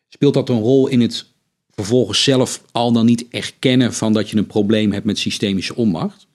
Speelt 0.09 0.35
dat 0.35 0.49
een 0.49 0.61
rol 0.61 0.88
in 0.88 1.01
het 1.01 1.27
vervolgens 1.71 2.23
zelf 2.23 2.62
al 2.73 2.93
dan 2.93 3.07
niet 3.07 3.29
erkennen 3.29 3.95
van 3.95 4.12
dat 4.12 4.31
je 4.31 4.37
een 4.37 4.47
probleem 4.47 4.93
hebt 4.93 5.05
met 5.05 5.19
systemische 5.19 5.77
onmacht? 5.77 6.27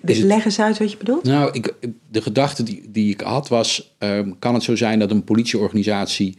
Dus 0.00 0.18
leg 0.18 0.44
eens 0.44 0.60
uit 0.60 0.78
wat 0.78 0.90
je 0.90 0.96
bedoelt. 0.96 1.24
Nou, 1.24 1.52
ik, 1.52 1.74
de 2.10 2.22
gedachte 2.22 2.62
die, 2.62 2.90
die 2.90 3.12
ik 3.12 3.20
had 3.20 3.48
was, 3.48 3.94
um, 3.98 4.38
kan 4.38 4.54
het 4.54 4.62
zo 4.62 4.76
zijn 4.76 4.98
dat 4.98 5.10
een 5.10 5.24
politieorganisatie 5.24 6.38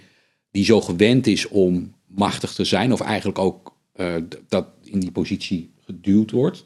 die 0.56 0.66
zo 0.66 0.82
gewend 0.82 1.28
is 1.28 1.48
om 1.48 1.94
machtig 2.08 2.54
te 2.54 2.64
zijn, 2.64 2.94
of 2.94 3.02
eigenlijk 3.02 3.40
ook 3.40 3.76
uh, 3.96 4.16
dat 4.48 4.68
in 4.84 5.00
die 5.00 5.12
positie 5.12 5.72
geduwd 5.86 6.32
wordt, 6.32 6.64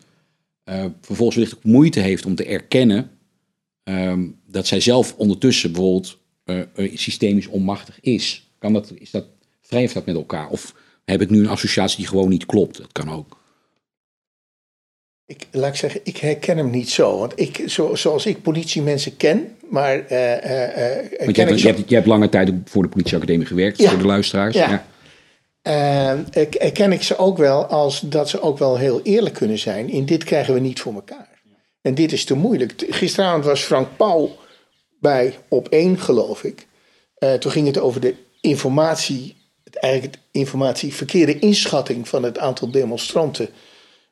uh, 0.66 0.86
vervolgens 1.02 1.38
wellicht 1.38 1.64
moeite 1.64 2.00
heeft 2.00 2.26
om 2.26 2.36
te 2.36 2.46
erkennen 2.46 3.12
um, 3.84 4.40
dat 4.48 4.68
zij 4.68 4.80
zelf 4.80 5.16
ondertussen 5.18 5.72
bijvoorbeeld 5.72 6.18
uh, 6.46 6.98
systemisch 6.98 7.48
onmachtig 7.48 8.00
is. 8.00 8.52
Kan 8.58 8.74
dat, 8.74 8.94
is 8.96 9.12
dat 9.12 9.26
wrijft 9.68 10.06
met 10.06 10.16
elkaar? 10.16 10.50
Of 10.50 10.76
heb 11.06 11.22
ik 11.22 11.30
nu 11.30 11.40
een 11.40 11.48
associatie 11.48 11.98
die 11.98 12.08
gewoon 12.08 12.30
niet 12.30 12.46
klopt? 12.46 12.78
Dat 12.78 12.92
kan 12.92 13.10
ook. 13.10 13.38
Ik, 15.26 15.48
laat 15.52 15.70
ik 15.70 15.76
zeggen, 15.76 16.02
ik 16.04 16.18
herken 16.18 16.58
hem 16.58 16.70
niet 16.70 16.90
zo. 16.90 17.20
Want 17.20 17.40
ik, 17.40 17.64
zo, 17.68 17.96
zoals 17.96 18.26
ik 18.26 18.42
politiemensen 18.42 19.18
ken, 19.18 19.56
maar... 19.70 20.12
Uh, 20.12 20.34
uh, 20.34 21.20
want 21.20 21.36
je 21.36 21.42
hebt, 21.42 21.62
je, 21.62 21.68
hebt, 21.68 21.90
je 21.90 21.96
hebt 21.96 22.08
lange 22.08 22.30
tijd 22.30 22.52
voor 22.66 22.84
de 22.84 22.90
politieacademie 22.90 23.46
gewerkt, 23.46 23.78
ja. 23.78 23.90
voor 23.90 24.00
de 24.00 24.06
luisteraars. 24.06 24.56
Ja. 24.56 24.70
ja. 24.70 24.86
Uh, 26.34 26.72
ken 26.74 26.92
ik 26.92 27.04
ze 27.04 27.18
ook 27.18 27.38
wel 27.38 27.66
als 27.66 28.00
dat 28.00 28.30
ze 28.30 28.42
ook 28.42 28.58
wel 28.58 28.78
heel 28.78 29.02
eerlijk 29.02 29.36
kunnen 29.36 29.60
zijn. 29.60 29.90
In 29.90 30.06
dit 30.06 30.24
krijgen 30.24 30.54
we 30.54 30.60
niet 30.60 30.82
voor 30.82 30.94
elkaar. 30.94 31.42
En 31.82 31.96
dit 31.96 32.12
is 32.12 32.26
te 32.26 32.36
moeilijk. 32.36 32.86
Gisteravond 32.90 33.46
was 33.46 33.62
Frank 33.62 33.88
Pauw 33.98 34.38
bij 35.00 35.38
op 35.48 35.68
één, 35.68 36.00
geloof 36.00 36.44
ik. 36.44 36.68
toen 37.40 37.52
ging 37.52 37.68
het 37.68 37.80
over 37.80 38.02
de 38.02 38.16
informatie 38.42 39.40
eigenlijk 39.74 40.16
het 40.16 40.24
informatie, 40.32 40.94
verkeerde 40.94 41.40
inschatting 41.40 42.08
van 42.08 42.24
het 42.24 42.38
aantal 42.38 42.72
demonstranten 42.72 43.50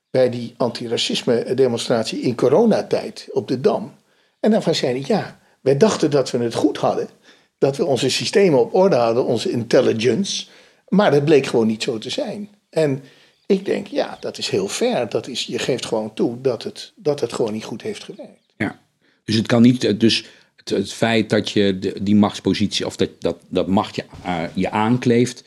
bij 0.10 0.30
die 0.30 0.54
antiracisme 0.58 1.54
demonstratie 1.54 2.20
in 2.20 2.36
coronatijd 2.36 3.28
op 3.32 3.48
de 3.48 3.62
Dam. 3.62 3.96
En 4.40 4.52
daarvan 4.52 4.76
zei 4.76 4.92
hij, 4.92 5.04
ja, 5.08 5.40
wij 5.62 5.78
dachten 5.78 6.12
dat 6.12 6.32
we 6.32 6.38
het 6.38 6.54
goed 6.54 6.78
hadden, 6.78 7.10
dat 7.58 7.78
we 7.78 7.86
onze 7.86 8.10
systemen 8.10 8.60
op 8.60 8.74
orde 8.74 8.96
hadden, 8.96 9.26
onze 9.26 9.52
intelligence, 9.52 10.46
maar 10.88 11.12
dat 11.12 11.26
bleek 11.26 11.46
gewoon 11.46 11.68
niet 11.68 11.84
zo 11.84 11.98
te 11.98 12.10
zijn. 12.10 12.50
En 12.70 13.04
ik 13.46 13.66
denk, 13.66 13.88
ja, 13.88 14.18
dat 14.20 14.38
is 14.38 14.50
heel 14.50 14.68
fair. 14.68 15.10
Dat 15.10 15.28
is, 15.28 15.46
je 15.46 15.60
geeft 15.60 15.86
gewoon 15.86 16.14
toe 16.14 16.42
dat 16.42 16.64
het, 16.64 16.94
dat 16.96 17.20
het 17.20 17.34
gewoon 17.34 17.54
niet 17.54 17.64
goed 17.64 17.82
heeft 17.82 18.04
gewerkt. 18.04 18.54
Ja, 18.58 18.80
dus 19.24 19.36
het 19.36 19.48
kan 19.48 19.62
niet, 19.62 20.00
dus 20.00 20.26
het, 20.56 20.94
feit 20.94 21.30
dat 21.30 21.50
je 21.50 21.94
die 22.02 22.16
machtspositie, 22.16 22.86
of 22.86 22.96
dat, 22.96 23.10
dat, 23.20 23.38
dat 23.50 23.68
macht 23.68 23.96
je, 23.96 24.04
uh, 24.26 24.44
je 24.54 24.72
aankleeft, 24.72 25.44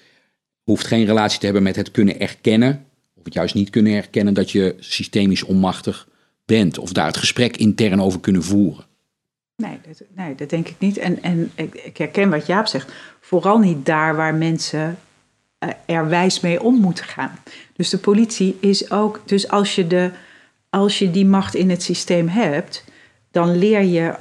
hoeft 0.63 0.87
geen 0.87 1.05
relatie 1.05 1.39
te 1.39 1.45
hebben 1.45 1.63
met 1.63 1.77
het 1.77 1.91
kunnen 1.91 2.21
erkennen, 2.21 2.87
of 3.15 3.25
het 3.25 3.35
juist 3.35 3.55
niet 3.55 3.71
kunnen 3.71 3.93
erkennen 3.93 4.35
dat 4.35 4.51
je 4.51 4.75
systemisch 4.79 5.43
onmachtig 5.43 6.09
bent, 6.45 6.79
of 6.79 6.93
daar 6.93 7.07
het 7.07 7.17
gesprek 7.17 7.57
intern 7.57 8.01
over 8.01 8.21
kunnen 8.21 8.43
voeren. 8.43 8.85
Nee, 9.61 9.79
dat, 9.87 10.03
nee, 10.15 10.35
dat 10.35 10.51
denk 10.51 10.69
ik 10.69 10.75
niet. 10.79 10.99
En, 10.99 11.23
en 11.23 11.51
ik, 11.55 11.75
ik 11.75 11.97
herken 11.97 12.31
wat 12.31 12.47
Jaap 12.47 12.67
zegt, 12.67 12.93
vooral 13.21 13.59
niet 13.59 13.87
daar 13.87 14.17
waar 14.17 14.35
mensen 14.35 14.99
uh, 15.65 15.71
er 15.87 16.09
wijs 16.09 16.41
mee 16.41 16.63
om 16.63 16.81
moeten 16.81 17.05
gaan. 17.05 17.39
Dus 17.77 17.91
de 17.91 17.99
politie 17.99 18.57
is 18.61 18.91
ook, 18.91 19.23
dus 19.25 19.49
als 19.49 19.75
je, 19.75 19.87
de, 19.87 20.11
als 20.71 20.99
je 20.99 21.11
die 21.11 21.27
macht 21.27 21.55
in 21.55 21.71
het 21.71 21.83
systeem 21.83 22.29
hebt, 22.29 22.85
dan 23.31 23.59
leer 23.59 23.83
je 23.83 24.15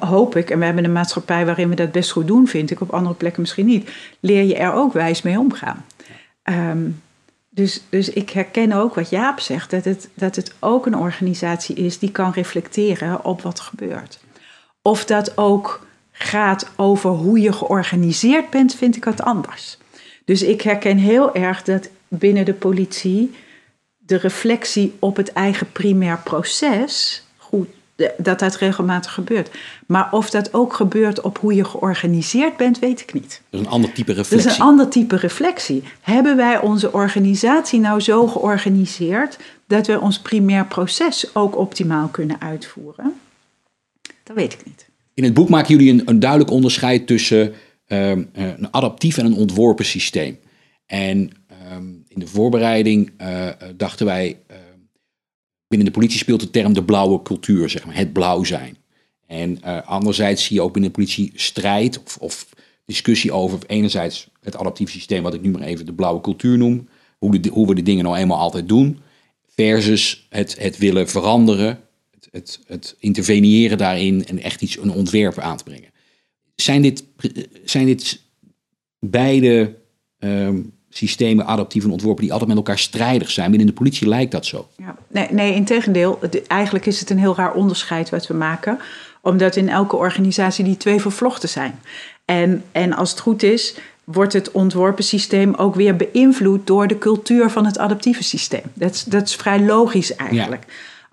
hoop 0.00 0.36
ik, 0.36 0.50
en 0.50 0.58
we 0.58 0.64
hebben 0.64 0.84
een 0.84 0.92
maatschappij 0.92 1.46
waarin 1.46 1.68
we 1.68 1.74
dat 1.74 1.92
best 1.92 2.10
goed 2.10 2.26
doen, 2.26 2.48
vind 2.48 2.70
ik, 2.70 2.80
op 2.80 2.92
andere 2.92 3.14
plekken 3.14 3.40
misschien 3.40 3.66
niet, 3.66 3.90
leer 4.20 4.42
je 4.42 4.56
er 4.56 4.72
ook 4.72 4.92
wijs 4.92 5.22
mee 5.22 5.38
omgaan. 5.38 5.84
Um, 6.42 7.02
dus, 7.50 7.82
dus 7.88 8.08
ik 8.08 8.30
herken 8.30 8.72
ook 8.72 8.94
wat 8.94 9.10
Jaap 9.10 9.40
zegt, 9.40 9.70
dat 9.70 9.84
het, 9.84 10.08
dat 10.14 10.36
het 10.36 10.54
ook 10.58 10.86
een 10.86 10.96
organisatie 10.96 11.76
is 11.76 11.98
die 11.98 12.10
kan 12.10 12.32
reflecteren 12.32 13.24
op 13.24 13.42
wat 13.42 13.58
er 13.58 13.64
gebeurt. 13.64 14.20
Of 14.86 15.04
dat 15.04 15.36
ook 15.36 15.86
gaat 16.12 16.70
over 16.76 17.10
hoe 17.10 17.40
je 17.40 17.52
georganiseerd 17.52 18.50
bent, 18.50 18.74
vind 18.74 18.96
ik 18.96 19.04
wat 19.04 19.22
anders. 19.22 19.78
Dus 20.24 20.42
ik 20.42 20.62
herken 20.62 20.98
heel 20.98 21.34
erg 21.34 21.62
dat 21.62 21.88
binnen 22.08 22.44
de 22.44 22.54
politie 22.54 23.34
de 23.98 24.16
reflectie 24.16 24.94
op 24.98 25.16
het 25.16 25.32
eigen 25.32 25.72
primair 25.72 26.18
proces 26.24 27.22
goed 27.36 27.68
dat 28.16 28.38
dat 28.38 28.56
regelmatig 28.56 29.12
gebeurt. 29.12 29.50
Maar 29.86 30.08
of 30.10 30.30
dat 30.30 30.54
ook 30.54 30.72
gebeurt 30.72 31.20
op 31.20 31.38
hoe 31.38 31.54
je 31.54 31.64
georganiseerd 31.64 32.56
bent, 32.56 32.78
weet 32.78 33.00
ik 33.00 33.12
niet. 33.12 33.40
Dat 33.50 33.60
is 33.60 33.66
een 33.66 33.72
ander 33.72 33.92
type 33.92 34.12
reflectie. 34.12 34.36
Dat 34.36 34.52
is 34.52 34.58
een 34.58 34.64
ander 34.64 34.88
type 34.88 35.16
reflectie. 35.16 35.82
Hebben 36.00 36.36
wij 36.36 36.60
onze 36.60 36.92
organisatie 36.92 37.80
nou 37.80 38.00
zo 38.00 38.26
georganiseerd 38.26 39.38
dat 39.66 39.86
we 39.86 40.00
ons 40.00 40.18
primair 40.18 40.66
proces 40.66 41.34
ook 41.34 41.56
optimaal 41.56 42.08
kunnen 42.08 42.40
uitvoeren? 42.40 43.14
Dat 44.24 44.36
weet 44.36 44.52
ik 44.52 44.64
niet. 44.64 44.90
In 45.14 45.24
het 45.24 45.34
boek 45.34 45.48
maken 45.48 45.76
jullie 45.76 46.02
een, 46.06 46.20
duidelijk 46.20 46.50
onderscheid 46.50 47.06
tussen 47.06 47.52
uh, 47.88 48.10
een 48.32 48.72
adaptief 48.72 49.18
en 49.18 49.24
een 49.24 49.36
ontworpen 49.36 49.84
systeem. 49.84 50.38
En 50.86 51.18
uh, 51.18 51.76
in 52.08 52.20
de 52.20 52.26
voorbereiding 52.26 53.12
uh, 53.20 53.48
dachten 53.76 54.06
wij 54.06 54.38
binnen 55.68 55.86
de 55.86 55.98
politie 55.98 56.18
speelt 56.18 56.40
de 56.40 56.50
term 56.50 56.72
de 56.72 56.84
blauwe 56.84 57.22
cultuur, 57.22 57.70
zeg 57.70 57.86
maar, 57.86 57.96
het 57.96 58.12
blauw 58.12 58.44
zijn. 58.44 58.76
En 59.26 59.62
anderzijds 59.84 60.44
zie 60.44 60.56
je 60.56 60.62
ook 60.62 60.72
binnen 60.72 60.90
de 60.90 60.96
politie 60.96 61.32
strijd 61.34 62.02
of, 62.04 62.16
of 62.16 62.48
discussie 62.84 63.32
over 63.32 63.58
enerzijds 63.66 64.30
het 64.40 64.56
adaptieve 64.56 64.92
systeem, 64.92 65.22
wat 65.22 65.34
ik 65.34 65.42
nu 65.42 65.50
maar 65.50 65.62
even 65.62 65.86
de 65.86 65.92
blauwe 65.92 66.20
cultuur 66.20 66.58
noem, 66.58 66.88
hoe, 67.18 67.40
hoe 67.50 67.66
we 67.66 67.74
de 67.74 67.82
dingen 67.82 68.04
nou 68.04 68.16
eenmaal 68.16 68.38
altijd 68.38 68.68
doen, 68.68 68.98
versus 69.46 70.26
het, 70.30 70.58
het 70.58 70.78
willen 70.78 71.08
veranderen, 71.08 71.80
het, 72.34 72.60
het, 72.66 72.96
interveneren 72.98 73.78
daarin 73.78 74.26
en 74.26 74.42
echt 74.42 74.62
iets, 74.62 74.76
een 74.78 74.90
ontwerp 74.90 75.38
aan 75.38 75.56
te 75.56 75.64
brengen. 75.64 75.90
Zijn 76.54 76.82
dit, 76.82 77.04
zijn 77.64 77.86
dit 77.86 78.20
beide 78.98 79.74
ehm, 80.18 80.60
systemen, 80.90 81.46
adaptief 81.46 81.84
en 81.84 81.90
ontworpen, 81.90 82.22
die 82.22 82.32
altijd 82.32 82.48
met 82.48 82.58
elkaar 82.58 82.78
strijdig 82.78 83.30
zijn? 83.30 83.48
Binnen 83.50 83.68
de 83.68 83.74
politie 83.74 84.08
lijkt 84.08 84.32
dat 84.32 84.46
zo. 84.46 84.68
Ja, 84.76 84.96
nee, 85.08 85.28
nee, 85.30 85.54
in 85.54 85.64
tegendeel. 85.64 86.18
Het- 86.20 86.46
Eigenlijk 86.46 86.86
is 86.86 87.00
het 87.00 87.10
een 87.10 87.18
heel 87.18 87.34
raar 87.36 87.54
onderscheid 87.54 88.10
wat 88.10 88.26
we 88.26 88.34
maken. 88.34 88.78
Omdat 89.22 89.56
in 89.56 89.68
elke 89.68 89.96
organisatie 89.96 90.64
die 90.64 90.76
twee 90.76 91.00
vervlochten 91.00 91.48
zijn. 91.48 91.80
En, 92.24 92.64
en 92.72 92.92
als 92.92 93.10
het 93.10 93.20
goed 93.20 93.42
is, 93.42 93.74
wordt 94.04 94.32
het 94.32 94.50
ontworpen 94.50 95.04
systeem 95.04 95.54
ook 95.54 95.74
weer 95.74 95.96
beïnvloed 95.96 96.66
door 96.66 96.86
de 96.86 96.98
cultuur 96.98 97.50
van 97.50 97.66
het 97.66 97.78
adaptieve 97.78 98.22
systeem. 98.22 98.62
Dat 98.74 98.94
is, 98.94 99.04
dat 99.04 99.22
is 99.28 99.34
vrij 99.34 99.60
logisch 99.60 100.14
eigenlijk. 100.16 100.64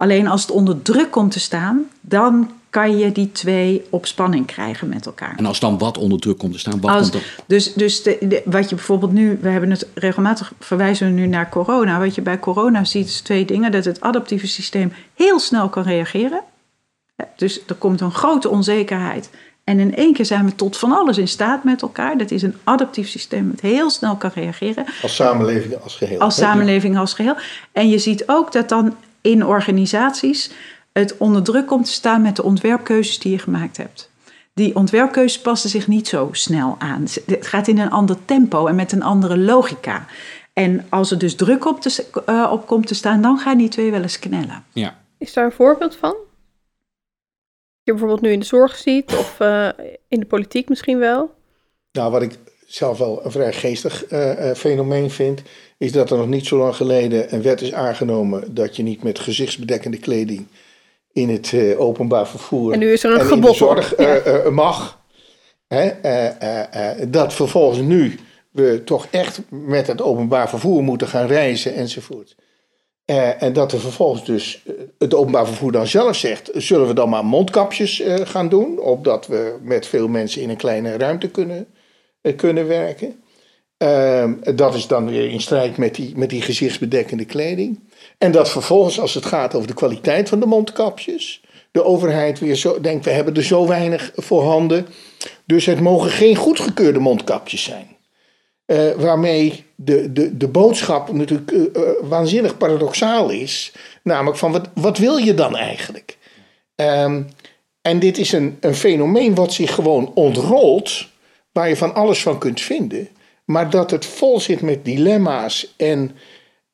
Alleen 0.02 0.28
als 0.28 0.42
het 0.42 0.52
onder 0.52 0.82
druk 0.82 1.12
komt 1.12 1.32
te 1.32 1.40
staan, 1.40 1.86
dan 2.02 2.52
kan 2.70 2.98
je 2.98 3.12
die 3.12 3.32
twee 3.32 3.84
op 3.90 4.06
spanning 4.06 4.46
krijgen 4.46 4.90
met 4.90 5.06
elkaar. 5.06 5.34
En 5.38 5.46
als 5.46 5.60
dan 5.60 5.78
wat 5.78 5.98
onder 5.98 6.20
druk 6.20 6.38
komt 6.38 6.54
te 6.54 6.60
staan, 6.60 6.82
wat 6.82 6.92
Als, 6.92 7.02
komt 7.10 7.12
dan? 7.14 7.22
dus 7.48 7.74
dus 7.74 8.04
de, 8.04 8.18
de- 8.22 8.42
wat 8.46 8.70
je 8.70 8.76
bijvoorbeeld 8.76 9.12
nu, 9.12 9.38
we 9.42 9.50
hebben 9.50 9.70
het 9.72 9.88
regelmatig 9.94 10.54
verwijzen 10.60 11.08
we 11.08 11.14
nu 11.14 11.28
naar 11.28 11.50
corona. 11.50 12.00
Wat 12.00 12.16
je 12.16 12.22
bij 12.22 12.40
corona 12.40 12.84
ziet 12.84 13.08
is 13.08 13.22
twee 13.22 13.46
dingen: 13.46 13.72
dat 13.72 13.86
het 13.86 14.02
adaptieve 14.02 14.48
systeem 14.48 14.94
heel 15.16 15.40
snel 15.40 15.70
kan 15.70 15.84
reageren. 15.84 16.42
Ja, 17.16 17.28
Dus 17.36 17.60
er 17.68 17.76
komt 17.76 18.02
een 18.02 18.12
grote 18.12 18.50
onzekerheid. 18.50 19.30
En 19.64 19.80
in 19.80 19.96
één 19.96 20.14
keer 20.14 20.26
zijn 20.26 20.46
we 20.46 20.56
tot 20.56 20.78
van 20.78 20.92
alles 20.92 21.18
in 21.18 21.28
staat 21.28 21.64
met 21.64 21.82
elkaar. 21.82 22.18
Dat 22.18 22.32
is 22.32 22.42
een 22.42 22.56
adaptief 22.64 23.08
systeem 23.10 23.50
dat 23.52 23.60
heel 23.60 23.90
snel 23.90 24.16
kan 24.16 24.32
reageren 24.34 24.86
Als 25.02 25.16
samenleving 25.16 25.76
als 25.84 25.96
geheel. 25.96 26.20
als 26.20 26.36
samenleving 26.36 26.98
als 26.98 27.14
geheel. 27.14 27.36
En 27.72 27.90
je 27.90 27.98
ziet 28.00 28.24
ook 28.28 28.52
dat 28.52 28.70
dan 28.70 28.96
in 29.22 29.46
organisaties 29.46 30.52
het 30.92 31.18
onder 31.18 31.44
druk 31.44 31.68
komt 31.68 31.86
te 31.86 31.92
staan 31.92 32.22
met 32.22 32.36
de 32.36 32.44
ontwerpkeuzes 32.44 33.20
die 33.20 33.32
je 33.32 33.40
gemaakt 33.40 33.78
hebt. 33.78 34.10
Die 34.54 34.76
ontwerpkeuzes 34.76 35.42
passen 35.42 35.70
zich 35.70 35.88
niet 35.88 36.08
zo 36.08 36.30
snel 36.32 36.76
aan. 36.80 37.06
Het 37.26 37.48
gaat 37.48 37.68
in 37.68 37.78
een 37.78 37.92
ander 37.92 38.18
tempo 38.26 38.68
en 38.68 38.76
met 38.76 38.92
een 38.92 39.04
andere 39.04 39.38
logica. 39.38 40.06
En 40.54 40.86
als 40.90 41.12
er 41.12 41.18
dus 41.18 41.36
druk 41.36 41.66
op, 41.66 41.82
te, 41.82 42.06
eh, 42.26 42.50
op 42.52 42.68
komt 42.68 42.88
te 42.88 42.96
staan, 42.96 43.22
dan 43.22 43.38
gaan 43.38 43.58
die 43.58 43.70
twee 43.70 43.92
wel 43.92 44.02
eens 44.02 44.20
knellen. 44.20 44.64
Ja. 44.74 45.00
Is 45.18 45.34
daar 45.34 45.46
een 45.46 45.52
voorbeeld 45.52 45.96
van? 45.96 46.16
Je 47.84 47.92
bijvoorbeeld 47.92 48.22
nu 48.22 48.32
in 48.32 48.40
de 48.40 48.46
zorg 48.46 48.76
ziet 48.76 49.16
of 49.18 49.40
eh, 49.40 49.70
in 50.08 50.20
de 50.20 50.26
politiek 50.26 50.70
misschien 50.70 50.98
wel. 50.98 51.34
Nou, 51.92 52.12
wat 52.12 52.22
ik 52.22 52.38
zelf 52.66 52.98
wel 52.98 53.26
een 53.26 53.32
vrij 53.32 53.54
geestig 53.54 54.06
eh, 54.06 54.50
eh, 54.50 54.56
fenomeen 54.56 55.10
vind, 55.10 55.42
is 55.82 55.92
dat 55.92 56.12
er 56.12 56.18
nog 56.18 56.28
niet 56.28 56.46
zo 56.46 56.58
lang 56.58 56.76
geleden 56.76 57.34
een 57.34 57.42
wet 57.42 57.62
is 57.62 57.74
aangenomen 57.74 58.54
dat 58.54 58.76
je 58.76 58.84
niet 58.84 59.04
met 59.04 59.20
gezichtsbedekkende 59.20 59.98
kleding 59.98 60.48
in 61.14 61.30
het 61.30 61.54
eh, 61.54 61.80
openbaar 61.80 62.28
vervoer 62.28 62.74
En 62.74 62.80
nu 62.80 62.92
is 62.92 63.04
er 63.04 63.12
een 63.12 63.20
en 63.20 63.24
in 63.24 63.30
de 63.30 63.36
gebod 63.36 63.50
op. 63.50 63.58
zorg 63.58 63.98
Ja. 63.98 64.06
eh, 64.06 64.46
eh, 64.46 64.52
mag. 64.52 65.00
Hè? 65.68 65.92
dat 67.10 67.34
vervolgens 67.34 67.80
nu 67.80 68.20
we 68.52 68.82
toch 68.84 69.08
echt 69.12 69.42
met 69.50 69.88
het 69.88 70.02
openbaar 70.02 70.50
vervoer 70.50 70.84
moeten 70.84 71.08
gaan 71.08 71.28
reizen 71.28 71.74
enzovoort. 71.74 72.36
En 73.40 73.54
dat 73.54 73.72
er 73.72 73.80
vervolgens 73.80 74.26
dus 74.26 74.66
het 74.98 75.14
openbaar 75.14 75.46
vervoer 75.48 75.72
dan 75.72 75.88
zelf 75.88 76.16
zegt, 76.16 76.50
zullen 76.54 76.88
we 76.88 76.94
dan 76.94 77.10
maar 77.10 77.26
mondkapjes 77.26 78.04
gaan 78.06 78.50
doen, 78.50 78.80
opdat 78.80 79.28
we 79.28 79.56
met 79.62 79.88
veel 79.88 80.08
mensen 80.08 80.42
in 80.42 80.50
een 80.50 80.58
kleine 80.58 80.98
ruimte 80.98 81.30
kunnen, 81.30 81.68
kunnen 82.36 82.68
werken. 82.68 83.21
Ehm, 83.82 84.34
dat 84.56 84.76
is 84.76 84.88
dan 84.88 85.10
weer 85.10 85.30
in 85.30 85.42
strijd 85.42 85.78
met 85.78 85.96
die, 85.96 86.14
met 86.16 86.30
die 86.30 86.42
gezichtsbedekkende 86.42 87.26
kleding. 87.26 87.80
En 88.18 88.32
dat 88.32 88.50
vervolgens, 88.50 89.00
als 89.00 89.14
het 89.14 89.26
gaat 89.26 89.56
over 89.56 89.68
de 89.68 89.74
kwaliteit 89.74 90.30
van 90.30 90.40
de 90.40 90.46
mondkapjes, 90.46 91.42
de 91.72 91.84
overheid 91.84 92.40
weer 92.40 92.56
zo 92.56 92.82
denkt, 92.82 93.06
we 93.06 93.12
hebben 93.12 93.36
er 93.36 93.44
zo 93.44 93.68
weinig 93.68 94.12
voorhanden. 94.16 94.88
Dus 95.46 95.66
het 95.66 95.80
mogen 95.80 96.10
geen 96.10 96.36
goedgekeurde 96.36 97.00
mondkapjes 97.00 97.64
zijn. 97.64 97.88
Eh, 98.66 98.92
waarmee 98.98 99.64
de, 99.76 100.12
de, 100.12 100.38
de 100.38 100.48
boodschap 100.48 101.12
natuurlijk 101.12 101.52
eh, 101.52 101.62
eh, 101.62 101.90
waanzinnig 102.02 102.58
paradoxaal 102.58 103.30
is. 103.30 103.74
Namelijk 104.04 104.38
van, 104.38 104.52
wat, 104.52 104.70
wat 104.74 104.98
wil 104.98 105.18
je 105.18 105.34
dan 105.34 105.58
eigenlijk? 105.58 106.18
Ehm, 106.76 107.22
en 107.82 108.00
dit 108.00 108.18
is 108.18 108.32
een, 108.32 108.58
een 108.60 108.76
fenomeen 108.76 109.36
wat 109.36 109.54
zich 109.54 109.74
gewoon 109.74 110.12
ontrolt, 110.14 111.08
waar 111.52 111.70
je 111.70 111.78
van 111.78 111.94
alles 111.94 112.22
van 112.22 112.40
kunt 112.40 112.62
vinden. 112.62 113.10
Maar 113.46 113.70
dat 113.70 113.92
het 113.92 114.06
vol 114.06 114.40
zit 114.40 114.62
met 114.62 114.86
dilemma's 114.86 115.74
en 115.78 116.12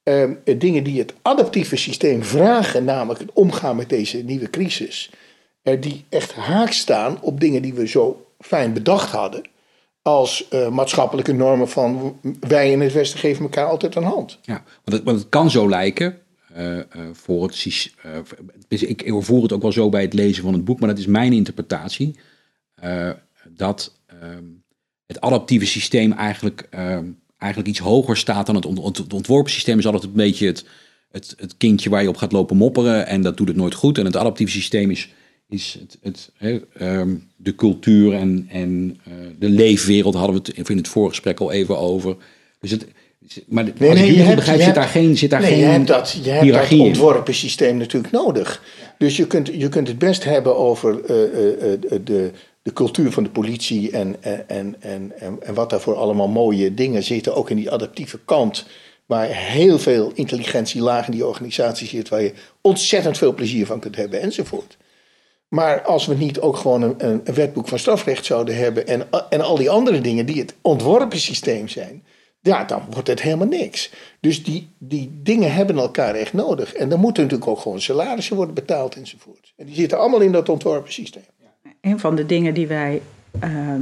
ehm, 0.04 0.34
dingen 0.58 0.84
die 0.84 1.00
het 1.00 1.14
adaptieve 1.22 1.76
systeem 1.76 2.24
vragen, 2.24 2.84
namelijk 2.84 3.20
het 3.20 3.34
omgaan 3.34 3.76
met 3.76 3.90
deze 3.90 4.18
nieuwe 4.18 4.50
crisis. 4.50 5.10
eh, 5.64 5.82
die 5.82 6.06
echt 6.10 6.34
haak 6.34 6.72
staan 6.72 7.22
op 7.22 7.40
dingen 7.40 7.62
die 7.62 7.74
we 7.74 7.88
zo 7.88 8.26
fijn 8.40 8.74
bedacht 8.74 9.12
hadden 9.12 9.42
als 10.02 10.48
eh, 10.50 10.70
maatschappelijke 10.70 11.34
normen 11.34 11.70
van 11.70 12.20
wij 12.40 12.72
in 12.72 12.82
het 12.82 12.94
Westen 12.94 13.20
geven 13.20 13.44
elkaar 13.44 13.66
altijd 13.66 13.96
een 13.96 14.04
hand. 14.04 14.40
Ja, 14.42 14.64
want 14.84 15.06
het, 15.08 15.30
kan 15.30 15.52
zo 15.52 15.70
lijken. 15.70 16.18
eh, 16.54 16.80
eh, 16.80 16.86
voor 17.14 17.44
het, 17.44 17.90
eh, 18.02 18.12
dus 18.68 18.84
ik, 18.84 19.02
ik 19.02 19.14
voer 19.24 19.42
het 19.44 19.52
ook 19.54 19.62
wel 19.62 19.72
zo 19.72 19.90
bij 19.90 20.02
het 20.02 20.14
lezen 20.14 20.44
van 20.44 20.54
het 20.54 20.66
boek, 20.66 20.80
maar 20.80 20.90
dat 20.90 20.98
is 20.98 21.06
mijn 21.06 21.34
interpretatie. 21.34 22.20
eh, 22.76 23.10
dat 23.50 23.96
ehm, 24.22 24.44
het 25.08 25.22
adaptieve 25.22 25.66
systeem 25.66 26.12
eigenlijk, 26.12 26.68
ehm, 26.70 27.04
eigenlijk 27.38 27.72
iets 27.72 27.80
hoger 27.80 28.18
staat 28.18 28.46
dan 28.46 28.56
het, 28.56 28.66
ont- 28.66 28.98
het 28.98 29.14
ontworpen 29.14 29.52
systeem. 29.52 29.78
Is 29.80 29.86
altijd 29.86 30.04
een 30.04 30.12
beetje 30.14 30.46
het, 30.48 30.66
het, 31.12 31.34
het 31.38 31.58
kindje 31.58 31.90
waar 31.90 32.02
je 32.02 32.10
op 32.10 32.18
gaat 32.18 32.32
lopen 32.32 32.58
mopperen 32.58 33.08
en 33.08 33.22
dat 33.22 33.38
doet 33.38 33.48
het 33.48 33.58
nooit 33.58 33.74
goed. 33.74 33.98
En 33.98 34.06
het 34.06 34.16
adaptieve 34.16 34.52
systeem 34.52 34.92
is, 34.92 35.14
is 35.50 35.78
het, 35.80 35.98
het, 36.02 36.32
hè, 36.38 36.60
ehm, 36.78 37.16
de 37.36 37.56
cultuur 37.56 38.14
en, 38.14 38.48
en 38.52 39.00
eh, 39.04 39.14
de 39.40 39.50
leefwereld 39.50 40.16
hadden 40.16 40.42
we 40.44 40.52
het 40.56 40.70
in 40.70 40.78
het 40.78 40.88
voorgesprek 40.88 41.40
al 41.40 41.52
even 41.52 41.78
over. 41.78 42.16
Dus 42.60 42.72
het, 42.72 42.88
maar 43.48 43.66
de- 43.66 43.72
ik 43.72 43.98
jullie 43.98 44.26
goed 44.26 44.36
begrijp, 44.36 44.62
zit 44.62 44.76
daar 44.76 44.88
geen, 44.88 45.18
zit 45.18 45.30
daar 45.30 45.42
nee, 45.42 45.50
geen 45.50 45.60
je 45.60 45.66
hebt 45.66 45.88
dat, 45.88 46.20
je 46.24 46.30
hebt 46.30 46.70
dat 46.70 46.80
ontworpen 46.80 47.34
systeem 47.34 47.78
natuurlijk 47.78 48.14
nodig. 48.14 48.64
Dus 48.98 49.18
je 49.18 49.28
kunt, 49.28 49.48
je 49.54 49.70
kunt 49.70 49.88
het 49.88 50.00
best 50.00 50.24
hebben 50.24 50.58
over 50.58 51.04
eh, 51.06 51.74
eh, 51.74 51.80
de, 52.04 52.32
de 52.68 52.74
cultuur 52.74 53.12
van 53.12 53.24
de 53.24 53.30
politie 53.30 53.92
en, 53.92 54.16
en, 54.20 54.48
en, 54.48 54.76
en, 54.80 55.42
en, 55.42 55.54
wat 55.54 55.70
daarvoor 55.70 55.96
allemaal 55.96 56.28
mooie 56.28 56.74
dingen 56.74 57.04
zitten, 57.04 57.36
ook 57.36 57.50
in 57.50 57.56
die 57.56 57.72
adaptieve 57.72 58.20
kant. 58.26 58.66
Waar 59.06 59.28
heel 59.28 59.80
veel 59.80 60.12
intelligentie 60.14 60.82
laag 60.82 61.06
in 61.06 61.12
die 61.12 61.26
organisatie 61.26 61.88
zit, 61.88 62.10
waar 62.10 62.22
je 62.22 62.34
ontzettend 62.62 63.18
veel 63.18 63.34
plezier 63.34 63.66
van 63.66 63.80
kunt 63.80 63.96
hebben 63.96 64.22
enzovoort. 64.22 64.78
Maar 65.48 65.82
als 65.82 66.06
we 66.06 66.16
niet 66.16 66.40
ook 66.40 66.58
gewoon 66.58 66.82
een, 66.82 66.96
een 66.98 67.34
wetboek 67.34 67.68
van 67.68 67.80
strafrecht 67.80 68.26
zouden 68.26 68.56
hebben 68.58 68.88
en, 68.88 69.08
en 69.30 69.42
al 69.42 69.56
die 69.56 69.70
andere 69.70 70.02
dingen 70.02 70.26
die 70.26 70.40
het 70.40 70.56
ontworpen 70.62 71.20
systeem 71.20 71.68
zijn, 71.68 72.04
ja, 72.42 72.64
dan 72.64 72.82
wordt 72.90 73.08
het 73.08 73.22
helemaal 73.22 73.48
niks. 73.48 73.92
Dus 74.20 74.44
die, 74.44 74.70
die 74.78 75.20
dingen 75.24 75.54
hebben 75.54 75.78
elkaar 75.78 76.16
echt 76.16 76.34
nodig. 76.34 76.74
En 76.74 76.90
dan 76.90 77.00
moeten 77.00 77.24
natuurlijk 77.24 77.50
ook 77.50 77.60
gewoon 77.60 77.82
salarissen 77.82 78.36
worden 78.36 78.56
betaald 78.56 78.96
enzovoort. 78.96 79.54
En 79.56 79.66
die 79.66 79.76
zitten 79.76 80.00
allemaal 80.00 80.22
in 80.22 80.32
dat 80.32 80.50
ontworpen 80.50 80.94
systeem. 80.94 81.24
Een 81.88 82.00
van 82.00 82.16
de 82.16 82.26
dingen 82.26 82.54
die 82.54 82.68
wij 82.68 83.02
ehm, 83.40 83.82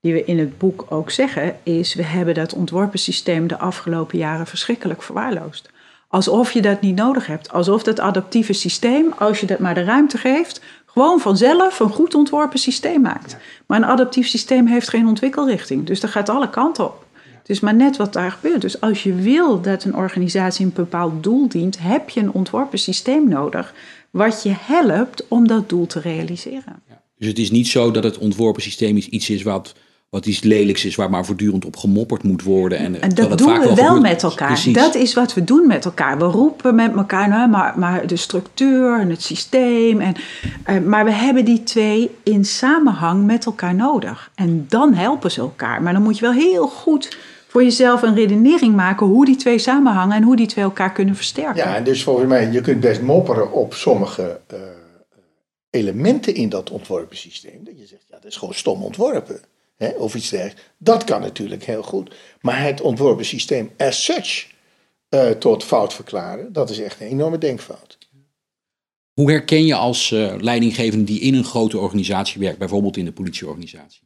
die 0.00 0.12
we 0.12 0.24
in 0.24 0.38
het 0.38 0.58
boek 0.58 0.86
ook 0.88 1.10
zeggen, 1.10 1.56
is 1.62 1.94
we 1.94 2.02
hebben 2.02 2.34
dat 2.34 2.54
ontworpen 2.54 2.98
systeem 2.98 3.46
de 3.46 3.58
afgelopen 3.58 4.18
jaren 4.18 4.46
verschrikkelijk 4.46 5.02
verwaarloosd. 5.02 5.70
Alsof 6.08 6.52
je 6.52 6.62
dat 6.62 6.80
niet 6.80 6.96
nodig 6.96 7.26
hebt. 7.26 7.52
Alsof 7.52 7.82
dat 7.82 8.00
adaptieve 8.00 8.52
systeem, 8.52 9.12
als 9.18 9.40
je 9.40 9.46
dat 9.46 9.58
maar 9.58 9.74
de 9.74 9.84
ruimte 9.84 10.18
geeft, 10.18 10.60
gewoon 10.86 11.20
vanzelf 11.20 11.80
een 11.80 11.90
goed 11.90 12.14
ontworpen 12.14 12.58
systeem 12.58 13.00
maakt. 13.00 13.36
Maar 13.66 13.78
een 13.78 13.84
adaptief 13.84 14.26
systeem 14.26 14.66
heeft 14.66 14.88
geen 14.88 15.06
ontwikkelrichting. 15.06 15.86
Dus 15.86 16.00
dat 16.00 16.10
gaat 16.10 16.28
alle 16.28 16.50
kanten 16.50 16.84
op. 16.84 17.06
Het 17.38 17.48
is 17.48 17.60
maar 17.60 17.74
net 17.74 17.96
wat 17.96 18.12
daar 18.12 18.30
gebeurt. 18.30 18.60
Dus 18.60 18.80
als 18.80 19.02
je 19.02 19.14
wil 19.14 19.60
dat 19.60 19.84
een 19.84 19.96
organisatie 19.96 20.66
een 20.66 20.72
bepaald 20.72 21.22
doel 21.22 21.48
dient, 21.48 21.78
heb 21.78 22.08
je 22.08 22.20
een 22.20 22.32
ontworpen 22.32 22.78
systeem 22.78 23.28
nodig. 23.28 23.74
Wat 24.10 24.42
je 24.42 24.54
helpt 24.60 25.28
om 25.28 25.46
dat 25.46 25.68
doel 25.68 25.86
te 25.86 26.00
realiseren. 26.00 26.82
Dus 27.18 27.28
het 27.28 27.38
is 27.38 27.50
niet 27.50 27.66
zo 27.68 27.90
dat 27.90 28.04
het 28.04 28.18
ontworpen 28.18 28.62
systeem 28.62 28.96
iets- 28.96 29.08
iets 29.08 29.30
is 29.30 29.42
wat, 29.42 29.74
wat 30.10 30.26
iets 30.26 30.42
lelijks 30.42 30.84
is, 30.84 30.94
waar 30.94 31.10
maar 31.10 31.24
voortdurend 31.24 31.64
op 31.64 31.76
gemopperd 31.76 32.22
moet 32.22 32.42
worden. 32.42 32.78
En, 32.78 33.00
En 33.00 33.08
terwijl 33.08 33.28
dat 33.28 33.38
doen 33.38 33.48
vaak 33.48 33.64
we 33.64 33.74
wel 33.74 34.00
met 34.00 34.22
elkaar. 34.22 34.46
Precies. 34.48 34.74
Dat 34.74 34.94
is 34.94 35.14
wat 35.14 35.34
we 35.34 35.44
doen 35.44 35.66
met 35.66 35.84
elkaar. 35.84 36.18
We 36.18 36.24
roepen 36.24 36.74
met 36.74 36.94
elkaar, 36.96 37.28
nou, 37.28 37.48
maar, 37.48 37.78
maar 37.78 38.06
de 38.06 38.16
structuur 38.16 39.00
en 39.00 39.10
het 39.10 39.22
systeem. 39.22 40.00
En, 40.00 40.14
eh, 40.64 40.80
maar 40.80 41.04
we 41.04 41.12
hebben 41.12 41.44
die 41.44 41.62
twee 41.62 42.10
in 42.22 42.44
samenhang 42.44 43.26
met 43.26 43.46
elkaar 43.46 43.74
nodig. 43.74 44.30
En 44.34 44.66
dan 44.68 44.94
helpen 44.94 45.30
ze 45.30 45.40
elkaar. 45.40 45.82
Maar 45.82 45.92
dan 45.92 46.02
moet 46.02 46.18
je 46.18 46.22
wel 46.24 46.32
heel 46.32 46.66
goed 46.68 47.16
voor 47.48 47.62
jezelf 47.62 48.02
een 48.02 48.14
redenering 48.14 48.74
maken 48.74 49.06
hoe 49.06 49.24
die 49.24 49.36
twee 49.36 49.58
samenhangen 49.58 50.16
en 50.16 50.22
hoe 50.22 50.36
die 50.36 50.46
twee 50.46 50.64
elkaar 50.64 50.92
kunnen 50.92 51.14
versterken. 51.16 51.56
Ja, 51.56 51.76
en 51.76 51.84
dus 51.84 52.02
volgens 52.02 52.28
mij, 52.28 52.50
je 52.52 52.60
kunt 52.60 52.80
best 52.80 53.02
mopperen 53.02 53.52
op 53.52 53.74
sommige 53.74 54.40
eh, 54.46 54.58
elementen 55.70 56.34
in 56.34 56.48
dat 56.48 56.70
ontworpen 56.70 57.16
systeem. 57.16 57.64
Dat 57.64 57.78
je 57.78 57.86
zegt, 57.86 58.04
ja, 58.08 58.16
dat 58.16 58.24
is 58.24 58.36
gewoon 58.36 58.54
stom 58.54 58.82
ontworpen. 58.82 59.40
Hè, 59.76 59.88
of 59.88 60.14
iets 60.14 60.30
dergelijks. 60.30 60.62
Dat 60.78 61.04
kan 61.04 61.20
natuurlijk 61.20 61.64
heel 61.64 61.82
goed. 61.82 62.14
Maar 62.40 62.62
het 62.62 62.80
ontworpen 62.80 63.24
systeem 63.24 63.70
as 63.76 64.04
such 64.04 64.46
eh, 65.08 65.30
tot 65.30 65.64
fout 65.64 65.94
verklaren, 65.94 66.52
dat 66.52 66.70
is 66.70 66.78
echt 66.78 67.00
een 67.00 67.06
enorme 67.06 67.38
denkfout. 67.38 67.98
Hoe 69.12 69.30
herken 69.30 69.66
je 69.66 69.74
als 69.74 70.10
uh, 70.10 70.34
leidinggevende 70.38 71.04
die 71.04 71.20
in 71.20 71.34
een 71.34 71.44
grote 71.44 71.78
organisatie 71.78 72.40
werkt, 72.40 72.58
bijvoorbeeld 72.58 72.96
in 72.96 73.04
de 73.04 73.12
politieorganisatie, 73.12 74.00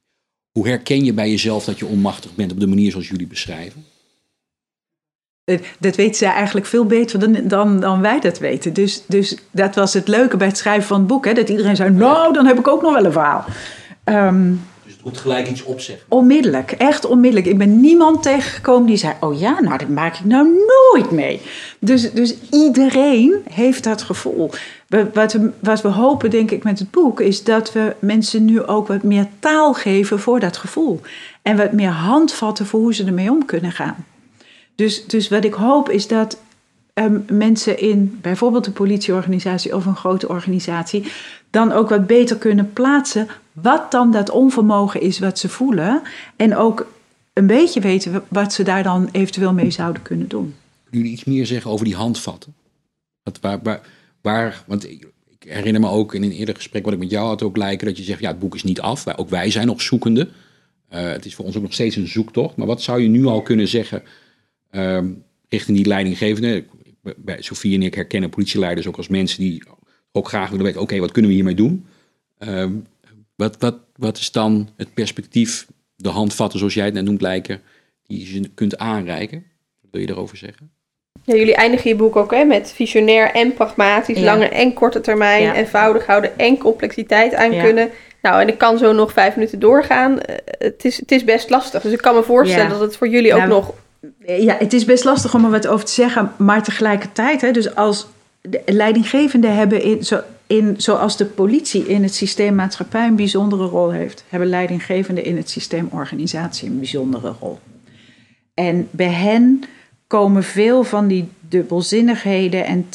hoe 0.50 0.68
herken 0.68 1.04
je 1.04 1.12
bij 1.12 1.30
jezelf 1.30 1.64
dat 1.64 1.78
je 1.78 1.86
onmachtig 1.86 2.34
bent 2.34 2.52
op 2.52 2.60
de 2.60 2.66
manier 2.66 2.90
zoals 2.90 3.08
jullie 3.08 3.26
beschrijven? 3.26 3.86
Dat 5.78 5.97
weten 5.97 6.14
zij 6.14 6.32
eigenlijk 6.32 6.66
veel 6.66 6.84
beter 6.84 7.18
dan, 7.18 7.36
dan, 7.45 7.80
dan 7.80 8.01
wij 8.01 8.20
dat 8.20 8.38
weten. 8.38 8.72
Dus, 8.72 9.03
dus 9.07 9.36
dat 9.51 9.74
was 9.74 9.95
het 9.95 10.09
leuke 10.09 10.36
bij 10.36 10.47
het 10.47 10.57
schrijven 10.57 10.86
van 10.86 10.99
het 10.99 11.07
boek. 11.07 11.24
Hè? 11.24 11.32
Dat 11.32 11.49
iedereen 11.49 11.76
zei, 11.76 11.90
nou, 11.90 12.32
dan 12.32 12.47
heb 12.47 12.59
ik 12.59 12.68
ook 12.68 12.82
nog 12.82 12.95
wel 12.95 13.05
een 13.05 13.12
verhaal. 13.12 13.45
Um, 14.05 14.61
dus 14.84 14.93
het 14.93 15.05
moet 15.05 15.18
gelijk 15.18 15.49
iets 15.49 15.62
opzeggen. 15.62 16.07
Onmiddellijk, 16.09 16.72
echt 16.72 17.05
onmiddellijk. 17.05 17.47
Ik 17.47 17.59
ben 17.59 17.80
niemand 17.80 18.22
tegengekomen 18.22 18.86
die 18.86 18.97
zei, 18.97 19.14
oh 19.20 19.38
ja, 19.38 19.61
nou, 19.61 19.78
dat 19.78 19.88
maak 19.88 20.14
ik 20.14 20.24
nou 20.24 20.49
nooit 20.93 21.11
mee. 21.11 21.40
Dus, 21.78 22.12
dus 22.12 22.34
iedereen 22.51 23.34
heeft 23.51 23.84
dat 23.84 24.03
gevoel. 24.03 24.51
Wat 25.12 25.32
we, 25.32 25.51
wat 25.59 25.82
we 25.82 25.88
hopen, 25.88 26.30
denk 26.30 26.51
ik, 26.51 26.64
met 26.64 26.78
het 26.78 26.90
boek, 26.90 27.20
is 27.20 27.45
dat 27.45 27.72
we 27.72 27.95
mensen 27.99 28.45
nu 28.45 28.62
ook 28.62 28.88
wat 28.88 29.03
meer 29.03 29.26
taal 29.38 29.72
geven 29.72 30.18
voor 30.18 30.40
dat 30.40 30.57
gevoel. 30.57 31.01
En 31.43 31.57
wat 31.57 31.72
meer 31.72 31.90
handvatten 31.90 32.66
voor 32.66 32.80
hoe 32.80 32.95
ze 32.95 33.05
ermee 33.05 33.30
om 33.30 33.45
kunnen 33.45 33.72
gaan. 33.72 34.05
Dus, 34.75 35.07
dus 35.07 35.29
wat 35.29 35.45
ik 35.45 35.55
hoop 35.55 35.91
is 35.91 36.09
dat 36.09 36.39
um, 36.95 37.25
mensen 37.31 37.79
in 37.79 38.18
bijvoorbeeld 38.23 38.66
een 38.66 38.73
politieorganisatie 38.73 39.77
of 39.77 39.87
een 39.87 39.97
grote 39.97 40.29
organisatie 40.29 41.05
dan 41.51 41.73
ook 41.73 41.89
wat 41.89 42.07
beter 42.07 42.37
kunnen 42.37 42.73
plaatsen 42.73 43.29
wat 43.53 43.91
dan 43.91 44.12
dat 44.12 44.31
onvermogen 44.31 45.01
is 45.01 45.18
wat 45.18 45.39
ze 45.39 45.49
voelen. 45.49 46.03
En 46.37 46.57
ook 46.57 46.87
een 47.33 47.47
beetje 47.47 47.81
weten 47.81 48.25
wat 48.29 48.53
ze 48.53 48.62
daar 48.62 48.83
dan 48.83 49.09
eventueel 49.12 49.53
mee 49.53 49.70
zouden 49.70 50.03
kunnen 50.03 50.29
doen. 50.29 50.55
Kunnen 50.83 51.01
jullie 51.01 51.12
iets 51.12 51.25
meer 51.25 51.47
zeggen 51.47 51.70
over 51.70 51.85
die 51.85 51.95
handvatten? 51.95 52.55
Wat, 53.23 53.39
waar, 53.41 53.81
waar, 54.20 54.64
want 54.66 54.89
ik 54.89 55.07
herinner 55.39 55.81
me 55.81 55.89
ook 55.89 56.14
in 56.14 56.23
een 56.23 56.33
eerder 56.33 56.55
gesprek 56.55 56.85
wat 56.85 56.93
ik 56.93 56.99
met 56.99 57.11
jou 57.11 57.27
had 57.27 57.43
ook 57.43 57.57
lijken 57.57 57.87
dat 57.87 57.97
je 57.97 58.03
zegt, 58.03 58.20
ja, 58.20 58.29
het 58.29 58.39
boek 58.39 58.55
is 58.55 58.62
niet 58.62 58.81
af. 58.81 59.16
Ook 59.16 59.29
wij 59.29 59.51
zijn 59.51 59.66
nog 59.66 59.83
zoekende. 59.83 60.29
Uh, 60.93 61.01
het 61.11 61.25
is 61.25 61.35
voor 61.35 61.45
ons 61.45 61.57
ook 61.57 61.62
nog 61.62 61.73
steeds 61.73 61.97
een 61.97 62.09
zoektocht. 62.09 62.57
Maar 62.57 62.66
wat 62.66 62.83
zou 62.83 63.03
je 63.03 63.09
nu 63.09 63.27
al 63.27 63.43
kunnen 63.43 63.68
zeggen 63.68 64.03
um, 64.77 65.25
richting 65.49 65.77
die 65.77 65.87
leidinggevende? 65.87 66.64
Bij 67.16 67.43
Sofie 67.43 67.75
en 67.75 67.83
ik 67.83 67.95
herkennen 67.95 68.31
politieleiders 68.31 68.87
ook 68.87 68.97
als 68.97 69.09
mensen 69.09 69.41
die 69.41 69.62
ook 70.12 70.29
graag 70.29 70.51
willen 70.51 70.64
weten, 70.64 70.81
oké, 70.81 70.99
wat 70.99 71.12
kunnen 71.12 71.31
we 71.31 71.37
hiermee 71.37 71.55
doen? 71.55 71.87
Um, 72.39 72.87
wat, 73.37 73.57
wat, 73.59 73.77
wat 73.97 74.18
is 74.18 74.33
dan 74.33 74.68
het 74.77 74.95
perspectief, 74.95 75.66
de 75.97 76.09
handvatten 76.09 76.59
zoals 76.59 76.75
jij 76.75 76.85
het 76.85 76.95
net 76.95 77.05
noemt 77.05 77.20
lijken, 77.20 77.61
die 78.07 78.35
je 78.35 78.49
kunt 78.55 78.79
aanreiken? 78.79 79.45
Wat 79.81 79.91
wil 79.91 80.01
je 80.01 80.09
erover 80.09 80.37
zeggen? 80.37 80.70
Ja, 81.25 81.35
jullie 81.35 81.55
eindigen 81.55 81.91
je 81.91 81.97
boek 81.97 82.16
ook 82.16 82.31
hè, 82.31 82.45
met 82.45 82.73
visionair 82.73 83.31
en 83.31 83.55
pragmatisch, 83.55 84.18
lange 84.18 84.49
en 84.49 84.73
korte 84.73 85.01
termijn, 85.01 85.53
eenvoudig 85.53 86.07
houden 86.07 86.39
en 86.39 86.59
complexiteit 86.59 87.35
aan 87.35 87.51
kunnen. 87.51 87.91
Nou, 88.23 88.41
en 88.41 88.49
ik 88.49 88.59
kan 88.59 88.79
zo 88.79 88.93
nog 88.93 89.12
vijf 89.12 89.35
minuten 89.35 89.59
doorgaan. 89.59 90.20
Eh, 90.20 90.37
het 90.59 90.85
is, 90.85 90.97
het 90.97 91.12
is 91.12 91.25
best 91.25 91.51
lastig. 91.51 91.83
Dus 91.83 91.93
ik 91.93 91.99
kan 91.99 92.14
me 92.14 92.23
voorstellen 92.23 92.70
dat 92.70 92.81
het 92.81 92.97
voor 92.97 93.09
jullie 93.09 93.33
ook 93.33 93.39
nou, 93.39 93.51
nog. 93.51 93.75
Ja, 94.26 94.57
het 94.59 94.72
is 94.72 94.84
best 94.84 95.05
lastig 95.05 95.34
om 95.34 95.44
er 95.44 95.50
wat 95.50 95.66
over 95.66 95.86
te 95.86 95.92
zeggen. 95.92 96.32
Maar 96.38 96.62
tegelijkertijd, 96.62 97.40
hè, 97.40 97.50
dus 97.50 97.74
als 97.74 98.07
de 98.40 98.62
leidinggevenden 98.66 99.57
hebben 99.57 99.82
in, 99.82 100.05
zo, 100.05 100.20
in, 100.46 100.74
zoals 100.76 101.16
de 101.16 101.24
politie 101.24 101.86
in 101.86 102.03
het 102.03 102.14
systeem 102.14 102.55
maatschappij 102.55 103.07
een 103.07 103.16
bijzondere 103.16 103.64
rol 103.64 103.90
heeft, 103.90 104.24
hebben 104.28 104.48
leidinggevenden 104.48 105.24
in 105.24 105.36
het 105.36 105.50
systeem 105.50 105.88
organisatie 105.90 106.68
een 106.68 106.78
bijzondere 106.78 107.34
rol. 107.40 107.59
En 108.55 108.88
bij 108.90 109.12
hen 109.12 109.64
komen 110.07 110.44
veel 110.44 110.84
van 110.84 111.07
die 111.07 111.28
dubbelzinnigheden 111.40 112.64
en 112.64 112.86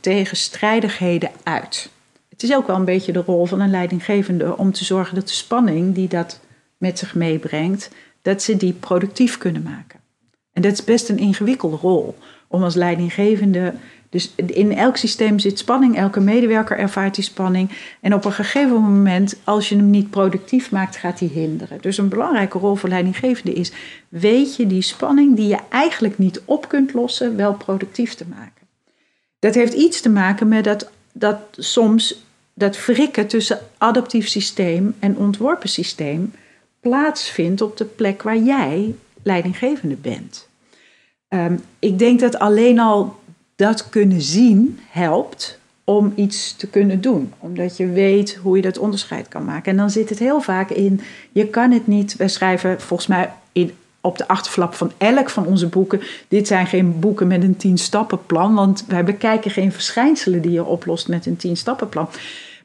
tegenstrijdigheden 0.00 1.30
uit. 1.42 1.90
Het 2.28 2.42
is 2.42 2.54
ook 2.54 2.66
wel 2.66 2.76
een 2.76 2.84
beetje 2.84 3.12
de 3.12 3.22
rol 3.26 3.46
van 3.46 3.60
een 3.60 3.70
leidinggevende 3.70 4.56
om 4.56 4.72
te 4.72 4.84
zorgen 4.84 5.14
dat 5.14 5.28
de 5.28 5.34
spanning 5.34 5.94
die 5.94 6.08
dat 6.08 6.40
met 6.76 6.98
zich 6.98 7.14
meebrengt, 7.14 7.90
dat 8.22 8.42
ze 8.42 8.56
die 8.56 8.72
productief 8.72 9.38
kunnen 9.38 9.62
maken. 9.62 9.89
En 10.52 10.62
dat 10.62 10.72
is 10.72 10.84
best 10.84 11.08
een 11.08 11.18
ingewikkelde 11.18 11.76
rol 11.76 12.14
om 12.48 12.62
als 12.62 12.74
leidinggevende 12.74 13.74
dus 14.10 14.32
in 14.34 14.76
elk 14.76 14.96
systeem 14.96 15.38
zit 15.38 15.58
spanning, 15.58 15.96
elke 15.96 16.20
medewerker 16.20 16.78
ervaart 16.78 17.14
die 17.14 17.24
spanning. 17.24 17.70
En 18.00 18.14
op 18.14 18.24
een 18.24 18.32
gegeven 18.32 18.80
moment, 18.82 19.36
als 19.44 19.68
je 19.68 19.76
hem 19.76 19.90
niet 19.90 20.10
productief 20.10 20.70
maakt, 20.70 20.96
gaat 20.96 21.18
hij 21.18 21.28
hinderen. 21.28 21.78
Dus 21.80 21.98
een 21.98 22.08
belangrijke 22.08 22.58
rol 22.58 22.74
voor 22.74 22.88
leidinggevende 22.88 23.52
is: 23.52 23.72
weet 24.08 24.56
je 24.56 24.66
die 24.66 24.82
spanning 24.82 25.36
die 25.36 25.48
je 25.48 25.58
eigenlijk 25.68 26.18
niet 26.18 26.42
op 26.44 26.68
kunt 26.68 26.92
lossen, 26.92 27.36
wel 27.36 27.54
productief 27.54 28.14
te 28.14 28.24
maken. 28.28 28.66
Dat 29.38 29.54
heeft 29.54 29.72
iets 29.72 30.00
te 30.00 30.10
maken 30.10 30.48
met 30.48 30.64
dat, 30.64 30.90
dat 31.12 31.38
soms 31.52 32.24
dat 32.54 32.86
wrikken 32.86 33.26
tussen 33.26 33.58
adaptief 33.78 34.28
systeem 34.28 34.94
en 34.98 35.16
ontworpen 35.16 35.68
systeem 35.68 36.32
plaatsvindt 36.80 37.60
op 37.60 37.76
de 37.76 37.84
plek 37.84 38.22
waar 38.22 38.38
jij 38.38 38.94
leidinggevende 39.22 39.96
bent. 39.96 40.48
Um, 41.28 41.60
ik 41.78 41.98
denk 41.98 42.20
dat 42.20 42.38
alleen 42.38 42.78
al 42.78 43.18
dat 43.56 43.88
kunnen 43.88 44.22
zien 44.22 44.78
helpt 44.88 45.58
om 45.84 46.12
iets 46.16 46.56
te 46.56 46.66
kunnen 46.66 47.00
doen. 47.00 47.32
Omdat 47.38 47.76
je 47.76 47.86
weet 47.86 48.34
hoe 48.42 48.56
je 48.56 48.62
dat 48.62 48.78
onderscheid 48.78 49.28
kan 49.28 49.44
maken. 49.44 49.70
En 49.70 49.76
dan 49.76 49.90
zit 49.90 50.08
het 50.08 50.18
heel 50.18 50.40
vaak 50.40 50.70
in, 50.70 51.00
je 51.32 51.46
kan 51.46 51.70
het 51.70 51.86
niet, 51.86 52.16
wij 52.16 52.28
schrijven 52.28 52.80
volgens 52.80 53.08
mij 53.08 53.32
in, 53.52 53.72
op 54.00 54.18
de 54.18 54.28
achterflap 54.28 54.74
van 54.74 54.92
elk 54.98 55.30
van 55.30 55.46
onze 55.46 55.66
boeken, 55.66 56.00
dit 56.28 56.46
zijn 56.46 56.66
geen 56.66 57.00
boeken 57.00 57.26
met 57.26 57.42
een 57.42 57.56
tien 57.56 57.78
stappenplan, 57.78 58.54
want 58.54 58.84
wij 58.88 59.04
bekijken 59.04 59.50
geen 59.50 59.72
verschijnselen 59.72 60.42
die 60.42 60.50
je 60.50 60.64
oplost 60.64 61.08
met 61.08 61.26
een 61.26 61.36
tien 61.36 61.56
stappenplan. 61.56 62.08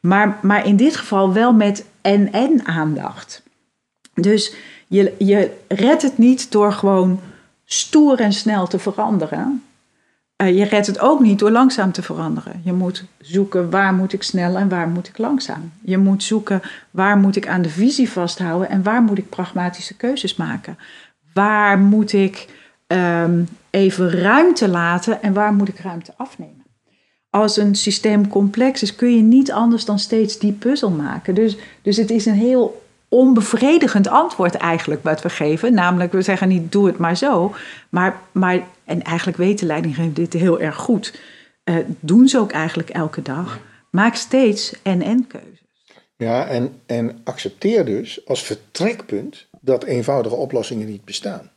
Maar, 0.01 0.39
maar 0.41 0.67
in 0.67 0.75
dit 0.75 0.95
geval 0.95 1.33
wel 1.33 1.53
met 1.53 1.85
en-en 2.01 2.65
aandacht. 2.65 3.43
Dus 4.13 4.53
je, 4.87 5.15
je 5.17 5.57
redt 5.67 6.01
het 6.01 6.17
niet 6.17 6.51
door 6.51 6.73
gewoon 6.73 7.19
stoer 7.65 8.19
en 8.19 8.33
snel 8.33 8.67
te 8.67 8.79
veranderen. 8.79 9.63
Uh, 10.41 10.57
je 10.57 10.63
redt 10.63 10.87
het 10.87 10.99
ook 10.99 11.19
niet 11.19 11.39
door 11.39 11.51
langzaam 11.51 11.91
te 11.91 12.01
veranderen. 12.01 12.61
Je 12.63 12.73
moet 12.73 13.03
zoeken 13.19 13.69
waar 13.69 13.93
moet 13.93 14.13
ik 14.13 14.23
snel 14.23 14.57
en 14.57 14.69
waar 14.69 14.87
moet 14.87 15.07
ik 15.07 15.17
langzaam. 15.17 15.71
Je 15.81 15.97
moet 15.97 16.23
zoeken 16.23 16.61
waar 16.91 17.17
moet 17.17 17.35
ik 17.35 17.47
aan 17.47 17.61
de 17.61 17.69
visie 17.69 18.09
vasthouden 18.09 18.69
en 18.69 18.83
waar 18.83 19.01
moet 19.01 19.17
ik 19.17 19.29
pragmatische 19.29 19.95
keuzes 19.95 20.35
maken. 20.35 20.77
Waar 21.33 21.79
moet 21.79 22.13
ik 22.13 22.47
um, 22.87 23.47
even 23.69 24.09
ruimte 24.09 24.67
laten 24.67 25.21
en 25.21 25.33
waar 25.33 25.53
moet 25.53 25.67
ik 25.67 25.79
ruimte 25.79 26.13
afnemen. 26.17 26.65
Als 27.29 27.57
een 27.57 27.75
systeem 27.75 28.27
complex 28.27 28.81
is, 28.81 28.95
kun 28.95 29.15
je 29.15 29.21
niet 29.21 29.51
anders 29.51 29.85
dan 29.85 29.99
steeds 29.99 30.39
die 30.39 30.51
puzzel 30.51 30.89
maken. 30.89 31.35
Dus, 31.35 31.57
dus 31.81 31.97
het 31.97 32.09
is 32.09 32.25
een 32.25 32.33
heel 32.33 32.84
onbevredigend 33.15 34.07
antwoord 34.07 34.55
eigenlijk 34.55 35.03
wat 35.03 35.21
we 35.21 35.29
geven. 35.29 35.73
Namelijk, 35.73 36.11
we 36.11 36.21
zeggen 36.21 36.47
niet 36.47 36.71
doe 36.71 36.87
het 36.87 36.97
maar 36.97 37.17
zo. 37.17 37.55
Maar, 37.89 38.21
maar 38.31 38.67
en 38.85 39.01
eigenlijk 39.01 39.37
weten 39.37 39.67
leidinggevenden 39.67 40.23
dit 40.23 40.41
heel 40.41 40.59
erg 40.59 40.75
goed. 40.75 41.19
Uh, 41.63 41.75
doen 41.99 42.27
ze 42.27 42.39
ook 42.39 42.51
eigenlijk 42.51 42.89
elke 42.89 43.21
dag. 43.21 43.59
Maak 43.91 44.15
steeds 44.15 44.73
en-en 44.83 45.27
keuzes. 45.27 45.63
Ja, 46.17 46.47
en, 46.47 46.81
en 46.85 47.21
accepteer 47.23 47.85
dus 47.85 48.27
als 48.27 48.43
vertrekpunt 48.43 49.47
dat 49.61 49.83
eenvoudige 49.83 50.35
oplossingen 50.35 50.87
niet 50.87 51.05
bestaan. 51.05 51.51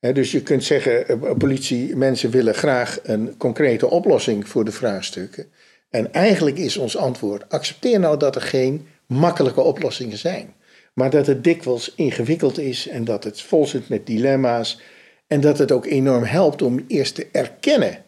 dus 0.00 0.32
je 0.32 0.42
kunt 0.42 0.64
zeggen, 0.64 1.08
eh, 1.08 1.36
politie, 1.38 1.96
mensen 1.96 2.30
willen 2.30 2.54
graag 2.54 2.98
een 3.02 3.36
concrete 3.36 3.90
oplossing 3.90 4.48
voor 4.48 4.64
de 4.64 4.72
vraagstukken. 4.72 5.46
En 5.90 6.12
eigenlijk 6.12 6.58
is 6.58 6.76
ons 6.76 6.96
antwoord, 6.96 7.48
accepteer 7.48 8.00
nou 8.00 8.18
dat 8.18 8.34
er 8.34 8.42
geen 8.42 8.86
makkelijke 9.06 9.60
oplossingen 9.60 10.18
zijn. 10.18 10.54
Maar 10.94 11.10
dat 11.10 11.26
het 11.26 11.44
dikwijls 11.44 11.92
ingewikkeld 11.94 12.58
is 12.58 12.88
en 12.88 13.04
dat 13.04 13.24
het 13.24 13.40
vol 13.40 13.66
zit 13.66 13.88
met 13.88 14.06
dilemma's. 14.06 14.80
En 15.26 15.40
dat 15.40 15.58
het 15.58 15.72
ook 15.72 15.86
enorm 15.86 16.24
helpt 16.24 16.62
om 16.62 16.84
eerst 16.88 17.14
te 17.14 17.28
erkennen 17.32 18.04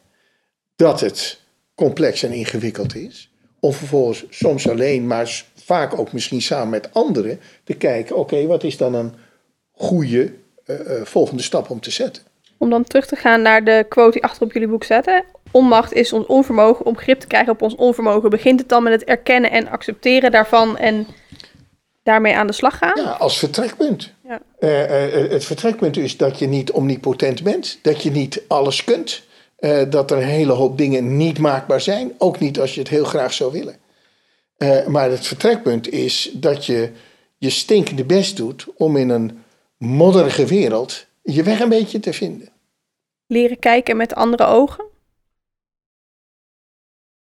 dat 0.76 1.00
het 1.00 1.40
complex 1.74 2.22
en 2.22 2.32
ingewikkeld 2.32 2.94
is. 2.94 3.30
Om 3.60 3.72
vervolgens 3.72 4.24
soms 4.30 4.68
alleen, 4.68 5.06
maar 5.06 5.44
vaak 5.54 5.98
ook 5.98 6.12
misschien 6.12 6.42
samen 6.42 6.68
met 6.68 6.88
anderen 6.92 7.40
te 7.64 7.74
kijken: 7.74 8.16
oké, 8.16 8.46
wat 8.46 8.64
is 8.64 8.76
dan 8.76 8.94
een 8.94 9.12
goede 9.72 10.32
uh, 10.66 10.80
uh, 10.80 11.02
volgende 11.02 11.42
stap 11.42 11.70
om 11.70 11.80
te 11.80 11.90
zetten? 11.90 12.22
Om 12.58 12.70
dan 12.70 12.84
terug 12.84 13.06
te 13.06 13.16
gaan 13.16 13.42
naar 13.42 13.64
de 13.64 13.86
quote 13.88 14.12
die 14.12 14.24
achter 14.24 14.42
op 14.42 14.52
jullie 14.52 14.68
boek 14.68 14.84
zetten. 14.84 15.24
Onmacht 15.50 15.92
is 15.92 16.12
ons 16.12 16.26
onvermogen 16.26 16.86
om 16.86 16.96
grip 16.96 17.20
te 17.20 17.26
krijgen 17.26 17.52
op 17.52 17.62
ons 17.62 17.74
onvermogen. 17.74 18.30
Begint 18.30 18.60
het 18.60 18.68
dan 18.68 18.82
met 18.82 18.92
het 18.92 19.04
erkennen 19.04 19.50
en 19.50 19.68
accepteren 19.68 20.30
daarvan 20.30 20.76
en 20.76 21.06
daarmee 22.06 22.36
aan 22.36 22.46
de 22.46 22.52
slag 22.52 22.78
gaan? 22.78 23.02
Ja, 23.02 23.10
als 23.10 23.38
vertrekpunt. 23.38 24.12
Ja. 24.24 24.40
Uh, 24.60 25.24
uh, 25.24 25.30
het 25.30 25.44
vertrekpunt 25.44 25.96
is 25.96 26.16
dat 26.16 26.38
je 26.38 26.46
niet 26.46 26.70
omnipotent 26.70 27.42
bent, 27.42 27.78
dat 27.82 28.02
je 28.02 28.10
niet 28.10 28.42
alles 28.48 28.84
kunt, 28.84 29.22
uh, 29.58 29.82
dat 29.90 30.10
er 30.10 30.16
een 30.16 30.22
hele 30.22 30.52
hoop 30.52 30.78
dingen 30.78 31.16
niet 31.16 31.38
maakbaar 31.38 31.80
zijn, 31.80 32.12
ook 32.18 32.38
niet 32.38 32.60
als 32.60 32.74
je 32.74 32.80
het 32.80 32.88
heel 32.88 33.04
graag 33.04 33.32
zou 33.32 33.52
willen. 33.52 33.76
maar 34.90 35.10
het 35.10 35.26
vertrekpunt 35.26 35.92
is 35.92 36.30
dat 36.34 36.66
je 36.66 36.90
je 37.38 37.50
stinkende 37.50 38.04
best 38.04 38.36
doet 38.36 38.66
om 38.76 38.96
in 38.96 39.08
een 39.08 39.44
modderige 39.78 40.46
wereld 40.46 41.06
je 41.22 41.42
weg 41.42 41.60
een 41.60 41.68
beetje 41.68 42.00
te 42.00 42.12
vinden. 42.12 42.48
Leren 43.26 43.58
kijken 43.58 43.96
met 43.96 44.14
andere 44.14 44.44
ogen? 44.44 44.84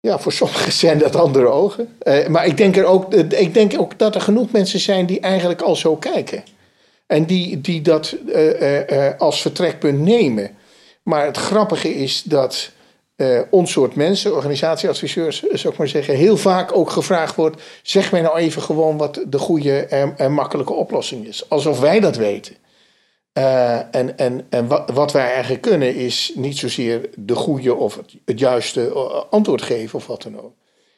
Ja, 0.01 0.19
voor 0.19 0.33
sommigen 0.33 0.73
zijn 0.83 0.99
dat 0.99 1.17
andere 1.17 1.47
ogen. 1.47 1.97
Uh, 2.03 2.27
maar 2.27 2.47
ik 2.47 2.57
denk, 2.57 2.77
er 2.77 2.85
ook, 2.85 3.15
ik 3.15 3.55
denk 3.55 3.81
ook 3.81 3.99
dat 3.99 4.15
er 4.15 4.21
genoeg 4.21 4.51
mensen 4.51 4.81
zijn 4.81 5.07
die 5.07 5.21
eigenlijk 5.21 5.63
al 5.63 5.77
zo 5.77 5.97
kijken. 5.97 6.45
En 7.07 7.25
die, 7.25 7.61
die 7.61 7.83
dat 7.83 8.17
uh, 8.27 9.11
als 9.19 9.43
vertrekpunt 9.43 10.01
nemen. 10.01 10.57
Maar 11.03 11.25
het 11.25 11.37
grappige 11.37 11.95
is 11.95 12.23
dat 12.23 12.71
ons 13.51 13.73
soort 13.73 13.95
mensen, 13.95 14.35
organisatieadviseurs, 14.35 15.43
zou 15.43 15.73
ik 15.73 15.79
maar 15.79 15.89
zeggen, 15.89 16.15
heel 16.15 16.37
vaak 16.37 16.77
ook 16.77 16.91
gevraagd 16.91 17.35
wordt: 17.35 17.63
zeg 17.83 18.13
mij 18.13 18.21
nou 18.21 18.39
even 18.39 18.63
gewoon 18.63 18.97
wat 18.97 19.25
de 19.27 19.39
goede 19.39 19.79
en 20.17 20.33
makkelijke 20.33 20.73
oplossing 20.73 21.27
is. 21.27 21.49
Alsof 21.49 21.81
wij 21.81 22.01
dat 22.01 22.17
weten. 22.17 22.55
Uh, 23.39 23.95
en 23.95 24.19
en, 24.19 24.47
en 24.49 24.67
wat, 24.67 24.91
wat, 24.91 25.13
wij 25.13 25.33
eigenlijk 25.33 25.63
kunnen 25.63 25.95
is 25.95 26.33
niet 26.35 26.59
zozeer 26.59 27.11
de 27.17 27.35
goede 27.35 27.75
of 27.75 27.97
het, 27.97 28.15
het, 28.25 28.39
juiste 28.39 28.93
antwoord 29.31 29.63
geven 29.63 29.99
of 29.99 30.07
wat 30.07 30.23
dan 30.23 30.41
ook. 30.41 30.53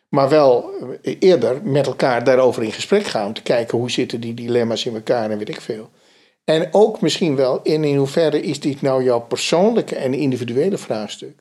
Maar 0.09 0.29
wel 0.29 0.71
eerder 1.03 1.61
met 1.63 1.87
elkaar 1.87 2.25
daarover 2.25 2.63
in 2.63 2.73
gesprek 2.73 3.05
gaan. 3.05 3.27
Om 3.27 3.33
te 3.33 3.43
kijken 3.43 3.79
hoe 3.79 3.91
zitten 3.91 4.21
die 4.21 4.35
dilemma's 4.35 4.85
in 4.85 4.95
elkaar 4.95 5.31
en 5.31 5.39
weet 5.39 5.49
ik 5.49 5.61
veel. 5.61 5.91
En 6.45 6.69
ook 6.71 7.01
misschien 7.01 7.37
wel 7.37 7.61
in, 7.63 7.85
in 7.85 7.97
hoeverre 7.97 8.41
is 8.41 8.61
dit 8.61 8.83
nou 8.83 9.05
jouw 9.05 9.21
persoonlijke 9.21 9.97
en 9.97 10.15
individuele 10.15 10.79
vraagstuk. 10.79 11.39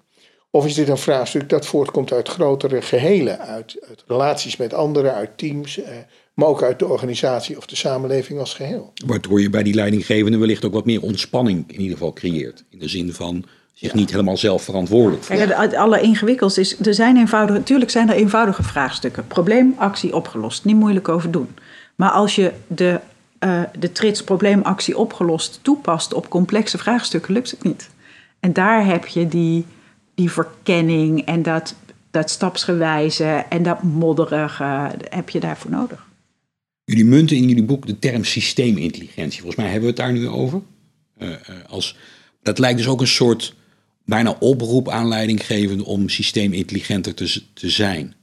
Of 0.52 0.66
is 0.66 0.74
dit 0.74 0.88
een 0.88 0.98
vraagstuk 0.98 1.50
dat 1.50 1.66
voortkomt 1.66 2.12
uit 2.12 2.28
grotere 2.28 2.82
gehelen, 2.82 3.40
uit, 3.40 3.78
uit 3.90 4.04
relaties 4.08 4.58
met 4.58 4.74
anderen, 4.74 5.14
uit 5.14 5.38
teams, 5.38 5.82
eh, 5.82 5.92
maar 6.34 6.48
ook 6.48 6.64
uit 6.64 6.80
de 6.80 6.88
organisatie 6.88 7.58
of 7.58 7.66
de 7.66 7.76
samenleving 7.76 8.40
als 8.40 8.54
geheel. 8.54 8.94
Waardoor 9.06 9.42
je 9.42 9.50
bij 9.50 9.64
die 9.64 9.74
leidinggevende 9.74 10.38
wellicht 10.38 10.66
ook 10.66 10.74
wat 10.74 10.86
meer 10.86 11.02
ontspanning 11.02 11.64
in 11.68 11.80
ieder 11.80 11.98
geval 11.98 12.14
creëert. 12.14 12.64
In 12.70 12.80
de 12.80 12.88
zin 12.88 13.14
van 13.14 13.46
zich 13.74 13.94
niet 13.94 14.12
helemaal 14.12 14.38
zelf 14.38 14.64
verantwoordelijk 14.64 15.24
voelen. 15.24 15.48
Kijk, 15.48 15.60
het 15.62 15.76
alleringewikkeldste 15.76 16.62
is, 16.62 16.80
er 16.80 16.94
zijn 16.94 17.18
eenvoudige, 17.18 17.60
natuurlijk 17.60 17.92
zijn 17.92 18.10
er 18.10 18.16
eenvoudige 18.16 18.64
vraagstukken. 18.64 19.28
Probleem, 19.28 19.76
actie, 19.78 20.16
opgelost. 20.16 20.66
Niet 20.66 20.76
moeilijk 20.76 21.10
over 21.10 21.32
doen. 21.32 21.50
Maar 21.96 22.12
als 22.12 22.36
je 22.36 22.52
de, 22.68 23.00
uh, 23.40 23.62
de 23.80 23.92
trits 23.92 24.24
probleemactie 24.24 24.98
opgelost 24.98 25.60
toepast 25.62 26.14
op 26.14 26.30
complexe 26.30 26.78
vraagstukken, 26.78 27.34
lukt 27.34 27.52
het 27.52 27.64
niet. 27.64 27.90
En 28.40 28.54
daar 28.54 28.86
heb 28.86 29.08
je 29.08 29.28
die 29.28 29.66
die 30.20 30.32
verkenning 30.32 31.26
en 31.26 31.42
dat, 31.44 31.76
dat 32.12 32.30
stapsgewijze 32.30 33.46
en 33.50 33.64
dat 33.64 33.84
modderige 33.84 34.92
heb 35.10 35.30
je 35.30 35.40
daarvoor 35.40 35.72
nodig. 35.72 36.08
Jullie 36.84 37.06
munten 37.06 37.38
in 37.38 37.48
jullie 37.48 37.64
boek 37.64 37.88
de 37.88 38.00
term 38.00 38.24
systeemintelligentie. 38.24 39.42
Volgens 39.42 39.62
mij 39.62 39.72
hebben 39.72 39.82
we 39.82 39.88
het 39.88 40.06
daar 40.06 40.14
nu 40.14 40.28
over. 40.28 40.62
Uh, 41.18 41.36
als, 41.68 41.98
dat 42.42 42.60
lijkt 42.60 42.78
dus 42.78 42.88
ook 42.88 43.02
een 43.02 43.08
soort 43.08 43.56
bijna 44.06 44.36
oproep 44.40 44.90
aan 44.90 45.08
leidinggevenden 45.08 45.86
om 45.86 46.10
systeemintelligenter 46.10 47.14
te, 47.14 47.44
te 47.54 47.70
zijn. 47.70 48.14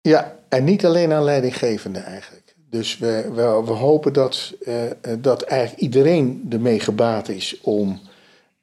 Ja, 0.00 0.36
en 0.48 0.64
niet 0.64 0.84
alleen 0.84 1.12
aan 1.12 1.24
leidinggevenden 1.24 2.04
eigenlijk. 2.04 2.54
Dus 2.70 2.98
we, 2.98 3.30
we, 3.34 3.62
we 3.64 3.72
hopen 3.72 4.12
dat, 4.12 4.54
uh, 4.60 4.82
dat 5.18 5.42
eigenlijk 5.42 5.82
iedereen 5.82 6.46
ermee 6.50 6.80
gebaat 6.80 7.28
is 7.28 7.60
om 7.60 8.00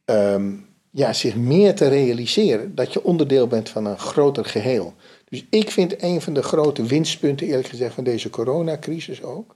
um, 0.05 0.67
ja, 0.91 1.13
zich 1.13 1.35
meer 1.35 1.75
te 1.75 1.87
realiseren 1.87 2.75
dat 2.75 2.93
je 2.93 3.03
onderdeel 3.03 3.47
bent 3.47 3.69
van 3.69 3.85
een 3.85 3.99
groter 3.99 4.45
geheel. 4.45 4.93
Dus 5.29 5.45
ik 5.49 5.71
vind 5.71 6.03
een 6.03 6.21
van 6.21 6.33
de 6.33 6.43
grote 6.43 6.83
winstpunten, 6.83 7.47
eerlijk 7.47 7.67
gezegd, 7.67 7.93
van 7.93 8.03
deze 8.03 8.29
coronacrisis 8.29 9.23
ook, 9.23 9.55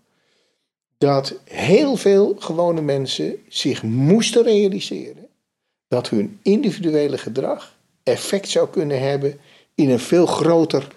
dat 0.97 1.33
heel 1.43 1.95
veel 1.95 2.35
gewone 2.39 2.81
mensen 2.81 3.35
zich 3.47 3.83
moesten 3.83 4.43
realiseren 4.43 5.27
dat 5.87 6.09
hun 6.09 6.39
individuele 6.41 7.17
gedrag 7.17 7.75
effect 8.03 8.49
zou 8.49 8.69
kunnen 8.69 9.01
hebben 9.01 9.39
in 9.75 9.89
een 9.89 9.99
veel 9.99 10.25
groter 10.25 10.87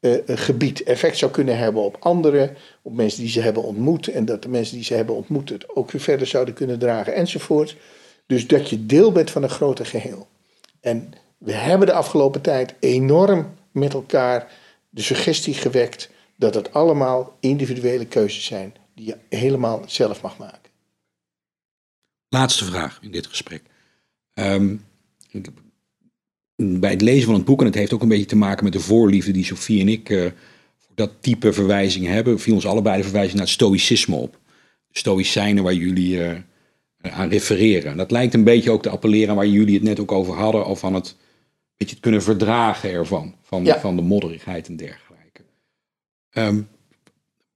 uh, 0.00 0.14
gebied. 0.26 0.82
Effect 0.82 1.16
zou 1.16 1.30
kunnen 1.30 1.58
hebben 1.58 1.82
op 1.82 1.96
anderen, 2.00 2.56
op 2.82 2.94
mensen 2.94 3.20
die 3.20 3.30
ze 3.30 3.40
hebben 3.40 3.62
ontmoet 3.62 4.08
en 4.08 4.24
dat 4.24 4.42
de 4.42 4.48
mensen 4.48 4.74
die 4.74 4.84
ze 4.84 4.94
hebben 4.94 5.14
ontmoet 5.14 5.48
het 5.48 5.76
ook 5.76 5.90
weer 5.90 6.02
verder 6.02 6.26
zouden 6.26 6.54
kunnen 6.54 6.78
dragen 6.78 7.14
enzovoort. 7.14 7.76
Dus 8.26 8.46
dat 8.46 8.70
je 8.70 8.86
deel 8.86 9.12
bent 9.12 9.30
van 9.30 9.42
een 9.42 9.48
groter 9.48 9.86
geheel. 9.86 10.28
En 10.80 11.12
we 11.38 11.52
hebben 11.52 11.86
de 11.86 11.92
afgelopen 11.92 12.40
tijd 12.40 12.74
enorm 12.80 13.54
met 13.70 13.92
elkaar 13.92 14.52
de 14.90 15.02
suggestie 15.02 15.54
gewekt 15.54 16.10
dat 16.36 16.54
het 16.54 16.72
allemaal 16.72 17.36
individuele 17.40 18.06
keuzes 18.06 18.44
zijn 18.44 18.74
die 18.94 19.06
je 19.06 19.16
helemaal 19.28 19.82
zelf 19.86 20.22
mag 20.22 20.38
maken. 20.38 20.70
Laatste 22.28 22.64
vraag 22.64 22.98
in 23.02 23.10
dit 23.10 23.26
gesprek. 23.26 23.62
Um, 24.34 24.84
bij 26.56 26.90
het 26.90 27.00
lezen 27.00 27.26
van 27.26 27.34
het 27.34 27.44
boek, 27.44 27.60
en 27.60 27.66
het 27.66 27.74
heeft 27.74 27.92
ook 27.92 28.02
een 28.02 28.08
beetje 28.08 28.24
te 28.24 28.36
maken 28.36 28.64
met 28.64 28.72
de 28.72 28.80
voorliefde 28.80 29.32
die 29.32 29.44
Sofie 29.44 29.80
en 29.80 29.88
ik 29.88 30.08
uh, 30.08 30.30
voor 30.78 30.94
dat 30.94 31.10
type 31.20 31.52
verwijzing 31.52 32.06
hebben, 32.06 32.40
viel 32.40 32.54
ons 32.54 32.66
allebei 32.66 32.96
de 32.96 33.02
verwijzing 33.02 33.34
naar 33.34 33.44
het 33.44 33.54
stoïcisme 33.54 34.16
op. 34.16 34.38
Stoïcijnen 34.90 35.62
waar 35.62 35.74
jullie 35.74 36.16
uh, 36.16 36.38
aan 37.12 37.28
refereren. 37.28 37.96
Dat 37.96 38.10
lijkt 38.10 38.34
een 38.34 38.44
beetje 38.44 38.70
ook 38.70 38.82
te 38.82 38.90
appelleren 38.90 39.34
waar 39.34 39.46
jullie 39.46 39.74
het 39.74 39.82
net 39.82 40.00
ook 40.00 40.12
over 40.12 40.34
hadden, 40.34 40.66
of 40.66 40.78
van 40.78 40.94
het 40.94 41.16
beetje 41.76 41.94
het 41.94 42.02
kunnen 42.02 42.22
verdragen 42.22 42.90
ervan, 42.90 43.34
van, 43.42 43.66
van 43.66 43.96
de 43.96 44.02
modderigheid 44.02 44.68
en 44.68 44.76
dergelijke. 44.76 45.42
Um, 46.32 46.68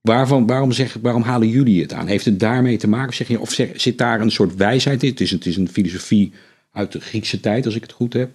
waarvan, 0.01 0.47
waarom, 0.47 0.71
zeg, 0.71 0.97
waarom 1.01 1.21
halen 1.21 1.47
jullie 1.47 1.81
het 1.81 1.93
aan? 1.93 2.07
Heeft 2.07 2.25
het 2.25 2.39
daarmee 2.39 2.77
te 2.77 2.87
maken? 2.87 3.15
Zeg 3.15 3.27
je, 3.27 3.39
of 3.39 3.51
zeg, 3.51 3.81
zit 3.81 3.97
daar 3.97 4.21
een 4.21 4.31
soort 4.31 4.55
wijsheid 4.55 5.03
in? 5.03 5.09
Het 5.09 5.21
is, 5.21 5.31
het 5.31 5.45
is 5.45 5.57
een 5.57 5.69
filosofie 5.69 6.31
uit 6.71 6.91
de 6.91 6.99
Griekse 6.99 7.39
tijd, 7.39 7.65
als 7.65 7.75
ik 7.75 7.81
het 7.81 7.91
goed 7.91 8.13
heb. 8.13 8.31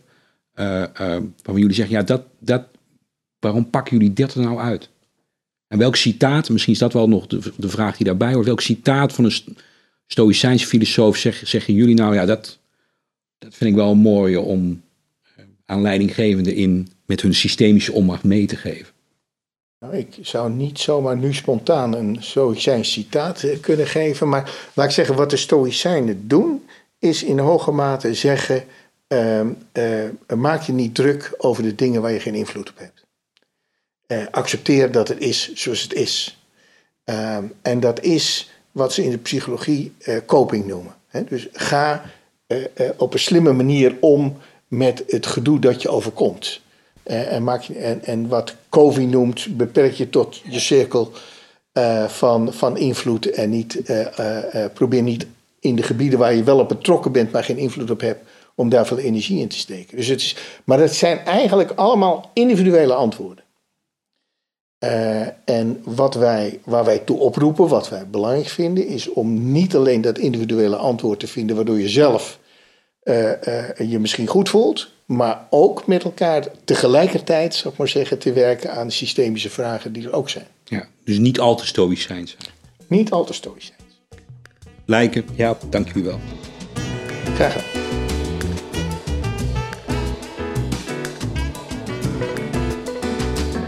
Uh, 0.55 0.67
uh, 0.67 0.87
waarvan 0.97 1.59
jullie 1.59 1.75
zeggen, 1.75 1.95
ja, 1.95 2.03
dat, 2.03 2.23
dat, 2.39 2.67
waarom 3.39 3.71
pakken 3.71 3.97
jullie 3.97 4.13
dat 4.13 4.35
er 4.35 4.41
nou 4.41 4.59
uit? 4.59 4.91
En 5.69 5.79
welk 5.79 5.97
citaat, 5.97 6.49
misschien 6.49 6.73
is 6.73 6.79
dat 6.79 6.93
wel 6.93 7.09
nog 7.09 7.27
de, 7.27 7.53
de 7.57 7.69
vraag 7.69 7.97
die 7.97 8.07
daarbij 8.07 8.33
hoort, 8.33 8.47
welk 8.47 8.61
citaat 8.61 9.13
van 9.13 9.25
een 9.25 9.57
Stoïcijnse 10.07 10.67
filosoof 10.67 11.17
zeg, 11.17 11.43
zeggen 11.45 11.75
jullie 11.75 11.95
nou, 11.95 12.15
ja, 12.15 12.27
dat, 12.27 12.59
dat 13.39 13.55
vind 13.55 13.71
ik 13.71 13.77
wel 13.77 13.95
mooi 13.95 14.37
om 14.37 14.83
eh, 15.37 15.45
aan 15.67 15.83
leidinggevenden 15.83 16.55
in 16.55 16.89
met 17.07 17.21
hun 17.21 17.35
systemische 17.35 17.93
onmacht 17.93 18.25
mee 18.25 18.47
te 18.47 18.57
geven. 18.57 18.95
Nou, 19.81 19.97
ik 19.97 20.17
zou 20.21 20.51
niet 20.51 20.79
zomaar 20.79 21.17
nu 21.17 21.35
spontaan 21.35 21.95
een 21.95 22.17
Stoïcijns 22.21 22.93
citaat 22.93 23.43
eh, 23.43 23.61
kunnen 23.61 23.87
geven, 23.87 24.29
maar 24.29 24.71
laat 24.75 24.87
ik 24.87 24.93
zeggen, 24.93 25.15
wat 25.17 25.31
de 25.31 25.37
Stoïcijnen 25.37 26.29
doen, 26.29 26.65
is 26.99 27.23
in 27.23 27.39
hoge 27.39 27.71
mate 27.71 28.15
zeggen, 28.15 28.65
uh, 29.09 29.41
uh, 29.73 30.11
maak 30.37 30.63
je 30.63 30.73
niet 30.73 30.95
druk 30.95 31.35
over 31.39 31.63
de 31.63 31.75
dingen 31.75 32.03
waar 32.03 32.13
je 32.13 32.21
geen 32.21 32.35
invloed 32.35 32.71
op 32.71 32.79
hebt. 32.79 33.05
Accepteer 34.31 34.93
dat 34.93 35.09
het 35.09 35.19
is 35.19 35.53
zoals 35.55 35.83
het 35.83 35.93
is. 35.93 36.41
Ehm, 37.05 37.45
en 37.63 37.81
dat 37.81 38.03
is 38.03 38.51
wat 38.77 38.93
ze 38.93 39.05
in 39.05 39.11
de 39.11 39.19
psychologie 39.19 39.93
uh, 39.99 40.17
coping 40.27 40.67
noemen. 40.67 40.95
dus 41.29 41.49
ga 41.53 42.03
uh, 42.47 42.59
uh, 42.59 42.91
op 42.97 43.13
een 43.13 43.19
slimme 43.19 43.53
manier 43.53 43.97
om 44.01 44.37
met 44.69 45.05
het 45.07 45.27
gedoe 45.27 45.59
dat 45.59 45.83
je 45.83 45.89
overkomt. 45.89 46.61
en, 47.03 47.45
maak 47.45 47.63
je, 47.63 47.75
en, 47.75 48.05
en 48.05 48.29
wat 48.29 48.55
Covey 48.69 49.05
noemt, 49.05 49.57
beperk 49.57 49.93
je 49.93 50.11
tot 50.11 50.43
je 50.49 50.61
cirkel 50.61 51.13
van, 52.07 52.53
van 52.53 52.77
invloed 52.77 53.31
en 53.31 53.51
niet, 53.51 53.83
probeer 54.75 55.03
niet 55.03 55.27
in 55.61 55.77
de 55.77 55.83
gebieden 55.83 56.19
waar 56.19 56.35
je 56.35 56.45
wel 56.45 56.59
op 56.59 56.69
betrokken 56.69 57.13
bent, 57.13 57.33
maar 57.33 57.45
geen 57.45 57.59
invloed 57.59 57.91
op 57.91 58.01
hebt, 58.01 58.29
om 58.55 58.69
daar 58.69 58.87
veel 58.87 58.99
energie 58.99 59.41
in 59.41 59.49
te 59.49 59.59
steken. 59.59 59.97
Dus 59.97 60.07
het 60.07 60.21
is, 60.21 60.37
maar 60.65 60.81
het 60.81 60.95
zijn 60.95 61.19
eigenlijk 61.19 61.71
allemaal 61.71 62.31
individuele 62.33 62.95
antwoorden. 62.95 63.45
Uh, 64.85 65.27
en 65.45 65.81
wat 65.85 66.15
wij, 66.15 66.61
waar 66.65 66.85
wij 66.85 66.99
toe 66.99 67.19
oproepen, 67.19 67.69
wat 67.69 67.89
wij 67.89 68.07
belangrijk 68.09 68.49
vinden, 68.49 68.87
is 68.87 69.09
om 69.09 69.53
niet 69.53 69.75
alleen 69.75 70.01
dat 70.01 70.19
individuele 70.19 70.77
antwoord 70.77 71.21
te 71.21 71.27
vinden 71.27 71.57
waardoor 71.57 71.81
je 71.81 71.89
zelf 71.89 72.39
uh, 73.03 73.25
uh, 73.25 73.91
je 73.91 73.99
misschien 73.99 74.27
goed 74.27 74.49
voelt, 74.49 74.91
maar 75.07 75.47
ook 75.51 75.87
met 75.87 76.05
elkaar 76.05 76.47
tegelijkertijd, 76.65 77.55
zou 77.55 77.73
ik 77.73 77.79
maar 77.79 77.89
zeggen, 77.89 78.19
te 78.19 78.33
werken 78.33 78.73
aan 78.73 78.91
systemische 78.91 79.51
vragen 79.51 79.93
die 79.93 80.07
er 80.07 80.13
ook 80.13 80.29
zijn. 80.29 80.47
Ja, 80.65 80.89
dus 81.05 81.19
niet 81.19 81.41
al 81.41 81.57
te 81.57 81.67
stoïcijns 81.67 82.37
zijn. 82.39 82.55
Niet 82.87 83.11
al 83.11 83.25
te 83.25 83.33
stoïcijns. 83.33 84.03
Lijken, 84.85 85.25
ja, 85.35 85.59
dank 85.71 85.95
u 85.95 86.03
wel. 86.03 86.21
Graag 87.35 87.53
gedaan. 87.53 87.86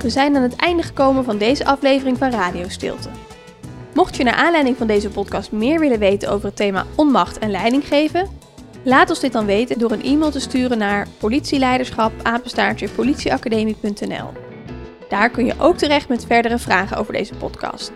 We 0.09 0.15
zijn 0.15 0.37
aan 0.37 0.43
het 0.43 0.57
einde 0.57 0.83
gekomen 0.83 1.25
van 1.25 1.39
deze 1.39 1.65
aflevering 1.65 2.19
van 2.19 2.31
Radio 2.31 2.69
Stilte. 2.69 3.09
Mocht 3.95 4.17
je 4.17 4.25
naar 4.25 4.35
aanleiding 4.35 4.77
van 4.77 4.87
deze 4.87 5.09
podcast 5.09 5.53
meer 5.53 5.81
willen 5.81 5.99
weten 5.99 6.31
over 6.31 6.47
het 6.47 6.57
thema 6.57 6.87
onmacht 6.95 7.39
en 7.39 7.51
leiding 7.51 7.87
geven, 7.87 8.29
laat 8.85 9.11
ons 9.11 9.21
dit 9.21 9.33
dan 9.33 9.47
weten 9.47 9.79
door 9.79 9.93
een 9.93 10.03
e-mail 10.03 10.31
te 10.31 10.41
sturen 10.41 10.79
naar 10.79 11.07
politieleiderschap 11.19 12.13
politieacademie.nl. 12.97 14.33
Daar 15.09 15.31
kun 15.31 15.47
je 15.47 15.55
ook 15.59 15.77
terecht 15.77 16.09
met 16.09 16.27
verdere 16.27 16.59
vragen 16.59 16.97
over 16.97 17.13
deze 17.13 17.35
podcast. 17.35 17.93